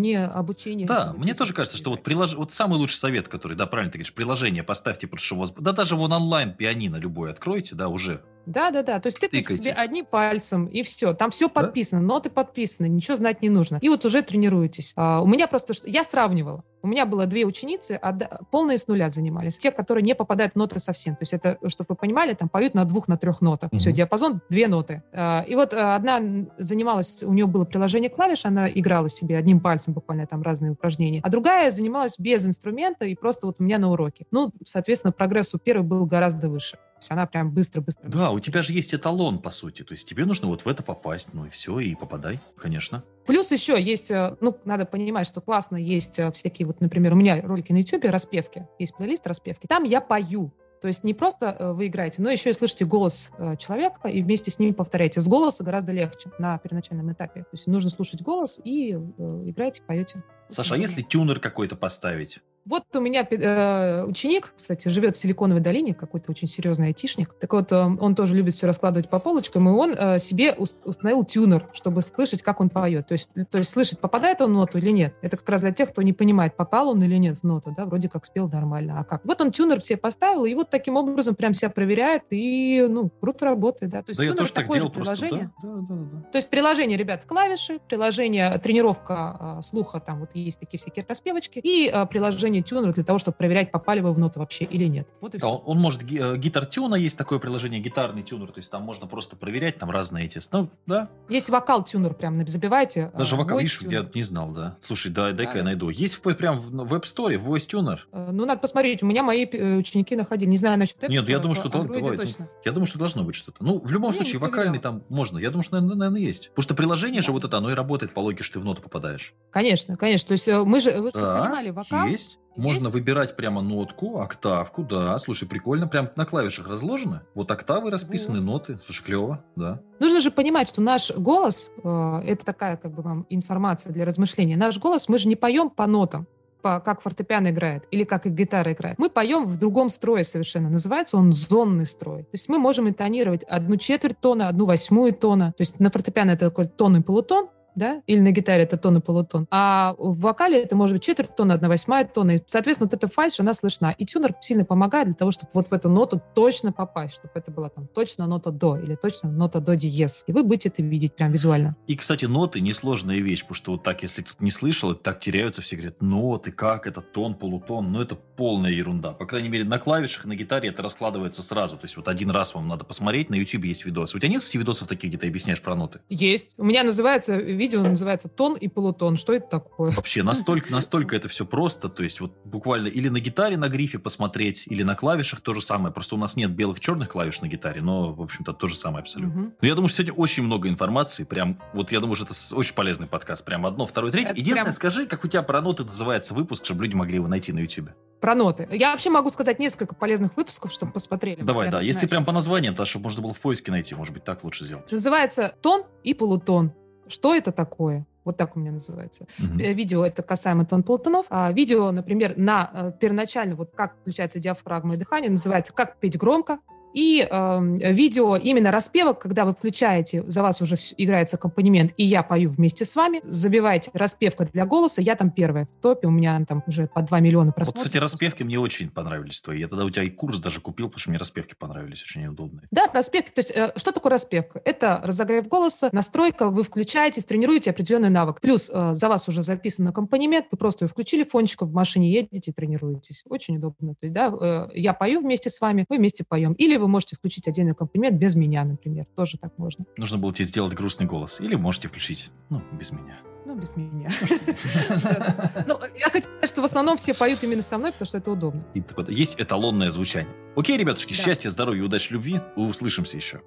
не 0.00 0.26
приложение. 0.26 0.86
Да, 0.86 1.12
мне 1.12 1.34
тоже 1.34 1.52
кажется, 1.52 1.76
что 1.76 1.90
вот, 1.90 2.02
прилож... 2.02 2.34
вот 2.34 2.52
самый 2.52 2.78
лучший 2.78 2.96
совет, 2.96 3.28
который, 3.28 3.56
да, 3.56 3.66
правильно 3.66 3.92
ты 3.92 3.98
говоришь, 3.98 4.12
приложение 4.12 4.62
поставьте, 4.62 5.06
потому 5.06 5.24
что 5.24 5.36
у 5.36 5.38
вас... 5.40 5.52
Да 5.52 5.72
даже 5.72 5.96
вон 5.96 6.12
онлайн 6.12 6.54
пианино 6.54 6.96
любое 6.96 7.30
откройте, 7.30 7.74
да, 7.74 7.88
уже 7.88 8.22
да, 8.46 8.70
да, 8.70 8.82
да. 8.82 9.00
То 9.00 9.06
есть 9.06 9.20
ты 9.20 9.28
тыкаете 9.28 9.62
себе 9.62 9.72
одним 9.72 10.04
пальцем, 10.04 10.66
и 10.66 10.82
все. 10.82 11.14
Там 11.14 11.30
все 11.30 11.48
подписано, 11.48 12.00
да? 12.00 12.06
ноты 12.06 12.30
подписаны, 12.30 12.88
ничего 12.88 13.16
знать 13.16 13.42
не 13.42 13.48
нужно. 13.48 13.78
И 13.80 13.88
вот 13.88 14.04
уже 14.04 14.22
тренируетесь. 14.22 14.92
А, 14.96 15.20
у 15.20 15.26
меня 15.26 15.46
просто... 15.46 15.74
Я 15.84 16.04
сравнивала. 16.04 16.64
У 16.82 16.88
меня 16.88 17.04
было 17.04 17.26
две 17.26 17.44
ученицы, 17.44 17.98
а 18.00 18.12
полные 18.50 18.78
с 18.78 18.88
нуля 18.88 19.10
занимались. 19.10 19.58
Те, 19.58 19.70
которые 19.70 20.02
не 20.02 20.14
попадают 20.14 20.54
в 20.54 20.56
ноты 20.56 20.78
совсем. 20.78 21.14
То 21.14 21.22
есть 21.22 21.32
это, 21.32 21.58
чтобы 21.66 21.88
вы 21.90 21.96
понимали, 21.96 22.34
там 22.34 22.48
поют 22.48 22.74
на 22.74 22.84
двух, 22.84 23.06
на 23.08 23.18
трех 23.18 23.40
нотах. 23.42 23.70
Угу. 23.72 23.78
Все, 23.78 23.92
диапазон, 23.92 24.40
две 24.48 24.66
ноты. 24.66 25.02
А, 25.12 25.44
и 25.46 25.54
вот 25.54 25.74
а, 25.74 25.94
одна 25.94 26.20
занималась, 26.56 27.22
у 27.22 27.32
нее 27.32 27.46
было 27.46 27.64
приложение 27.64 28.10
клавиш, 28.10 28.44
она 28.44 28.70
играла 28.70 29.08
себе 29.08 29.36
одним 29.36 29.60
пальцем 29.60 29.92
буквально 29.92 30.26
там 30.26 30.42
разные 30.42 30.72
упражнения. 30.72 31.20
А 31.22 31.28
другая 31.28 31.70
занималась 31.70 32.18
без 32.18 32.46
инструмента 32.46 33.04
и 33.04 33.14
просто 33.14 33.46
вот 33.46 33.56
у 33.58 33.62
меня 33.62 33.78
на 33.78 33.90
уроке. 33.90 34.26
Ну, 34.30 34.52
соответственно, 34.64 35.12
прогресс 35.12 35.54
у 35.54 35.58
первой 35.58 35.84
был 35.84 36.06
гораздо 36.06 36.48
выше. 36.48 36.78
То 37.00 37.04
есть 37.04 37.12
она 37.12 37.24
прям 37.24 37.50
быстро-быстро. 37.50 38.06
Да, 38.10 38.30
у 38.30 38.40
тебя 38.40 38.60
же 38.60 38.74
есть 38.74 38.94
эталон, 38.94 39.38
по 39.38 39.48
сути. 39.48 39.82
То 39.82 39.92
есть 39.92 40.06
тебе 40.06 40.26
нужно 40.26 40.48
вот 40.48 40.66
в 40.66 40.68
это 40.68 40.82
попасть. 40.82 41.32
Ну 41.32 41.46
и 41.46 41.48
все, 41.48 41.80
и 41.80 41.94
попадай, 41.94 42.40
конечно. 42.58 43.02
Плюс 43.26 43.50
еще 43.50 43.80
есть, 43.80 44.10
э, 44.10 44.36
ну, 44.42 44.54
надо 44.66 44.84
понимать, 44.84 45.26
что 45.26 45.40
классно 45.40 45.76
есть 45.76 46.18
э, 46.18 46.30
всякие, 46.32 46.66
вот, 46.66 46.82
например, 46.82 47.14
у 47.14 47.16
меня 47.16 47.40
ролики 47.40 47.72
на 47.72 47.78
YouTube, 47.78 48.04
распевки. 48.04 48.66
Есть 48.78 48.94
плейлист 48.94 49.26
распевки. 49.26 49.66
Там 49.66 49.84
я 49.84 50.02
пою. 50.02 50.52
То 50.82 50.88
есть 50.88 51.02
не 51.02 51.14
просто 51.14 51.56
э, 51.58 51.72
вы 51.72 51.86
играете, 51.86 52.20
но 52.20 52.30
еще 52.30 52.50
и 52.50 52.52
слышите 52.52 52.84
голос 52.84 53.30
человека 53.58 54.08
и 54.08 54.22
вместе 54.22 54.50
с 54.50 54.58
ним 54.58 54.74
повторяете. 54.74 55.22
С 55.22 55.26
голоса 55.26 55.64
гораздо 55.64 55.92
легче 55.92 56.30
на 56.38 56.58
первоначальном 56.58 57.10
этапе. 57.10 57.44
То 57.44 57.50
есть 57.52 57.66
нужно 57.66 57.88
слушать 57.88 58.20
голос 58.20 58.60
и 58.62 58.90
играете, 58.90 59.80
поете. 59.86 60.22
Саша, 60.50 60.74
а 60.74 60.78
если 60.78 61.02
тюнер 61.02 61.40
какой-то 61.40 61.76
поставить? 61.76 62.40
Вот 62.66 62.84
у 62.94 63.00
меня 63.00 63.26
э, 63.28 64.04
ученик, 64.04 64.52
кстати, 64.54 64.88
живет 64.88 65.16
в 65.16 65.18
Силиконовой 65.18 65.62
долине, 65.62 65.94
какой-то 65.94 66.30
очень 66.30 66.46
серьезный 66.46 66.88
айтишник. 66.88 67.32
Так 67.40 67.52
вот, 67.54 67.72
э, 67.72 67.76
он 67.76 68.14
тоже 68.14 68.36
любит 68.36 68.54
все 68.54 68.66
раскладывать 68.66 69.08
по 69.08 69.18
полочкам, 69.18 69.68
и 69.68 69.72
он 69.72 69.94
э, 69.96 70.18
себе 70.18 70.52
установил 70.52 71.24
тюнер, 71.24 71.68
чтобы 71.72 72.02
слышать, 72.02 72.42
как 72.42 72.60
он 72.60 72.68
поет. 72.68 73.08
То 73.08 73.12
есть, 73.12 73.30
то 73.50 73.58
есть 73.58 73.70
слышать, 73.70 73.98
попадает 73.98 74.42
он 74.42 74.50
в 74.50 74.54
ноту 74.54 74.76
или 74.76 74.90
нет. 74.90 75.14
Это 75.22 75.38
как 75.38 75.48
раз 75.48 75.62
для 75.62 75.72
тех, 75.72 75.88
кто 75.88 76.02
не 76.02 76.12
понимает, 76.12 76.54
попал 76.54 76.90
он 76.90 77.02
или 77.02 77.16
нет 77.16 77.38
в 77.40 77.44
ноту, 77.44 77.74
да, 77.74 77.86
вроде 77.86 78.10
как 78.10 78.26
спел 78.26 78.48
нормально, 78.48 79.00
а 79.00 79.04
как. 79.04 79.24
Вот 79.24 79.40
он 79.40 79.52
тюнер 79.52 79.82
себе 79.82 79.96
поставил, 79.96 80.44
и 80.44 80.54
вот 80.54 80.68
таким 80.68 80.96
образом 80.96 81.34
прям 81.34 81.54
себя 81.54 81.70
проверяет, 81.70 82.24
и, 82.30 82.86
ну, 82.88 83.10
круто 83.20 83.46
работает, 83.46 83.90
да. 83.90 84.02
То 84.02 84.10
есть 84.10 84.18
да, 84.18 84.26
тюнер 84.26 84.38
тоже 84.38 84.52
так 84.52 84.68
делал 84.68 84.90
приложение. 84.90 85.50
Просто, 85.60 85.82
да? 85.86 85.94
Да, 85.94 85.94
да, 85.96 86.18
да, 86.22 86.30
То 86.30 86.36
есть 86.36 86.50
приложение, 86.50 86.98
ребят, 86.98 87.24
клавиши, 87.24 87.80
приложение, 87.88 88.56
тренировка 88.58 89.56
э, 89.58 89.62
слуха, 89.62 89.98
там 89.98 90.20
вот 90.20 90.30
есть 90.40 90.60
такие 90.60 90.78
всякие 90.78 91.04
распевочки, 91.08 91.58
и 91.58 91.88
а, 91.88 92.06
приложение 92.06 92.62
тюнер 92.62 92.92
для 92.92 93.04
того, 93.04 93.18
чтобы 93.18 93.36
проверять, 93.36 93.70
попали 93.70 94.00
вы 94.00 94.12
в 94.12 94.18
ноты 94.18 94.38
вообще 94.38 94.64
или 94.64 94.86
нет. 94.86 95.08
Вот 95.20 95.34
и 95.34 95.38
все. 95.38 95.48
Он, 95.48 95.62
он 95.64 95.78
может, 95.78 96.02
э, 96.02 96.36
гитар 96.36 96.66
тюна 96.66 96.94
есть 96.94 97.16
такое 97.18 97.38
приложение, 97.38 97.80
гитарный 97.80 98.22
тюнер, 98.22 98.48
то 98.48 98.58
есть 98.58 98.70
там 98.70 98.82
можно 98.82 99.06
просто 99.06 99.36
проверять, 99.36 99.78
там 99.78 99.90
разные 99.90 100.26
эти, 100.26 100.40
ну, 100.52 100.70
да. 100.86 101.08
Есть 101.28 101.50
вокал 101.50 101.84
тюнер, 101.84 102.14
прям 102.14 102.46
забивайте. 102.46 103.10
Даже 103.16 103.36
вокал, 103.36 103.58
видишь, 103.58 103.80
я 103.82 104.08
не 104.14 104.22
знал, 104.22 104.50
да. 104.50 104.76
Слушай, 104.80 105.12
да, 105.12 105.32
дай-ка 105.32 105.54
да. 105.54 105.58
я 105.58 105.64
найду. 105.64 105.90
Есть 105.90 106.20
прям 106.20 106.58
в 106.58 106.94
App 106.94 107.02
Store, 107.02 107.34
Voice 107.36 107.68
Tuner? 107.68 107.98
Ну, 108.12 108.46
надо 108.46 108.60
посмотреть, 108.60 109.02
у 109.02 109.06
меня 109.06 109.22
мои 109.22 109.44
ученики 109.44 110.16
находили, 110.16 110.48
не 110.48 110.56
знаю 110.56 110.78
насчет 110.78 110.96
этого. 110.98 111.10
Нет, 111.10 111.28
я 111.28 111.38
думаю, 111.38 111.54
что, 111.54 111.68
давай, 111.68 112.16
точно. 112.16 112.48
я 112.64 112.72
думаю, 112.72 112.86
что 112.86 112.98
должно 112.98 113.24
быть 113.24 113.34
что-то. 113.34 113.62
Ну, 113.64 113.78
в 113.78 113.90
любом 113.90 114.14
случае, 114.14 114.38
вокальный 114.38 114.78
там 114.78 115.02
можно. 115.08 115.38
Я 115.38 115.50
думаю, 115.50 115.62
что, 115.62 115.80
наверное, 115.80 116.20
есть. 116.20 116.48
Потому 116.50 116.62
что 116.62 116.74
приложение 116.74 117.22
же 117.22 117.32
вот 117.32 117.44
это, 117.44 117.58
оно 117.58 117.70
и 117.70 117.74
работает 117.74 118.12
по 118.12 118.20
логике, 118.20 118.44
что 118.44 118.54
ты 118.54 118.60
в 118.60 118.64
ноту 118.64 118.82
попадаешь. 118.82 119.34
Конечно, 119.50 119.96
конечно. 119.96 120.29
То 120.30 120.34
есть 120.34 120.46
э, 120.46 120.62
мы 120.62 120.78
же, 120.78 120.92
вы 121.00 121.10
что, 121.10 121.40
понимали, 121.42 121.70
вокал... 121.70 122.06
есть. 122.06 122.38
Можно 122.54 122.84
есть? 122.84 122.94
выбирать 122.94 123.34
прямо 123.34 123.62
нотку, 123.62 124.20
октавку, 124.20 124.84
да. 124.84 125.18
Слушай, 125.18 125.48
прикольно. 125.48 125.88
Прям 125.88 126.10
на 126.14 126.24
клавишах 126.24 126.68
разложено. 126.68 127.24
Вот 127.34 127.50
октавы 127.50 127.90
расписаны, 127.90 128.38
вот. 128.38 128.44
ноты. 128.44 128.78
Слушай, 128.80 129.02
клево, 129.02 129.44
да. 129.56 129.80
Нужно 129.98 130.20
же 130.20 130.30
понимать, 130.30 130.68
что 130.68 130.80
наш 130.80 131.10
голос, 131.10 131.72
э, 131.82 132.22
это 132.28 132.44
такая 132.44 132.76
как 132.76 132.92
бы 132.92 133.02
вам 133.02 133.26
информация 133.28 133.92
для 133.92 134.04
размышления. 134.04 134.56
Наш 134.56 134.78
голос, 134.78 135.08
мы 135.08 135.18
же 135.18 135.26
не 135.26 135.34
поем 135.34 135.68
по 135.68 135.88
нотам 135.88 136.28
по, 136.62 136.78
как 136.78 137.00
фортепиано 137.00 137.48
играет 137.48 137.88
или 137.90 138.04
как 138.04 138.26
и 138.26 138.28
гитара 138.28 138.72
играет. 138.72 139.00
Мы 139.00 139.10
поем 139.10 139.46
в 139.46 139.58
другом 139.58 139.90
строе 139.90 140.22
совершенно. 140.22 140.68
Называется 140.68 141.16
он 141.16 141.32
зонный 141.32 141.86
строй. 141.86 142.22
То 142.22 142.34
есть 142.34 142.48
мы 142.48 142.58
можем 142.58 142.88
интонировать 142.88 143.42
одну 143.44 143.78
четверть 143.78 144.20
тона, 144.20 144.46
одну 144.46 144.66
восьмую 144.66 145.12
тона. 145.12 145.54
То 145.56 145.62
есть 145.62 145.80
на 145.80 145.90
фортепиано 145.90 146.32
это 146.32 146.50
такой 146.50 146.68
тон 146.68 146.98
и 146.98 147.00
полутон, 147.00 147.48
да, 147.74 148.02
или 148.06 148.20
на 148.20 148.30
гитаре 148.30 148.64
это 148.64 148.76
тон 148.76 148.98
и 148.98 149.00
полутон, 149.00 149.46
а 149.50 149.94
в 149.98 150.20
вокале 150.20 150.62
это 150.62 150.76
может 150.76 150.96
быть 150.96 151.02
четверть 151.02 151.34
тона, 151.36 151.54
одна 151.54 151.68
восьмая 151.68 152.04
тона, 152.04 152.36
и, 152.36 152.42
соответственно, 152.46 152.88
вот 152.90 152.94
эта 152.94 153.12
фальш, 153.12 153.40
она 153.40 153.54
слышна. 153.54 153.94
И 153.98 154.06
тюнер 154.06 154.34
сильно 154.40 154.64
помогает 154.64 155.06
для 155.06 155.14
того, 155.14 155.32
чтобы 155.32 155.50
вот 155.54 155.68
в 155.68 155.72
эту 155.72 155.88
ноту 155.88 156.22
точно 156.34 156.72
попасть, 156.72 157.14
чтобы 157.14 157.32
это 157.34 157.50
была 157.50 157.68
там 157.68 157.86
точно 157.88 158.26
нота 158.26 158.50
до 158.50 158.76
или 158.76 158.94
точно 158.94 159.30
нота 159.30 159.60
до 159.60 159.76
диез. 159.76 160.24
И 160.26 160.32
вы 160.32 160.42
будете 160.42 160.68
это 160.68 160.82
видеть 160.82 161.14
прям 161.14 161.32
визуально. 161.32 161.76
И, 161.86 161.96
кстати, 161.96 162.26
ноты 162.26 162.60
несложная 162.60 163.18
вещь, 163.18 163.42
потому 163.42 163.54
что 163.54 163.72
вот 163.72 163.82
так, 163.82 164.02
если 164.02 164.22
кто-то 164.22 164.42
не 164.42 164.50
слышал, 164.50 164.92
это 164.92 165.02
так 165.02 165.20
теряются, 165.20 165.62
все 165.62 165.76
говорят, 165.76 166.00
ноты, 166.00 166.52
как 166.52 166.86
это, 166.86 167.00
тон, 167.00 167.34
полутон, 167.34 167.92
ну 167.92 168.00
это 168.00 168.14
полная 168.14 168.70
ерунда. 168.70 169.12
По 169.12 169.26
крайней 169.26 169.48
мере, 169.48 169.64
на 169.64 169.78
клавишах, 169.78 170.24
на 170.24 170.34
гитаре 170.34 170.68
это 170.68 170.82
раскладывается 170.82 171.42
сразу. 171.42 171.76
То 171.76 171.84
есть 171.84 171.96
вот 171.96 172.08
один 172.08 172.30
раз 172.30 172.54
вам 172.54 172.68
надо 172.68 172.84
посмотреть, 172.84 173.30
на 173.30 173.34
YouTube 173.34 173.64
есть 173.64 173.84
видосы. 173.84 174.16
У 174.16 174.20
тебя 174.20 174.30
нет, 174.30 174.40
кстати, 174.40 174.56
видосов 174.56 174.88
таких, 174.88 175.10
где 175.10 175.18
ты 175.18 175.26
объясняешь 175.26 175.60
про 175.60 175.74
ноты? 175.74 176.00
Есть. 176.08 176.54
У 176.58 176.64
меня 176.64 176.82
называется 176.82 177.36
видео 177.60 177.82
называется 177.82 178.28
«Тон 178.28 178.56
и 178.56 178.68
полутон». 178.68 179.16
Что 179.16 179.32
это 179.32 179.46
такое? 179.46 179.92
Вообще, 179.92 180.22
настолько, 180.24 180.72
настолько 180.72 181.14
это 181.14 181.28
все 181.28 181.46
просто. 181.46 181.88
То 181.88 182.02
есть, 182.02 182.20
вот 182.20 182.32
буквально 182.44 182.88
или 182.88 183.08
на 183.08 183.20
гитаре 183.20 183.56
на 183.56 183.68
грифе 183.68 183.98
посмотреть, 183.98 184.64
или 184.66 184.82
на 184.82 184.96
клавишах 184.96 185.40
то 185.40 185.54
же 185.54 185.60
самое. 185.60 185.92
Просто 185.92 186.16
у 186.16 186.18
нас 186.18 186.36
нет 186.36 186.50
белых 186.50 186.80
черных 186.80 187.10
клавиш 187.10 187.40
на 187.40 187.46
гитаре, 187.46 187.82
но, 187.82 188.12
в 188.12 188.22
общем-то, 188.22 188.52
то 188.52 188.66
же 188.66 188.74
самое 188.74 189.02
абсолютно. 189.02 189.42
Угу. 189.42 189.52
Но 189.60 189.68
я 189.68 189.74
думаю, 189.74 189.88
что 189.88 189.98
сегодня 189.98 190.14
очень 190.14 190.42
много 190.42 190.68
информации. 190.68 191.24
Прям, 191.24 191.60
вот 191.74 191.92
я 191.92 192.00
думаю, 192.00 192.16
что 192.16 192.24
это 192.24 192.34
очень 192.56 192.74
полезный 192.74 193.06
подкаст. 193.06 193.44
Прям 193.44 193.66
одно, 193.66 193.86
второе, 193.86 194.10
третье. 194.10 194.30
Это 194.30 194.40
Единственное, 194.40 194.64
прям... 194.64 194.74
скажи, 194.74 195.06
как 195.06 195.24
у 195.24 195.28
тебя 195.28 195.42
про 195.42 195.60
ноты 195.60 195.84
называется 195.84 196.34
выпуск, 196.34 196.64
чтобы 196.64 196.84
люди 196.84 196.96
могли 196.96 197.16
его 197.16 197.28
найти 197.28 197.52
на 197.52 197.60
YouTube 197.60 197.90
про 198.20 198.34
ноты. 198.34 198.68
Я 198.70 198.90
вообще 198.90 199.10
могу 199.10 199.30
сказать 199.30 199.58
несколько 199.58 199.94
полезных 199.94 200.36
выпусков, 200.36 200.72
чтобы 200.72 200.92
посмотрели. 200.92 201.42
Давай, 201.42 201.70
да. 201.70 201.80
Если 201.80 202.06
прям 202.06 202.24
по 202.24 202.32
названиям, 202.32 202.74
то 202.74 202.84
чтобы 202.84 203.04
можно 203.04 203.22
было 203.22 203.32
в 203.32 203.40
поиске 203.40 203.70
найти, 203.70 203.94
может 203.94 204.12
быть, 204.12 204.24
так 204.24 204.44
лучше 204.44 204.64
сделать. 204.64 204.90
Называется 204.92 205.54
«Тон 205.62 205.84
и 206.04 206.14
полутон». 206.14 206.74
Что 207.10 207.34
это 207.34 207.52
такое? 207.52 208.06
Вот 208.24 208.36
так 208.36 208.56
у 208.56 208.60
меня 208.60 208.72
называется. 208.72 209.26
Uh-huh. 209.38 209.72
Видео 209.72 210.04
это 210.04 210.22
касаемо 210.22 210.64
тон 210.64 210.82
полутонов. 210.82 211.26
А 211.30 211.50
видео, 211.52 211.90
например, 211.90 212.34
на 212.36 212.70
э, 212.72 212.92
первоначально, 213.00 213.56
вот 213.56 213.72
как 213.74 213.96
включается 214.00 214.38
диафрагма 214.38 214.94
и 214.94 214.96
дыхание, 214.96 215.30
называется 215.30 215.72
«Как 215.72 215.96
петь 215.96 216.18
громко», 216.18 216.58
и 216.94 217.26
э, 217.28 217.92
видео 217.92 218.36
именно 218.36 218.70
распевок, 218.70 219.20
когда 219.20 219.44
вы 219.44 219.54
включаете, 219.54 220.24
за 220.26 220.42
вас 220.42 220.60
уже 220.60 220.76
играется 220.96 221.36
аккомпанемент, 221.36 221.92
и 221.96 222.04
я 222.04 222.22
пою 222.22 222.50
вместе 222.50 222.84
с 222.84 222.96
вами, 222.96 223.20
забивайте 223.24 223.90
распевка 223.94 224.44
для 224.46 224.66
голоса, 224.66 225.00
я 225.02 225.14
там 225.16 225.30
первая 225.30 225.66
в 225.66 225.82
топе, 225.82 226.08
у 226.08 226.10
меня 226.10 226.44
там 226.46 226.62
уже 226.66 226.86
по 226.86 227.02
2 227.02 227.20
миллиона 227.20 227.52
просмотров. 227.52 227.82
Вот, 227.82 227.86
кстати, 227.86 228.02
распевки 228.02 228.42
мне 228.42 228.58
очень 228.58 228.90
понравились 228.90 229.40
твои. 229.40 229.60
Я 229.60 229.68
тогда 229.68 229.84
у 229.84 229.90
тебя 229.90 230.04
и 230.04 230.10
курс 230.10 230.40
даже 230.40 230.60
купил, 230.60 230.86
потому 230.86 231.00
что 231.00 231.10
мне 231.10 231.18
распевки 231.18 231.54
понравились, 231.54 232.02
очень 232.02 232.26
удобные. 232.26 232.66
Да, 232.70 232.86
распевки. 232.92 233.30
То 233.30 233.40
есть, 233.40 233.52
э, 233.54 233.72
что 233.76 233.92
такое 233.92 234.10
распевка? 234.10 234.60
Это 234.64 235.00
разогрев 235.02 235.48
голоса, 235.48 235.90
настройка, 235.92 236.48
вы 236.48 236.62
включаете, 236.62 237.20
тренируете 237.20 237.70
определенный 237.70 238.10
навык. 238.10 238.40
Плюс 238.40 238.70
э, 238.72 238.94
за 238.94 239.08
вас 239.08 239.28
уже 239.28 239.42
записан 239.42 239.88
аккомпанемент, 239.88 240.46
вы 240.50 240.58
просто 240.58 240.84
ее 240.84 240.88
включили 240.88 241.22
фончиком, 241.22 241.68
в 241.68 241.72
машине 241.72 242.10
едете, 242.10 242.52
тренируетесь. 242.52 243.22
Очень 243.28 243.58
удобно. 243.58 243.94
То 243.94 244.02
есть, 244.02 244.14
да, 244.14 244.32
э, 244.40 244.68
я 244.74 244.92
пою 244.94 245.20
вместе 245.20 245.50
с 245.50 245.60
вами, 245.60 245.84
вы 245.88 245.98
вместе 245.98 246.24
поем. 246.26 246.52
Или 246.54 246.76
вы 246.80 246.88
можете 246.88 247.16
включить 247.16 247.46
отдельный 247.46 247.74
комплимент 247.74 248.18
без 248.18 248.34
меня, 248.34 248.64
например. 248.64 249.06
Тоже 249.16 249.38
так 249.38 249.56
можно. 249.58 249.84
Нужно 249.96 250.18
было 250.18 250.32
тебе 250.32 250.44
сделать 250.44 250.74
грустный 250.74 251.06
голос. 251.06 251.40
Или 251.40 251.54
можете 251.54 251.88
включить, 251.88 252.30
ну, 252.48 252.62
без 252.72 252.92
меня. 252.92 253.20
Ну, 253.46 253.56
без 253.56 253.76
меня. 253.76 254.10
Ну, 255.66 255.78
я 255.98 256.10
хочу 256.10 256.24
сказать, 256.24 256.50
что 256.50 256.62
в 256.62 256.64
основном 256.64 256.96
все 256.96 257.14
поют 257.14 257.42
именно 257.42 257.62
со 257.62 257.78
мной, 257.78 257.92
потому 257.92 258.06
что 258.06 258.18
это 258.18 258.30
удобно. 258.30 258.64
Есть 259.08 259.40
эталонное 259.40 259.90
звучание. 259.90 260.32
Окей, 260.56 260.76
ребятушки, 260.76 261.14
счастья, 261.14 261.50
здоровья, 261.50 261.84
удачи, 261.84 262.12
любви. 262.12 262.40
Услышимся 262.56 263.16
еще. 263.16 263.40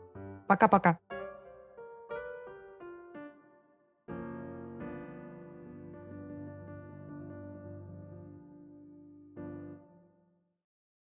Пока-пока. 0.48 1.00